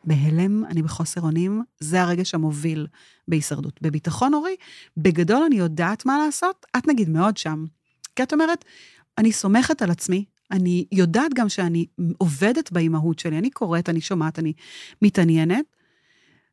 בהלם, 0.03 0.65
אני 0.65 0.81
בחוסר 0.81 1.21
אונים, 1.21 1.63
זה 1.79 2.01
הרגש 2.01 2.35
המוביל 2.35 2.87
בהישרדות. 3.27 3.81
בביטחון 3.81 4.33
הורי, 4.33 4.55
בגדול 4.97 5.43
אני 5.43 5.55
יודעת 5.55 6.05
מה 6.05 6.17
לעשות, 6.25 6.65
את 6.77 6.87
נגיד 6.87 7.09
מאוד 7.09 7.37
שם. 7.37 7.65
כי 8.15 8.23
את 8.23 8.33
אומרת, 8.33 8.65
אני 9.17 9.31
סומכת 9.31 9.81
על 9.81 9.91
עצמי, 9.91 10.25
אני 10.51 10.85
יודעת 10.91 11.33
גם 11.33 11.49
שאני 11.49 11.85
עובדת 12.17 12.71
באימהות 12.71 13.19
שלי, 13.19 13.37
אני 13.37 13.49
קוראת, 13.49 13.89
אני 13.89 14.01
שומעת, 14.01 14.39
אני 14.39 14.53
מתעניינת, 15.01 15.65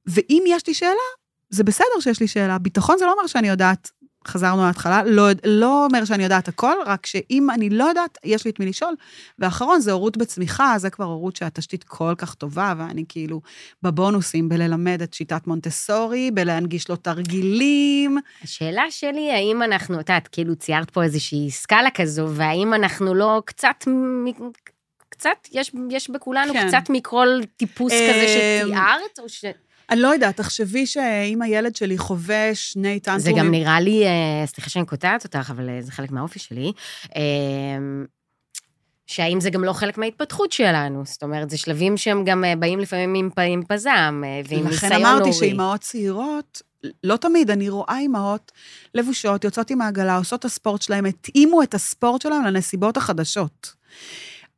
ואם 0.06 0.44
יש 0.46 0.66
לי 0.66 0.74
שאלה, 0.74 1.08
זה 1.50 1.64
בסדר 1.64 2.00
שיש 2.00 2.20
לי 2.20 2.28
שאלה. 2.28 2.58
ביטחון 2.58 2.98
זה 2.98 3.04
לא 3.04 3.12
אומר 3.12 3.26
שאני 3.26 3.48
יודעת, 3.48 3.90
חזרנו 4.28 4.66
להתחלה, 4.66 5.02
לא, 5.06 5.28
לא 5.44 5.84
אומר 5.84 6.04
שאני 6.04 6.22
יודעת 6.22 6.48
הכל, 6.48 6.74
רק 6.86 7.06
שאם 7.06 7.50
אני 7.50 7.70
לא 7.70 7.84
יודעת, 7.84 8.18
יש 8.24 8.44
לי 8.44 8.50
את 8.50 8.60
מי 8.60 8.66
לשאול. 8.66 8.94
ואחרון, 9.38 9.80
זה 9.80 9.92
הורות 9.92 10.16
בצמיחה, 10.16 10.74
זה 10.78 10.90
כבר 10.90 11.04
הורות 11.04 11.36
שהתשתית 11.36 11.84
כל 11.84 12.14
כך 12.18 12.34
טובה, 12.34 12.74
ואני 12.78 13.04
כאילו 13.08 13.40
בבונוסים 13.82 14.48
בללמד 14.48 15.02
את 15.02 15.14
שיטת 15.14 15.46
מונטסורי, 15.46 16.30
בלהנגיש 16.30 16.88
לו 16.88 16.96
תרגילים. 16.96 18.18
השאלה 18.42 18.84
שלי, 18.90 19.32
האם 19.32 19.62
אנחנו, 19.62 20.00
את 20.00 20.08
יודעת, 20.08 20.28
כאילו 20.28 20.56
ציירת 20.56 20.90
פה 20.90 21.02
איזושהי 21.02 21.50
סקאלה 21.50 21.90
כזו, 21.90 22.28
והאם 22.30 22.74
אנחנו 22.74 23.14
לא 23.14 23.42
קצת... 23.44 23.84
קצת, 25.08 25.48
יש, 25.52 25.72
יש 25.90 26.10
בכולנו 26.10 26.52
כן. 26.52 26.68
קצת 26.68 26.90
מכל 26.90 27.28
טיפוס 27.56 27.92
כזה 27.92 28.26
שתיארת, 28.28 29.18
או 29.18 29.28
ש... 29.28 29.44
אני 29.90 30.00
לא 30.00 30.08
יודעת, 30.08 30.36
תחשבי 30.36 30.86
שאם 30.86 31.42
הילד 31.42 31.76
שלי 31.76 31.98
חווה 31.98 32.54
שני 32.54 33.00
טנטרומים... 33.00 33.20
זה 33.20 33.40
גם 33.40 33.50
נראה 33.50 33.80
לי, 33.80 34.06
אה, 34.06 34.46
סליחה 34.46 34.70
שאני 34.70 34.86
קוטעת 34.86 35.24
אותך, 35.24 35.50
אבל 35.50 35.68
אה, 35.68 35.82
זה 35.82 35.92
חלק 35.92 36.10
מהאופי 36.10 36.38
שלי. 36.38 36.72
אה, 37.16 37.22
שהאם 39.06 39.40
זה 39.40 39.50
גם 39.50 39.64
לא 39.64 39.72
חלק 39.72 39.98
מההתפתחות 39.98 40.52
שלנו, 40.52 41.02
זאת 41.06 41.22
אומרת, 41.22 41.50
זה 41.50 41.58
שלבים 41.58 41.96
שהם 41.96 42.24
גם 42.24 42.44
באים 42.58 42.78
לפעמים 42.78 43.14
עם, 43.14 43.30
עם 43.52 43.62
פזם 43.68 44.22
ועם 44.48 44.66
ניסיון 44.66 44.66
הורי. 44.66 44.76
לכן 44.76 44.92
אמרתי 44.92 45.32
שאימהות 45.32 45.80
צעירות, 45.80 46.62
לא 47.04 47.16
תמיד, 47.16 47.50
אני 47.50 47.68
רואה 47.68 47.98
אימהות 47.98 48.52
לבושות, 48.94 49.44
יוצאות 49.44 49.70
עם 49.70 49.80
העגלה, 49.80 50.16
עושות 50.16 50.40
את 50.40 50.44
הספורט 50.44 50.82
שלהם, 50.82 51.04
התאימו 51.04 51.62
את 51.62 51.74
הספורט 51.74 52.22
שלהם 52.22 52.44
לנסיבות 52.44 52.96
החדשות. 52.96 53.74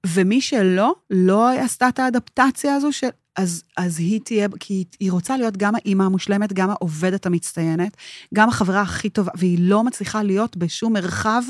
ומי 0.06 0.40
שלא, 0.40 0.94
לא 1.10 1.50
עשתה 1.50 1.88
את 1.88 1.98
האדפטציה 1.98 2.74
הזו 2.74 2.92
של... 2.92 3.08
אז, 3.40 3.62
אז 3.76 3.98
היא 3.98 4.20
תהיה, 4.24 4.48
כי 4.60 4.84
היא 5.00 5.12
רוצה 5.12 5.36
להיות 5.36 5.56
גם 5.56 5.74
האימא 5.74 6.02
המושלמת, 6.02 6.52
גם 6.52 6.70
העובדת 6.70 7.26
המצטיינת, 7.26 7.96
גם 8.34 8.48
החברה 8.48 8.80
הכי 8.80 9.10
טובה, 9.10 9.32
והיא 9.36 9.58
לא 9.60 9.84
מצליחה 9.84 10.22
להיות 10.22 10.56
בשום 10.56 10.92
מרחב 10.92 11.42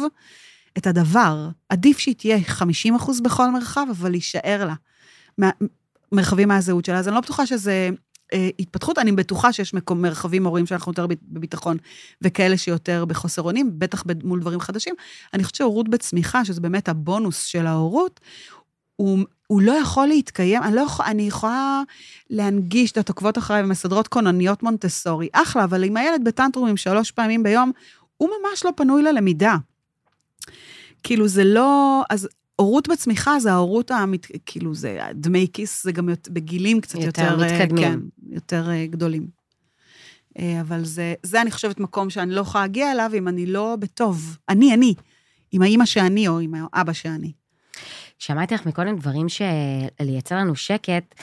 את 0.79 0.87
הדבר. 0.87 1.49
עדיף 1.69 1.99
שהיא 1.99 2.15
תהיה 2.15 2.39
50 2.47 2.95
אחוז 2.95 3.21
בכל 3.21 3.51
מרחב, 3.51 3.87
אבל 3.91 4.15
יישאר 4.15 4.65
לה. 4.67 4.75
מה, 5.39 5.51
מרחבים 6.13 6.49
מהזהות 6.49 6.85
שלה. 6.85 6.99
אז 6.99 7.09
אני 7.09 7.15
לא 7.15 7.21
בטוחה 7.21 7.47
שזה 7.47 7.91
אה, 8.33 8.49
התפתחות, 8.59 8.99
אני 8.99 9.13
בטוחה 9.13 9.53
שיש 9.53 9.75
מקום, 9.75 10.03
מרחבים 10.03 10.47
הוריים 10.47 10.67
שאנחנו 10.67 10.91
יותר 10.91 11.07
בביטחון, 11.23 11.77
וכאלה 12.23 12.57
שיותר 12.57 13.05
בחוסר 13.05 13.43
אונים, 13.43 13.79
בטח 13.79 14.05
מול 14.25 14.41
דברים 14.41 14.61
חדשים. 14.61 14.95
אני 15.35 15.45
חושבת 15.45 15.55
שהורות 15.55 15.89
בצמיחה, 15.89 16.45
שזה 16.45 16.61
באמת 16.61 16.89
הבונוס 16.89 17.45
של 17.45 17.67
ההורות, 17.67 18.21
הוא, 19.01 19.19
הוא 19.47 19.63
לא 19.63 19.73
יכול 19.73 20.07
להתקיים, 20.07 20.63
אני, 20.63 20.75
לא 20.75 20.81
יכול, 20.81 21.07
אני 21.07 21.23
יכולה 21.23 21.83
להנגיש 22.31 22.93
את 22.93 22.99
התוקבות 22.99 23.39
אחריי 23.39 23.63
ומסדרות 23.63 24.09
כונניות 24.09 24.63
מונטסורי, 24.63 25.29
אחלה, 25.33 25.65
אבל 25.65 25.85
אם 25.85 25.97
הילד 25.97 26.25
בטנטרומים 26.25 26.77
שלוש 26.77 27.11
פעמים 27.11 27.43
ביום, 27.43 27.73
הוא 28.17 28.29
ממש 28.29 28.65
לא 28.65 28.71
פנוי 28.77 29.03
ללמידה. 29.03 29.57
כאילו 31.03 31.29
זה 31.29 31.45
לא, 31.45 32.03
אז 32.11 32.29
הורות 32.57 32.89
בצמיחה 32.89 33.41
זה 33.41 33.53
ההורות, 33.53 33.91
המת... 33.91 34.27
כאילו 34.47 34.75
זה 34.75 34.99
דמי 35.15 35.47
כיס, 35.53 35.85
זה 35.85 35.93
גם 35.93 36.09
בגילים 36.31 36.81
קצת 36.81 36.95
יותר... 36.95 37.23
יותר 37.23 37.43
אה, 37.43 37.47
מתקדמים. 37.47 37.85
כן, 37.85 37.99
יותר 38.35 38.71
אה, 38.71 38.87
גדולים. 38.87 39.27
אה, 40.39 40.61
אבל 40.61 40.85
זה, 40.85 41.15
זה, 41.23 41.41
אני 41.41 41.51
חושבת, 41.51 41.81
מקום 41.81 42.11
שאני 42.11 42.35
לא 42.35 42.41
יכולה 42.41 42.65
להגיע 42.65 42.93
אליו 42.93 43.11
אם 43.15 43.29
אני 43.29 43.47
לא 43.47 43.77
בטוב. 43.79 44.37
אני, 44.49 44.75
אני. 44.75 44.95
עם 45.53 45.63
האימא 45.63 45.87
שאני 45.87 46.29
או 46.29 46.39
עם 46.39 46.55
האבא 46.73 46.93
שאני. 46.93 47.40
שמעתי 48.21 48.55
לך 48.55 48.67
מקודם 48.67 48.97
דברים 48.97 49.27
שלייצר 49.29 50.37
לנו 50.37 50.57
שקט, 50.57 51.15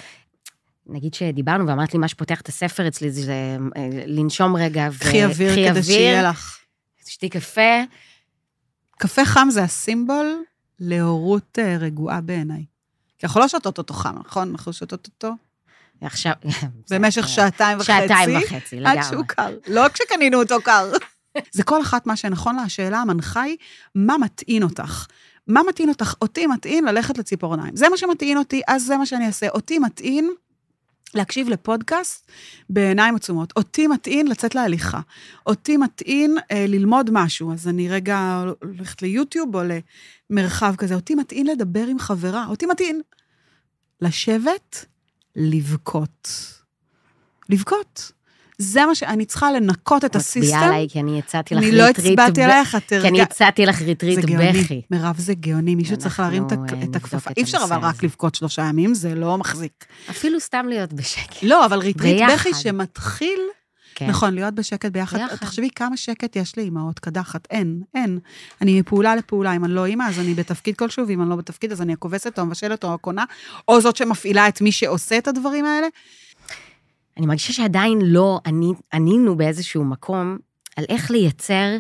נגיד 0.85 1.13
שדיברנו 1.13 1.67
ואמרת 1.67 1.93
לי, 1.93 1.99
מה 1.99 2.07
שפותח 2.07 2.41
את 2.41 2.47
הספר 2.47 2.87
אצלי 2.87 3.11
זה 3.11 3.57
לנשום 4.07 4.55
רגע. 4.55 4.87
קחי 4.99 5.25
אוויר 5.25 5.51
כדי 5.51 5.69
אוויר, 5.69 5.83
שיהיה 5.83 6.29
לך. 6.29 6.59
שתי 7.07 7.29
קפה. 7.29 7.81
קפה 8.97 9.25
חם 9.25 9.47
זה 9.51 9.63
הסימבול 9.63 10.43
להורות 10.79 11.59
אה, 11.59 11.77
רגועה 11.79 12.21
בעיניי. 12.21 12.65
כי 13.17 13.25
אנחנו 13.25 13.41
לא 13.41 13.47
שותות 13.47 13.77
אותו 13.77 13.93
חם, 13.93 14.15
נכון? 14.25 14.51
אנחנו 14.51 14.73
שותות 14.73 15.07
אותו... 15.07 15.31
עכשיו... 16.01 16.33
במשך 16.91 17.27
שעתיים 17.27 17.77
וחצי. 17.77 17.91
שעתיים 17.91 18.37
וחצי, 18.37 18.79
לגמרי. 18.79 18.99
עד 18.99 19.03
שהוא 19.09 19.25
קר. 19.27 19.57
לא 19.67 19.89
כשקנינו 19.89 20.39
אותו 20.39 20.61
קר. 20.63 20.91
זה 21.55 21.63
כל 21.63 21.81
אחת 21.81 22.07
מה 22.07 22.15
שנכון 22.15 22.55
לה, 22.55 22.61
השאלה 22.61 22.99
המנחה 22.99 23.41
היא, 23.41 23.57
מה 23.95 24.17
מטעין 24.17 24.63
אותך? 24.63 25.05
מה 25.47 25.61
מטעין 25.69 25.89
אותך? 25.89 26.13
אותי 26.21 26.47
מטעין 26.47 26.85
ללכת 26.85 27.17
לציפורניים. 27.17 27.75
זה 27.75 27.89
מה 27.89 27.97
שמטעין 27.97 28.37
אותי, 28.37 28.61
אז 28.67 28.83
זה 28.83 28.97
מה 28.97 29.05
שאני 29.05 29.25
אעשה. 29.25 29.49
אותי 29.49 29.79
מטעין 29.79 30.29
להקשיב 31.13 31.49
לפודקאסט 31.49 32.31
בעיניים 32.69 33.15
עצומות. 33.15 33.53
אותי 33.55 33.87
מטעין 33.87 34.27
לצאת 34.27 34.55
להליכה. 34.55 34.99
אותי 35.45 35.77
מטעין 35.77 36.37
אה, 36.51 36.65
ללמוד 36.67 37.09
משהו. 37.13 37.53
אז 37.53 37.67
אני 37.67 37.89
רגע 37.89 38.43
הולכת 38.63 39.01
ליוטיוב 39.01 39.55
או 39.55 39.61
למרחב 40.29 40.75
כזה. 40.77 40.95
אותי 40.95 41.15
מטעין 41.15 41.47
לדבר 41.47 41.87
עם 41.87 41.99
חברה. 41.99 42.45
אותי 42.49 42.65
מטעין 42.65 43.01
לשבת, 44.01 44.85
לבכות. 45.35 46.29
לבכות. 47.49 48.11
זה 48.57 48.85
מה 48.85 48.95
שאני 48.95 49.25
צריכה 49.25 49.51
לנקות 49.51 50.05
את 50.05 50.15
ה 50.15 50.18
system. 50.18 50.39
מצביעה 50.39 50.65
עליי, 50.65 50.87
כי 50.89 50.99
אני 50.99 51.19
הצעתי 51.19 51.55
לך 51.55 51.63
ריטריט... 51.63 51.73
אני 51.73 51.81
לא 51.81 51.89
הצבעתי 51.89 52.43
עלייך, 52.43 52.75
את 52.75 52.91
הרגע... 52.91 53.01
כי 53.01 53.07
אני 53.07 53.21
הצעתי 53.21 53.65
לך 53.65 53.81
ריטריט 53.81 54.19
בכי. 54.19 54.81
מירב, 54.91 55.15
זה 55.17 55.33
גאוני, 55.33 55.75
מישהו 55.75 55.97
צריך 55.97 56.19
להרים 56.19 56.47
את 56.47 56.51
אה, 56.51 56.57
הכפפה. 56.95 57.29
אי 57.37 57.43
אפשר 57.43 57.57
אבל 57.63 57.77
רק 57.77 58.03
לבכות 58.03 58.35
שלושה 58.35 58.61
ימים, 58.61 58.93
זה 58.93 59.15
לא 59.15 59.37
מחזיק. 59.37 59.85
אפילו 60.09 60.39
סתם 60.39 60.65
להיות 60.69 60.93
בשקט. 60.93 61.43
לא, 61.43 61.65
אבל 61.65 61.79
ריטריט 61.79 62.21
בכי 62.33 62.53
שמתחיל... 62.53 63.39
כן. 63.95 64.07
נכון, 64.07 64.33
להיות 64.33 64.53
בשקט 64.53 64.91
ביחד. 64.91 65.17
ביחד. 65.17 65.35
תחשבי 65.35 65.69
כמה 65.75 65.97
שקט 65.97 66.35
יש 66.35 66.57
לאימהות 66.57 66.99
קדחת. 66.99 67.47
אין, 67.49 67.81
אין. 67.95 68.19
אני 68.61 68.79
מפעולה 68.79 69.15
לפעולה. 69.15 69.55
אם 69.55 69.65
אני 69.65 69.73
לא 69.73 69.85
אימא, 69.85 70.03
אז 70.03 70.19
אני 70.19 70.33
בתפקיד 70.33 70.75
כלשהו, 70.75 71.07
ואם 71.07 71.21
אני 71.21 71.29
לא 71.29 71.35
בתפקיד, 71.35 71.71
אז 71.71 71.81
אני 71.81 71.93
הכובסת 71.93 72.39
או 72.39 72.43
המבשלת 72.43 72.83
או 72.83 72.93
הקונה, 72.93 73.25
או 73.67 73.81
זאת 73.81 73.95
שמפעילה 73.95 74.47
את 74.47 74.61
מי 74.61 74.71
שעושה 74.71 75.17
את 75.17 75.27
הדברים 75.27 75.65
האלה. 75.65 75.87
אני 77.18 77.26
מרגישה 77.26 77.53
שעדיין 77.53 77.99
לא 78.01 78.39
ענינו 78.93 79.38
באיזשהו 79.38 79.84
מקום 79.84 80.38
על 80.76 80.86
איך 80.89 81.11
לייצר, 81.11 81.78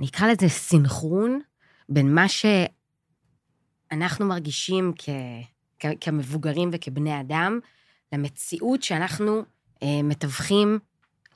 נקרא 0.00 0.28
לזה 0.28 0.48
סינכרון, 0.48 1.40
בין 1.88 2.14
מה 2.14 2.26
שאנחנו 3.88 4.26
מרגישים 4.26 4.92
כ, 4.98 5.08
כ, 5.78 5.86
כמבוגרים 6.00 6.70
וכבני 6.72 7.20
אדם, 7.20 7.58
למציאות 8.12 8.82
שאנחנו 8.82 9.42
אה, 9.82 10.02
מתווכים 10.04 10.78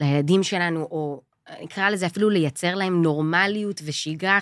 לילדים 0.01 0.43
שלנו, 0.43 0.81
או 0.81 1.23
נקרא 1.63 1.91
לזה 1.91 2.07
אפילו 2.07 2.31
לייצר 2.31 2.75
להם 2.75 3.03
נורמליות 3.03 3.81
ושגרה. 3.85 4.39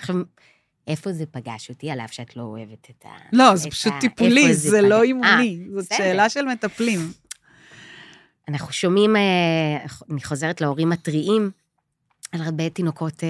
איפה 0.87 1.13
זה 1.13 1.25
פגש 1.25 1.69
אותי, 1.69 1.91
על 1.91 1.99
אף 1.99 2.11
שאת 2.11 2.35
לא 2.35 2.41
אוהבת 2.41 2.89
את 2.89 3.05
ה... 3.05 3.09
לא, 3.33 3.55
זה 3.55 3.69
פשוט 3.69 3.93
טיפולי, 3.99 4.53
זה, 4.53 4.69
זה 4.69 4.81
לא 4.81 5.03
אימוני, 5.03 5.67
זאת 5.75 5.93
שאלה 5.97 6.29
של 6.29 6.45
מטפלים. 6.45 6.99
אנחנו 8.47 8.73
שומעים, 8.73 9.15
אה, 9.15 9.85
אני 10.11 10.23
חוזרת 10.23 10.61
להורים 10.61 10.91
הטריים, 10.91 11.51
על 12.31 12.41
הרבה 12.41 12.69
תינוקות 12.69 13.23
אה, 13.23 13.29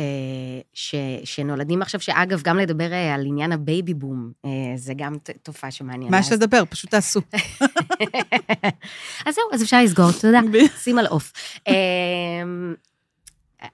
ש, 0.74 0.96
שנולדים 1.24 1.82
עכשיו, 1.82 2.02
שאגב, 2.02 2.42
גם 2.42 2.58
לדבר 2.58 2.94
אה, 2.94 3.14
על 3.16 3.26
עניין 3.26 3.52
ה 3.52 3.60
baby 3.60 3.94
boom, 3.94 4.32
זה 4.76 4.94
גם 4.96 5.18
תופעה 5.44 5.72
שמעניינת. 5.72 6.12
מה 6.12 6.20
יש 6.20 6.32
לדבר? 6.32 6.64
פשוט 6.70 6.92
תעשו. 6.92 7.20
אז 9.26 9.36
זהו, 9.36 9.44
אז 9.54 9.64
אפשר 9.64 9.84
לסגור, 9.84 10.12
תודה. 10.22 10.40
שים 10.84 10.98
על 10.98 11.06
עוף. 11.06 11.34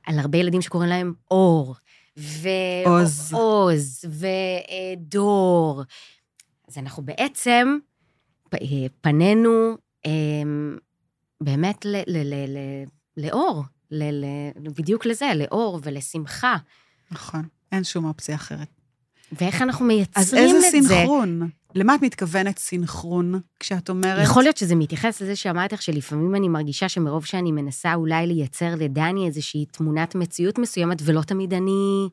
על 0.06 0.20
הרבה 0.20 0.38
ילדים 0.38 0.62
שקוראים 0.62 0.90
להם 0.90 1.14
אור, 1.32 1.76
ועוז, 2.18 3.34
עוז, 3.34 4.06
ודור. 4.06 5.84
אז 6.68 6.78
אנחנו 6.78 7.04
בעצם, 7.04 7.78
פנינו 9.02 9.78
באמת 11.42 11.86
ל, 11.86 11.96
ל, 12.08 12.18
ל, 12.18 12.34
ל, 12.34 12.58
לאור, 13.18 13.64
ל, 13.92 14.04
ל, 14.04 14.26
בדיוק 14.78 15.06
לזה, 15.06 15.32
לאור 15.36 15.80
ולשמחה. 15.84 16.56
נכון, 17.12 17.44
אין 17.72 17.84
שום 17.84 18.06
אופציה 18.06 18.36
אחרת. 18.36 18.68
ואיך 19.32 19.62
אנחנו 19.62 19.86
מייצרים 19.86 20.26
את 20.26 20.30
זה. 20.30 20.38
אז 20.40 20.54
איזה 20.56 20.68
סינכרון? 20.72 21.50
למה 21.76 21.96
את 21.96 22.02
מתכוונת 22.02 22.60
סינכרון 22.60 23.40
כשאת 23.60 23.90
אומרת... 23.90 24.24
יכול 24.24 24.44
להיות 24.44 24.58
שזה 24.58 24.76
מתייחס 24.76 25.22
לזה 25.22 25.36
שאמרתי 25.36 25.76
לך 25.76 25.82
שלפעמים 25.82 26.36
אני 26.36 26.48
מרגישה 26.48 26.90
שמרוב 26.90 27.26
שאני 27.26 27.52
מנסה 27.52 27.94
אולי 27.94 28.28
לייצר 28.28 28.76
לדני 28.78 29.28
איזושהי 29.28 29.66
תמונת 29.66 30.16
מציאות 30.16 30.58
מסוימת, 30.58 30.98
ולא 31.06 31.22
תמיד 31.22 31.54
אני... 31.54 32.10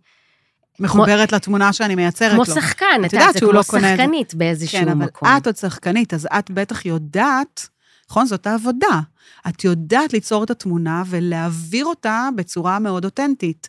מחוברת 0.81 1.29
כמו, 1.29 1.37
לתמונה 1.37 1.72
שאני 1.72 1.95
מייצרת 1.95 2.31
כמו 2.31 2.39
לו. 2.39 2.45
כמו 2.45 2.55
שחקן, 2.55 3.03
את 3.07 3.12
יודעת, 3.12 3.35
זה 3.35 3.41
כמו 3.41 3.53
לא 3.53 3.62
שחקנית 3.62 4.35
באיזשהו 4.35 4.81
כן, 4.81 4.99
מקום. 4.99 5.09
כן, 5.20 5.27
אבל 5.27 5.37
את 5.37 5.47
עוד 5.47 5.57
שחקנית, 5.57 6.14
אז 6.14 6.29
את 6.39 6.51
בטח 6.51 6.87
יודעת 6.87 7.68
נכון? 8.11 8.27
זאת 8.27 8.47
העבודה. 8.47 9.01
את 9.49 9.65
יודעת 9.65 10.13
ליצור 10.13 10.45
את 10.45 10.51
התמונה 10.51 11.03
ולהעביר 11.07 11.87
אותה 11.87 12.29
בצורה 12.37 12.79
מאוד 12.79 13.05
אותנטית. 13.05 13.69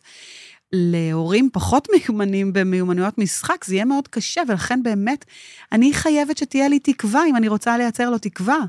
להורים 0.71 1.49
פחות 1.53 1.87
מיומנים 1.95 2.53
במיומנויות 2.53 3.17
משחק, 3.17 3.65
זה 3.65 3.75
יהיה 3.75 3.85
מאוד 3.85 4.07
קשה, 4.07 4.41
ולכן 4.47 4.83
באמת, 4.83 5.25
אני 5.71 5.93
חייבת 5.93 6.37
שתהיה 6.37 6.67
לי 6.67 6.79
תקווה 6.79 7.25
אם 7.29 7.35
אני 7.35 7.47
רוצה 7.47 7.77
לייצר 7.77 8.09
לו 8.09 8.17
תקווה. 8.17 8.59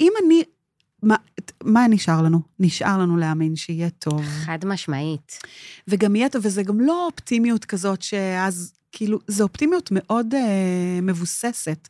אם 0.00 0.12
אני... 0.24 0.42
מה, 1.64 1.70
מה 1.72 1.86
נשאר 1.88 2.22
לנו? 2.22 2.40
נשאר 2.60 2.98
לנו 2.98 3.16
להאמין 3.16 3.56
שיהיה 3.56 3.90
טוב. 3.90 4.22
חד 4.22 4.58
משמעית. 4.64 5.38
וגם 5.88 6.16
יהיה 6.16 6.28
טוב, 6.28 6.46
וזה 6.46 6.62
גם 6.62 6.80
לא 6.80 7.06
אופטימיות 7.06 7.64
כזאת 7.64 8.02
שאז, 8.02 8.72
כאילו, 8.92 9.18
זו 9.26 9.44
אופטימיות 9.44 9.88
מאוד 9.92 10.34
אה, 10.34 11.00
מבוססת. 11.02 11.88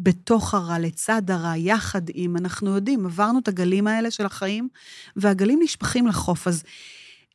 בתוך 0.00 0.54
הרע, 0.54 0.78
לצד 0.78 1.30
הרע, 1.30 1.56
יחד 1.56 2.02
עם, 2.14 2.36
אנחנו 2.36 2.74
יודעים, 2.74 3.06
עברנו 3.06 3.38
את 3.38 3.48
הגלים 3.48 3.86
האלה 3.86 4.10
של 4.10 4.26
החיים, 4.26 4.68
והגלים 5.16 5.58
נשפכים 5.62 6.06
לחוף. 6.06 6.48
אז 6.48 6.62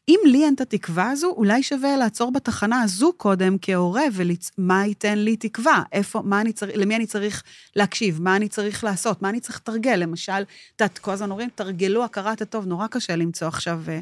אם 0.08 0.20
לי 0.26 0.46
אין 0.46 0.54
את 0.54 0.62
התקווה 0.62 1.10
הזו, 1.10 1.34
אולי 1.38 1.64
שווה 1.64 1.98
לעצור 1.98 2.32
בתחנה 2.32 2.82
הזו 2.82 3.14
קודם 3.18 3.58
כהורה, 3.62 4.04
ומה 4.14 4.86
ייתן 4.86 5.18
לי 5.18 5.38
תקווה? 5.38 5.84
איפה, 5.92 6.22
מה 6.22 6.42
אני 6.42 6.54
צריך, 6.54 6.78
למי 6.78 6.96
אני 6.96 7.06
צריך 7.06 7.44
להקשיב? 7.76 8.22
מה 8.22 8.36
אני 8.36 8.48
צריך 8.48 8.84
לעשות? 8.84 9.22
מה 9.22 9.30
אני 9.30 9.40
צריך 9.40 9.58
לתרגל? 9.58 9.96
למשל, 9.96 10.32
את 10.32 10.82
יודעת, 10.82 10.98
כל 10.98 11.12
הזמן 11.12 11.32
אומרים, 11.32 11.50
תרגלו 11.56 12.04
הכרת 12.04 12.42
הטוב, 12.42 12.66
נורא 12.66 12.88
קשה 12.88 13.16
למצוא 13.16 13.48
עכשיו 13.48 13.82
אה, 13.88 14.00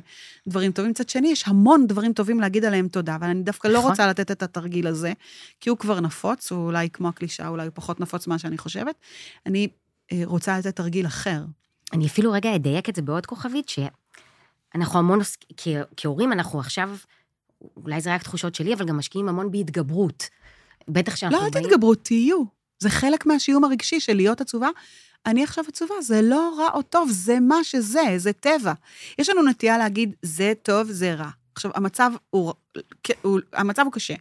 דברים 0.47 0.71
טובים. 0.71 0.91
מצד 0.91 1.09
שני, 1.09 1.27
יש 1.27 1.47
המון 1.47 1.87
דברים 1.87 2.13
טובים 2.13 2.39
להגיד 2.39 2.65
עליהם 2.65 2.87
תודה, 2.87 3.15
אבל 3.15 3.27
אני 3.27 3.43
דווקא 3.43 3.67
לא 3.67 3.79
נכון. 3.79 3.89
רוצה 3.89 4.07
לתת 4.07 4.31
את 4.31 4.43
התרגיל 4.43 4.87
הזה, 4.87 5.13
כי 5.59 5.69
הוא 5.69 5.77
כבר 5.77 5.99
נפוץ, 5.99 6.51
הוא 6.51 6.65
אולי 6.65 6.89
כמו 6.89 7.07
הקלישאה, 7.07 7.47
אולי 7.47 7.65
הוא 7.65 7.71
פחות 7.75 7.99
נפוץ 7.99 8.27
ממה 8.27 8.39
שאני 8.39 8.57
חושבת. 8.57 8.95
אני 9.45 9.67
אה, 10.11 10.21
רוצה 10.25 10.59
לתת 10.59 10.75
תרגיל 10.75 11.05
אחר. 11.05 11.43
אני 11.93 12.07
אפילו 12.07 12.31
רגע 12.31 12.55
אדייק 12.55 12.89
את 12.89 12.95
זה 12.95 13.01
בעוד 13.01 13.25
כוכבית, 13.25 13.69
שאנחנו 14.73 14.99
המון, 14.99 15.19
כ- 15.57 15.67
כהורים, 15.97 16.33
אנחנו 16.33 16.59
עכשיו, 16.59 16.89
אולי 17.77 18.01
זה 18.01 18.15
רק 18.15 18.23
תחושות 18.23 18.55
שלי, 18.55 18.73
אבל 18.73 18.85
גם 18.85 18.97
משקיעים 18.97 19.29
המון 19.29 19.51
בהתגברות. 19.51 20.29
בטח 20.87 21.15
שאנחנו 21.15 21.37
לא, 21.39 21.45
אל 21.45 21.49
באים... 21.49 21.65
תתגברו, 21.65 21.95
תהיו. 21.95 22.43
זה 22.79 22.89
חלק 22.89 23.25
מהשיום 23.25 23.63
הרגשי 23.63 23.99
של 23.99 24.13
להיות 24.13 24.41
עצובה. 24.41 24.69
אני 25.25 25.43
עכשיו 25.43 25.63
עצובה, 25.67 26.01
זה 26.01 26.21
לא 26.21 26.55
רע 26.57 26.69
או 26.73 26.81
טוב, 26.81 27.09
זה 27.11 27.39
מה 27.39 27.63
שזה, 27.63 28.01
זה 28.17 28.33
טבע. 28.33 28.73
יש 29.19 29.29
לנו 29.29 29.43
נטייה 29.43 29.77
להגיד, 29.77 30.15
זה 30.21 30.53
טוב, 30.61 30.91
זה 30.91 31.13
רע. 31.13 31.29
עכשיו, 31.55 31.71
המצב 31.75 32.11
הוא, 32.29 32.53
הוא, 33.21 33.39
המצב 33.53 33.81
הוא 33.85 33.93
קשה. 33.93 34.13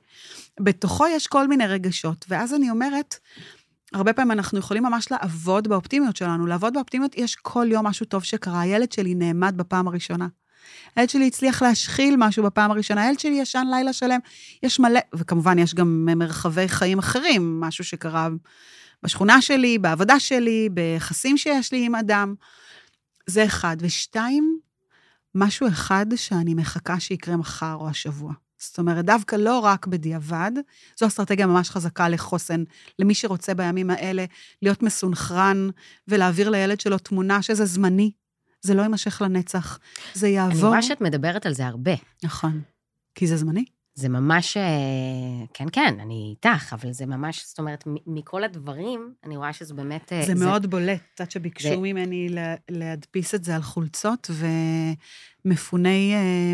בתוכו 0.61 1.07
יש 1.07 1.27
כל 1.27 1.49
מיני 1.49 1.67
רגשות, 1.67 2.25
ואז 2.29 2.55
אני 2.55 2.71
אומרת, 2.71 3.15
הרבה 3.93 4.13
פעמים 4.13 4.31
אנחנו 4.31 4.59
יכולים 4.59 4.83
ממש 4.83 5.11
לעבוד 5.11 5.69
באופטימיות 5.69 6.17
שלנו. 6.17 6.47
לעבוד 6.47 6.75
באופטימיות, 6.75 7.15
יש 7.17 7.37
כל 7.37 7.67
יום 7.71 7.87
משהו 7.87 8.07
טוב 8.07 8.25
שקרה. 8.25 8.61
הילד 8.61 8.93
שלי 8.93 9.15
נעמד 9.15 9.55
בפעם 9.57 9.89
הראשונה. 9.89 10.29
הילד 10.97 11.11
שלי 11.11 11.27
הצליח 11.27 11.63
להשחיל 11.63 12.15
משהו 12.19 12.43
בפעם 12.45 12.71
הראשונה, 12.71 13.03
הילד 13.03 13.19
שלי 13.21 13.39
ישן 13.41 13.67
לילה 13.71 13.93
שלם. 13.93 14.19
יש 14.63 14.81
מלא, 14.81 15.01
וכמובן, 15.15 15.59
יש 15.59 15.75
גם 15.75 16.09
מרחבי 16.17 16.69
חיים 16.69 16.99
אחרים, 16.99 17.61
משהו 17.61 17.85
שקרה 17.85 18.29
בשכונה 19.03 19.43
שלי, 19.43 19.79
בעבודה 19.79 20.21
שלי, 20.21 20.69
ביחסים 20.73 21.37
שיש 21.37 21.73
לי 21.73 21.87
עם 21.87 21.95
אדם. 21.95 22.35
זה 23.27 23.45
אחד. 23.45 23.77
ושתיים, 23.81 24.59
משהו 25.35 25.69
אחד 25.69 26.07
שאני 26.17 26.55
מחכה 26.55 27.01
שיקרה 27.01 27.37
מחר 27.37 27.75
או 27.75 27.89
השבוע. 27.89 28.33
זאת 28.59 28.79
אומרת, 28.79 29.05
דווקא 29.05 29.37
לא 29.37 29.59
רק 29.59 29.87
בדיעבד, 29.87 30.51
זו 30.99 31.07
אסטרטגיה 31.07 31.47
ממש 31.47 31.71
חזקה 31.71 32.09
לחוסן, 32.09 32.65
למי 32.99 33.15
שרוצה 33.15 33.55
בימים 33.55 33.91
האלה 33.91 34.25
להיות 34.63 34.83
מסונכרן 34.83 35.69
ולהעביר 36.09 36.51
לילד 36.51 36.81
שלו 36.81 36.99
תמונה 36.99 37.43
שזה 37.43 37.65
זמני, 37.65 38.11
זה 38.63 38.75
לא 38.75 38.83
יימשך 38.83 39.23
לנצח, 39.25 39.79
זה 40.15 40.27
אני 40.27 40.35
יעבור. 40.35 40.69
רואה 40.69 40.83
שאת 40.83 41.01
מדברת 41.01 41.47
על 41.47 41.55
זה 41.55 41.67
הרבה. 41.67 41.93
נכון, 42.25 42.61
כי 43.15 43.27
זה 43.27 43.37
זמני. 43.37 43.65
זה 43.95 44.09
ממש, 44.09 44.57
אה, 44.57 44.63
כן, 45.55 45.65
כן, 45.73 45.95
אני 46.01 46.29
איתך, 46.31 46.73
אבל 46.73 46.93
זה 46.93 47.07
ממש, 47.07 47.45
זאת 47.47 47.59
אומרת, 47.59 47.85
מכל 48.07 48.45
הדברים, 48.45 49.15
אני 49.25 49.37
רואה 49.37 49.53
שזה 49.53 49.75
באמת... 49.75 50.13
אה, 50.13 50.23
זה 50.27 50.35
מאוד 50.35 50.67
בולט. 50.67 51.01
את 51.15 51.21
יודעת 51.21 51.29
זה- 51.29 51.33
שביקשו 51.33 51.81
ממני 51.81 52.29
לה- 52.29 52.55
להדפיס 52.71 53.35
את 53.35 53.45
זה 53.45 53.57
על 53.57 53.63
חולצות, 53.63 54.31
ומפוני, 55.45 56.15
אה, 56.15 56.53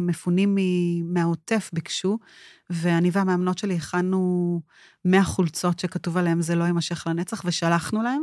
מהעוטף 1.04 1.70
ביקשו, 1.72 2.18
ואני 2.70 3.10
והמאמנות 3.12 3.58
שלי 3.58 3.74
הכנו 3.76 4.60
100 5.04 5.24
חולצות 5.24 5.78
שכתוב 5.78 6.16
עליהן 6.16 6.40
זה 6.42 6.54
לא 6.54 6.64
יימשך 6.64 7.06
לנצח, 7.06 7.42
ושלחנו 7.44 8.02
להם. 8.02 8.22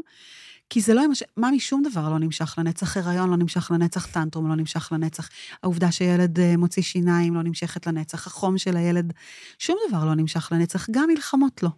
כי 0.69 0.81
זה 0.81 0.93
לא 0.93 1.01
יימשך, 1.01 1.25
ממי, 1.37 1.59
שום 1.59 1.83
דבר 1.91 2.09
לא 2.09 2.19
נמשך 2.19 2.55
לנצח, 2.57 2.97
הריון 2.97 3.29
לא 3.29 3.37
נמשך 3.37 3.71
לנצח, 3.71 4.05
טנטרום 4.05 4.47
לא 4.47 4.55
נמשך 4.55 4.91
לנצח, 4.91 5.29
העובדה 5.63 5.91
שילד 5.91 6.39
אה, 6.39 6.57
מוציא 6.57 6.83
שיניים 6.83 7.35
לא 7.35 7.43
נמשכת 7.43 7.87
לנצח, 7.87 8.27
החום 8.27 8.57
של 8.57 8.77
הילד, 8.77 9.13
שום 9.59 9.77
דבר 9.89 10.05
לא 10.05 10.15
נמשך 10.15 10.51
לנצח, 10.51 10.87
גם 10.91 11.09
מלחמות 11.09 11.63
לא. 11.63 11.69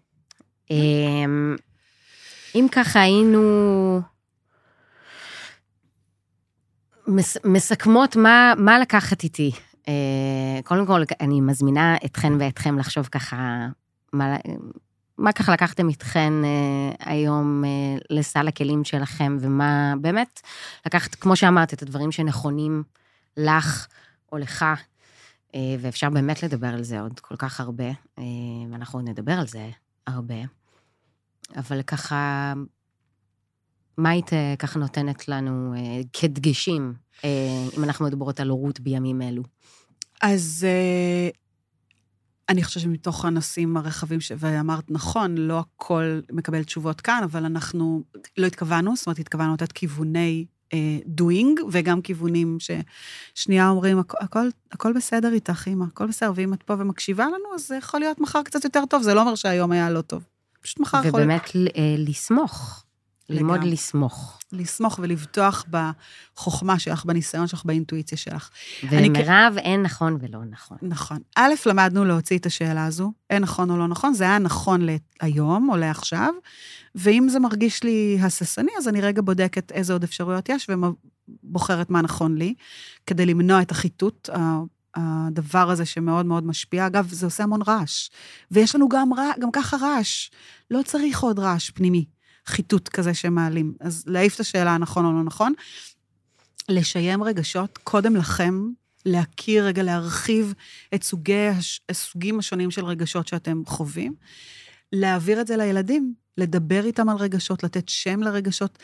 אמ, 0.72 1.56
אם 2.56 2.68
ככה 2.72 3.02
היינו 3.02 4.02
מס, 7.08 7.38
מסכמות 7.46 8.16
מה, 8.16 8.54
מה 8.58 8.80
לקחת 8.80 9.24
איתי. 9.24 9.52
אה, 9.88 10.60
קודם 10.64 10.86
כל, 10.86 11.02
אני 11.22 11.42
מזמינה 11.42 11.96
אתכן 12.06 12.34
ואתכם 12.40 12.80
לחשוב 12.80 13.06
ככה, 13.06 13.68
מה, 14.14 14.36
מה 15.18 15.32
ככה 15.32 15.54
לקחתם 15.54 15.90
איתכן 15.90 16.34
אה, 16.46 17.12
היום 17.12 17.64
אה, 17.66 17.70
לסל 18.10 18.48
הכלים 18.48 18.84
שלכם, 18.84 19.38
ומה 19.40 19.94
באמת 20.02 20.42
לקחת, 20.86 21.16
כמו 21.16 21.36
שאמרת, 21.36 21.74
את 21.74 21.82
הדברים 21.82 22.12
שנכונים 22.12 22.84
לך 23.38 23.88
או 24.32 24.38
לך, 24.38 24.66
אה, 25.56 25.76
ואפשר 25.80 26.10
באמת 26.10 26.44
לדבר 26.44 26.68
על 26.68 26.84
זה 26.84 27.00
עוד 27.00 27.20
כל 27.20 27.36
כך 27.36 27.60
הרבה, 27.60 27.88
אה, 28.20 28.24
ואנחנו 28.72 29.00
עוד 29.00 29.10
נדבר 29.10 29.34
על 29.34 29.48
זה 29.48 29.70
הרבה. 30.08 30.36
אבל 31.56 31.82
ככה, 31.82 32.54
מה 33.98 34.10
היית 34.10 34.34
אה, 34.34 34.54
ככה 34.60 34.80
נותנת 34.80 35.28
לנו 35.28 35.74
אה, 35.78 36.02
כדגשים, 36.14 36.94
אה, 37.26 37.30
אם 37.78 37.84
אנחנו 37.84 38.06
מדברות 38.06 38.40
על 38.40 38.50
הורות 38.50 38.80
בימים 38.80 39.22
אלו? 39.22 39.44
אז 40.22 40.68
אה, 40.68 41.30
אני 42.50 42.64
חושבת 42.64 42.84
שמתוך 42.84 43.26
הנושאים 43.26 43.78
הרחבים, 43.78 44.22
ש... 44.22 44.32
ואמרת 44.38 44.92
נכון, 44.92 45.36
לא 45.38 45.60
הכל 45.60 46.20
מקבל 46.32 46.64
תשובות 46.64 47.02
כאן, 47.02 47.22
אבל 47.24 47.46
אנחנו 47.46 48.04
לא 48.38 48.46
התכוונו, 48.46 48.96
זאת 48.96 49.08
אומרת, 49.08 49.20
התכוונו 49.20 49.54
לתת 49.54 49.72
כיווני 49.72 50.46
אה, 50.74 50.98
doing, 51.22 51.62
וגם 51.72 52.02
כיוונים 52.02 52.58
ששנייה 53.36 53.70
אומרים, 53.70 54.00
הכ- 54.00 54.24
הכל, 54.24 54.48
הכל 54.72 54.94
בסדר 54.94 55.34
איתך, 55.34 55.64
אימא, 55.68 55.86
הכל 55.86 56.08
בסדר, 56.08 56.32
ואם 56.36 56.54
את 56.54 56.64
פה 56.64 56.74
ומקשיבה 56.80 57.26
לנו, 57.26 57.56
אז 57.56 57.68
זה 57.68 57.76
יכול 57.76 58.00
להיות 58.00 58.20
מחר 58.20 58.44
קצת 58.44 58.64
יותר 58.64 58.84
טוב, 58.90 59.04
זה 59.04 59.14
לא 59.14 59.22
אומר 59.22 59.36
שהיום 59.36 59.72
היה 59.72 59.90
לא 59.90 60.02
טוב. 60.02 60.24
פשוט 60.62 60.80
מחר 60.80 60.98
יכול 61.08 61.10
ובאמת 61.22 61.56
ל- 61.56 61.68
אה, 61.68 61.96
לסמוך, 61.98 62.85
ללמוד 63.30 63.56
לגמרי. 63.56 63.72
לסמוך. 63.72 64.40
לסמוך 64.52 65.00
ולבטוח 65.02 65.66
בחוכמה 65.70 66.80
שלך, 66.80 67.06
בניסיון 67.06 67.48
שלך, 67.48 67.66
באינטואיציה 67.66 68.18
שלך. 68.18 68.50
אני 68.84 69.10
ומירב, 69.10 69.56
אין 69.58 69.82
נכון 69.82 70.18
ולא 70.22 70.40
נכון. 70.50 70.78
נכון. 70.82 71.18
א', 71.36 71.54
למדנו 71.66 72.06
להוציא 72.06 72.38
את 72.38 72.46
השאלה 72.46 72.86
הזו, 72.86 73.12
אין 73.30 73.42
נכון 73.42 73.70
או 73.70 73.78
לא 73.78 73.88
נכון, 73.88 74.14
זה 74.14 74.24
היה 74.24 74.40
נכון 74.40 74.82
להיום 75.22 75.70
או 75.70 75.78
לעכשיו, 75.78 76.34
ואם 76.96 77.28
זה 77.30 77.40
מרגיש 77.40 77.84
לי 77.84 78.18
הססני, 78.22 78.72
אז 78.78 78.88
אני 78.88 79.02
רגע 79.02 79.22
בודקת 79.22 79.72
איזה 79.72 79.94
עוד 79.94 80.04
אפשרויות 80.04 80.50
יש 80.50 80.70
ובוחרת 81.44 81.90
מה 81.90 82.02
נכון 82.02 82.38
לי, 82.38 82.54
כדי 83.06 83.26
למנוע 83.26 83.62
את 83.62 83.72
החיטוט, 83.72 84.30
הדבר 84.96 85.70
הזה 85.70 85.86
שמאוד 85.86 86.26
מאוד 86.26 86.46
משפיע. 86.46 86.88
אגב, 86.88 87.08
זה 87.12 87.26
עושה 87.26 87.44
המון 87.44 87.62
רעש, 87.62 88.10
ויש 88.52 88.76
לנו 88.76 88.90
גם, 88.90 89.14
רע, 89.14 89.32
גם 89.40 89.52
ככה 89.52 89.78
רעש. 89.78 90.30
לא 90.72 90.82
צריך 90.82 91.20
עוד 91.20 91.40
רעש 91.40 91.70
פנימי, 91.70 92.06
חיטוט 92.48 92.88
כזה 92.88 93.14
שמעלים. 93.14 93.74
אז 93.80 94.04
להעיף 94.08 94.36
את 94.36 94.40
השאלה 94.40 94.72
הנכון 94.72 95.06
או 95.06 95.12
לא 95.12 95.24
נכון. 95.24 95.54
לשיים 96.70 97.24
רגשות 97.24 97.80
קודם 97.84 98.16
לכם, 98.16 98.70
להכיר 99.06 99.66
רגע, 99.66 99.84
להרחיב 99.84 100.54
את 100.96 101.04
סוגי, 101.04 101.48
הסוגים 101.90 102.40
השונים 102.40 102.72
של 102.72 102.86
רגשות 102.86 103.28
שאתם 103.28 103.62
חווים, 103.66 104.14
להעביר 104.94 105.42
את 105.42 105.48
זה 105.48 105.58
לילדים, 105.58 106.14
לדבר 106.38 106.86
איתם 106.86 107.10
על 107.10 107.18
רגשות, 107.18 107.64
לתת 107.64 107.90
שם 107.90 108.24
לרגשות. 108.24 108.78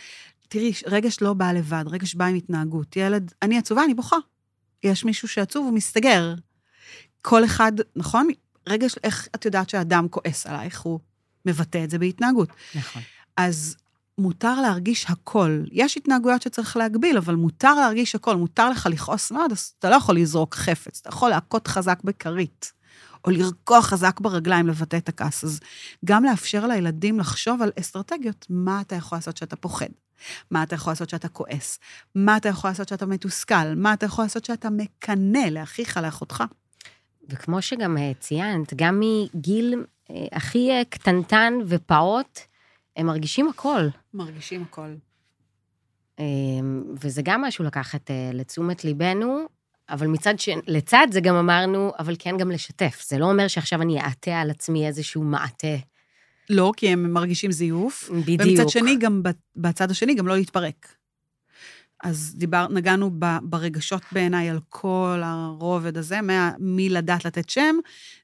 תראי, 0.48 0.72
רגש 0.86 1.22
לא 1.22 1.34
בא 1.34 1.52
לבד, 1.52 1.84
רגש 1.88 2.16
בא 2.16 2.26
עם 2.26 2.36
התנהגות. 2.36 2.96
ילד, 2.96 3.34
אני 3.42 3.58
עצובה, 3.58 3.84
אני 3.84 3.94
בוכה. 3.94 4.18
יש 4.84 5.06
מישהו 5.06 5.28
שעצוב, 5.28 5.66
הוא 5.66 5.74
מסתגר. 5.74 6.34
כל 7.22 7.46
אחד, 7.46 7.72
נכון? 7.96 8.28
רגש, 8.70 8.96
איך 9.04 9.28
את 9.36 9.46
יודעת 9.46 9.70
שאדם 9.70 10.08
כועס 10.10 10.48
עלייך? 10.48 10.82
הוא 10.82 11.00
מבטא 11.46 11.84
את 11.84 11.90
זה 11.90 12.00
בהתנהגות. 12.00 12.50
נכון. 12.76 13.02
אז 13.46 13.76
מותר 14.18 14.62
להרגיש 14.62 15.06
הכל. 15.10 15.64
יש 15.72 15.98
התנהגויות 15.98 16.42
שצריך 16.42 16.78
להגביל, 16.78 17.18
אבל 17.18 17.36
מותר 17.36 17.74
להרגיש 17.74 18.16
הכל. 18.16 18.36
מותר 18.36 18.70
לך 18.70 18.88
לכעוס 18.92 19.32
מאוד, 19.32 19.52
אז 19.52 19.74
אתה 19.80 19.90
לא 19.90 19.96
יכול 19.96 20.16
לזרוק 20.16 20.56
חפץ, 20.56 21.00
אתה 21.02 21.10
יכול 21.10 21.30
להכות 21.30 21.68
חזק 21.68 22.00
בכרית, 22.04 22.74
או 23.26 23.32
לרקוח 23.32 23.86
חזק 23.86 24.20
ברגליים 24.20 24.68
לבטא 24.68 24.98
את 24.98 25.10
הכעס. 25.10 25.44
אז 25.44 25.60
גם 26.06 26.24
לאפשר 26.24 26.68
לילדים 26.68 27.20
לחשוב 27.20 27.62
על 27.62 27.72
אסטרטגיות, 27.80 28.46
מה 28.50 28.82
אתה 28.82 28.96
יכול 28.96 29.18
לעשות 29.18 29.38
שאתה 29.38 29.56
פוחד, 29.56 29.90
מה 30.52 30.64
אתה 30.64 30.76
יכול 30.76 30.92
לעשות 30.92 31.10
שאתה 31.10 31.28
כועס, 31.28 31.80
מה 32.16 32.38
אתה 32.38 32.50
יכול 32.50 32.70
לעשות 32.70 32.88
שאתה 32.88 33.06
מתוסכל, 33.06 33.76
מה 33.76 33.94
אתה 33.94 34.06
יכול 34.06 34.26
לעשות 34.26 34.46
שאתה 34.46 34.70
מקנא 34.70 35.48
לאחיך, 35.52 35.98
לאחותך. 35.98 36.44
וכמו 37.30 37.62
שגם 37.62 37.98
אה, 37.98 38.12
ציינת, 38.20 38.74
גם 38.76 39.00
מגיל 39.00 39.86
אה, 40.12 40.26
הכי 40.32 40.72
אה, 40.72 40.82
קטנטן 40.90 41.54
ופעוט, 41.68 42.40
הם 42.96 43.06
מרגישים 43.06 43.48
הכל. 43.48 43.88
מרגישים 44.14 44.62
הכל. 44.62 44.94
אה, 46.20 46.26
וזה 47.02 47.22
גם 47.26 47.42
משהו 47.42 47.66
לקחת 47.66 48.12
אה, 48.12 48.30
לתשומת 48.34 48.86
ליבנו, 48.86 49.46
אבל 49.90 50.08
מצד 50.08 50.40
ש... 50.40 50.50
לצד 50.68 51.08
זה 51.12 51.22
גם 51.22 51.36
אמרנו, 51.36 51.92
אבל 52.00 52.16
כן 52.20 52.38
גם 52.38 52.52
לשתף. 52.52 53.04
זה 53.08 53.18
לא 53.18 53.32
אומר 53.32 53.48
שעכשיו 53.48 53.82
אני 53.82 54.02
אעטה 54.02 54.40
על 54.42 54.50
עצמי 54.50 54.88
איזשהו 54.88 55.24
מעטה. 55.24 55.78
לא, 56.50 56.72
כי 56.78 56.90
הם 56.90 57.14
מרגישים 57.14 57.52
זיוף. 57.52 58.10
בדיוק. 58.10 58.42
ומצד 58.46 58.70
שני, 58.70 58.98
גם 58.98 59.22
בצד 59.56 59.92
השני, 59.92 60.16
גם 60.16 60.28
לא 60.28 60.36
להתפרק. 60.36 60.96
אז 62.04 62.36
דיבר, 62.38 62.68
נגענו 62.70 63.12
ב, 63.20 63.26
ברגשות 63.42 64.02
בעיניי 64.12 64.50
על 64.50 64.60
כל 64.70 65.22
הרובד 65.24 65.98
הזה, 65.98 66.22
מה, 66.22 66.52
מלדעת 66.60 67.26
לתת 67.26 67.50
שם, 67.50 67.76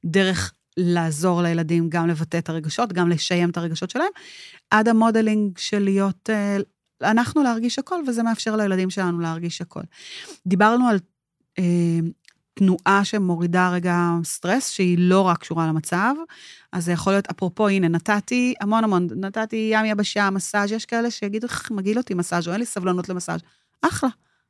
דרך 0.05 0.53
לעזור 0.77 1.41
לילדים 1.41 1.89
גם 1.89 2.07
לבטא 2.07 2.37
את 2.37 2.49
הרגשות, 2.49 2.93
גם 2.93 3.09
לשיים 3.09 3.49
את 3.49 3.57
הרגשות 3.57 3.89
שלהם, 3.89 4.11
עד 4.71 4.87
המודלינג 4.87 5.57
של 5.57 5.79
להיות, 5.79 6.29
אה, 6.29 6.57
אנחנו 7.01 7.43
להרגיש 7.43 7.79
הכל, 7.79 8.03
וזה 8.07 8.23
מאפשר 8.23 8.55
לילדים 8.55 8.89
שלנו 8.89 9.19
להרגיש 9.19 9.61
הכל. 9.61 9.81
דיברנו 10.47 10.87
על 10.87 10.99
אה, 11.59 11.99
תנועה 12.53 13.05
שמורידה 13.05 13.69
רגע 13.69 13.97
סטרס, 14.23 14.69
שהיא 14.69 14.97
לא 14.99 15.21
רק 15.21 15.37
קשורה 15.37 15.67
למצב, 15.67 16.13
אז 16.71 16.85
זה 16.85 16.91
יכול 16.91 17.13
להיות, 17.13 17.27
אפרופו, 17.27 17.67
הנה, 17.67 17.87
נתתי 17.87 18.53
המון 18.61 18.83
המון, 18.83 19.07
נתתי 19.15 19.69
ים 19.73 19.85
יבשה, 19.85 20.29
מסאז', 20.29 20.71
יש 20.71 20.85
כאלה 20.85 21.11
שיגידו, 21.11 21.47
איך 21.47 21.71
מגעיל 21.71 21.97
אותי 21.97 22.13
מסאז', 22.13 22.47
או 22.47 22.51
אין 22.51 22.59
לי 22.59 22.65
סבלנות 22.65 23.09
למסאז'. 23.09 23.39
אחלה, 23.81 24.09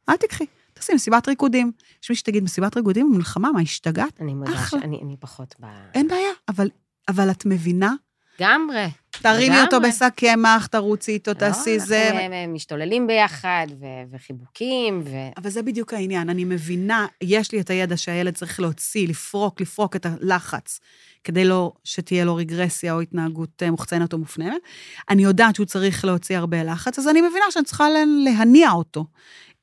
אל 0.10 0.16
תקחי. 0.16 0.46
תעשי 0.78 0.94
מסיבת 0.94 1.28
ריקודים. 1.28 1.72
יש 2.04 2.10
מי 2.10 2.16
שתגיד, 2.16 2.44
מסיבת 2.44 2.78
ריקודים 2.78 3.12
במלחמה, 3.14 3.52
מה, 3.52 3.62
השתגעת? 3.62 4.22
אני 4.22 4.34
מודה. 4.34 4.58
שאני 4.70 5.00
אני 5.04 5.16
פחות 5.20 5.56
ב... 5.60 5.66
אין 5.94 6.08
בעיה, 6.08 6.30
אבל, 6.50 6.70
אבל 7.08 7.32
את 7.32 7.46
מבינה? 7.46 7.94
לגמרי. 8.40 8.86
תרימי 9.12 9.62
אותו. 9.62 9.82
בשק 9.82 10.14
קמח, 10.16 10.66
תרוצי 10.68 11.12
איתו, 11.12 11.34
תעשי 11.34 11.80
זה. 11.80 12.10
לא, 12.14 12.20
אנחנו 12.20 12.54
משתוללים 12.54 13.08
ביחד, 13.08 13.68
ו- 13.80 13.86
וחיבוקים, 14.16 15.02
ו... 15.06 15.10
אבל 15.38 15.50
זה 15.50 15.62
בדיוק 15.62 15.94
העניין, 15.94 16.30
אני 16.30 16.44
מבינה, 16.46 17.06
יש 17.22 17.52
לי 17.52 17.60
את 17.62 17.70
הידע 17.70 17.98
שהילד 17.98 18.36
צריך 18.36 18.60
להוציא, 18.60 19.08
לפרוק, 19.08 19.62
לפרוק 19.62 19.96
את 19.96 20.06
הלחץ, 20.06 20.80
כדי 21.24 21.46
לא 21.46 21.74
שתהיה 21.84 22.26
לו 22.26 22.36
רגרסיה 22.36 22.94
או 22.94 23.02
התנהגות 23.02 23.64
אה, 23.64 23.72
מוחצנת 23.72 24.14
או 24.14 24.18
מופנמת. 24.18 24.62
אני 25.10 25.24
יודעת 25.24 25.56
שהוא 25.56 25.66
צריך 25.66 26.06
להוציא 26.06 26.38
הרבה 26.38 26.64
לחץ, 26.64 27.00
אז 27.00 27.08
אני 27.08 27.22
מבינה 27.22 27.46
שאני 27.50 27.66
צריכה 27.66 27.90
לה- 27.90 28.04
להניע 28.24 28.72
אותו. 28.72 29.06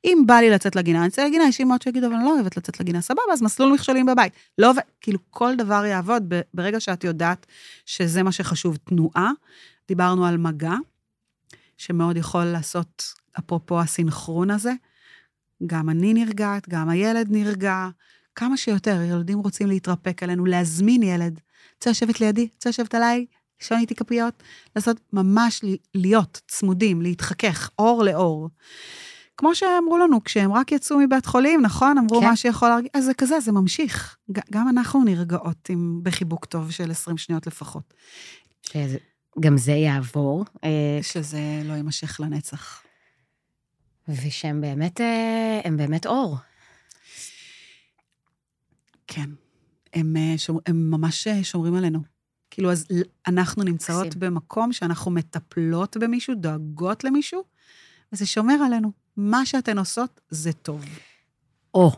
אם 0.05 0.23
בא 0.25 0.35
לי 0.35 0.49
לצאת 0.49 0.75
לגינה, 0.75 0.99
אני 0.99 1.07
אצא 1.07 1.25
לגינה, 1.25 1.43
יש 1.47 1.61
אמהות 1.61 1.81
שיגידו, 1.81 2.07
אבל 2.07 2.15
אני 2.15 2.25
לא 2.25 2.35
אוהבת 2.35 2.57
לצאת 2.57 2.79
לגינה, 2.79 3.01
סבבה, 3.01 3.21
אז 3.33 3.41
מסלול 3.41 3.73
מכשולים 3.73 4.05
בבית. 4.05 4.33
לא 4.57 4.69
עובד, 4.69 4.81
כאילו, 5.01 5.19
כל 5.29 5.55
דבר 5.55 5.85
יעבוד 5.85 6.33
ברגע 6.53 6.79
שאת 6.79 7.03
יודעת 7.03 7.45
שזה 7.85 8.23
מה 8.23 8.31
שחשוב. 8.31 8.77
תנועה, 8.77 9.31
דיברנו 9.87 10.25
על 10.25 10.37
מגע, 10.37 10.73
שמאוד 11.77 12.17
יכול 12.17 12.43
לעשות, 12.43 13.13
אפרופו 13.39 13.79
הסינכרון 13.79 14.51
הזה, 14.51 14.71
גם 15.65 15.89
אני 15.89 16.13
נרגעת, 16.13 16.69
גם 16.69 16.89
הילד 16.89 17.27
נרגע, 17.29 17.87
כמה 18.35 18.57
שיותר, 18.57 19.01
ילדים 19.01 19.39
רוצים 19.39 19.67
להתרפק 19.67 20.23
עלינו, 20.23 20.45
להזמין 20.45 21.03
ילד. 21.03 21.39
רוצה 21.75 21.89
לשבת 21.89 22.21
לידי, 22.21 22.47
רוצה 22.53 22.69
לשבת 22.69 22.95
עליי, 22.95 23.25
לישון 23.61 23.77
איתי 23.79 23.95
כפיות, 23.95 24.43
לעשות 24.75 24.97
ממש 25.13 25.61
להיות 25.95 26.41
צמודים, 26.47 27.01
להתחכך, 27.01 27.69
אור 27.79 28.03
לאור. 28.03 28.49
כמו 29.37 29.55
שאמרו 29.55 29.97
לנו, 29.97 30.23
כשהם 30.23 30.53
רק 30.53 30.71
יצאו 30.71 30.99
מבית 30.99 31.25
חולים, 31.25 31.61
נכון? 31.61 31.97
אמרו 31.97 32.19
כן. 32.19 32.27
מה 32.27 32.35
שיכול 32.35 32.69
להרגיע, 32.69 32.89
אז 32.93 33.05
זה 33.05 33.13
כזה, 33.13 33.39
זה 33.39 33.51
ממשיך. 33.51 34.17
גם 34.51 34.69
אנחנו 34.69 35.03
נרגעות 35.03 35.69
עם, 35.69 35.99
בחיבוק 36.03 36.45
טוב 36.45 36.71
של 36.71 36.91
20 36.91 37.17
שניות 37.17 37.47
לפחות. 37.47 37.93
שגם 38.61 39.57
זה 39.57 39.71
יעבור, 39.71 40.45
אה, 40.63 40.99
שזה 41.01 41.61
לא 41.65 41.73
יימשך 41.73 42.19
לנצח. 42.19 42.81
ושהם 44.07 44.61
באמת, 44.61 45.01
אה, 45.01 45.61
הם 45.63 45.77
באמת 45.77 46.05
אור. 46.05 46.37
כן. 49.07 49.29
הם, 49.93 50.17
אה, 50.17 50.33
שומר, 50.37 50.59
הם 50.65 50.91
ממש 50.91 51.27
אה, 51.27 51.43
שומרים 51.43 51.75
עלינו. 51.75 51.99
כאילו, 52.51 52.71
אז 52.71 52.87
אנחנו 53.27 53.63
נמצאות 53.63 54.05
מקסים. 54.05 54.19
במקום 54.19 54.73
שאנחנו 54.73 55.11
מטפלות 55.11 55.97
במישהו, 55.97 56.35
דואגות 56.35 57.03
למישהו, 57.03 57.43
וזה 58.13 58.25
שומר 58.25 58.55
עלינו. 58.65 59.04
מה 59.17 59.45
שאתן 59.45 59.77
עושות, 59.77 60.21
זה 60.29 60.53
טוב. 60.53 60.85
או. 61.73 61.91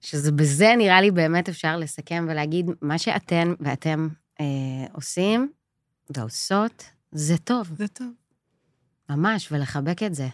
שזה 0.00 0.32
בזה 0.32 0.74
נראה 0.78 1.00
לי 1.00 1.10
באמת 1.10 1.48
אפשר 1.48 1.76
לסכם 1.76 2.26
ולהגיד, 2.28 2.66
מה 2.82 2.98
שאתן 2.98 3.54
ואתם 3.60 4.08
אה, 4.40 4.46
עושים 4.92 5.52
ועושות, 6.16 6.84
זה 7.12 7.38
טוב, 7.38 7.70
זה 7.78 7.88
טוב. 7.88 8.12
ממש, 9.10 9.52
ולחבק 9.52 10.02
את 10.02 10.14
זה. 10.14 10.28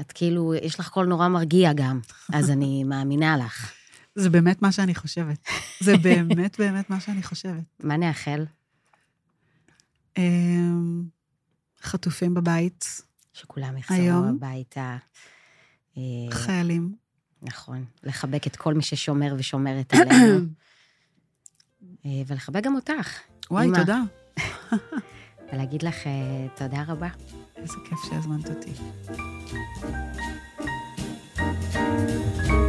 את 0.00 0.12
כאילו, 0.12 0.54
יש 0.54 0.80
לך 0.80 0.88
קול 0.88 1.06
נורא 1.06 1.28
מרגיע 1.28 1.72
גם, 1.72 2.00
אז 2.32 2.50
אני 2.54 2.84
מאמינה 2.84 3.36
לך. 3.36 3.72
זה 4.14 4.30
באמת 4.30 4.62
מה 4.62 4.72
שאני 4.72 4.94
חושבת. 4.94 5.48
זה 5.80 5.96
באמת 5.96 6.58
באמת 6.60 6.90
מה 6.90 7.00
שאני 7.00 7.22
חושבת. 7.22 7.64
מה 7.82 7.96
נאחל? 7.96 8.44
אמ, 10.16 11.02
חטופים 11.82 12.34
בבית, 12.34 13.02
שכולם 13.38 13.76
יחזרו 13.76 13.98
היום? 13.98 14.28
הביתה. 14.28 14.96
אה, 15.96 16.02
חיילים. 16.30 16.94
נכון, 17.42 17.84
לחבק 18.04 18.46
את 18.46 18.56
כל 18.56 18.74
מי 18.74 18.82
ששומר 18.82 19.34
ושומרת 19.38 19.94
עלינו. 19.94 20.44
אה, 22.06 22.10
ולחבק 22.26 22.62
גם 22.62 22.74
אותך. 22.74 23.18
וואי, 23.50 23.66
אמא. 23.66 23.78
תודה. 23.78 24.00
ולהגיד 25.52 25.82
לך 25.82 26.06
אה, 26.06 26.46
תודה 26.56 26.84
רבה. 26.88 27.08
איזה 27.56 27.76
כיף 27.88 27.98
שהזמנת 28.10 28.50
אותי. 28.50 28.72
thank 31.70 32.48
you 32.50 32.67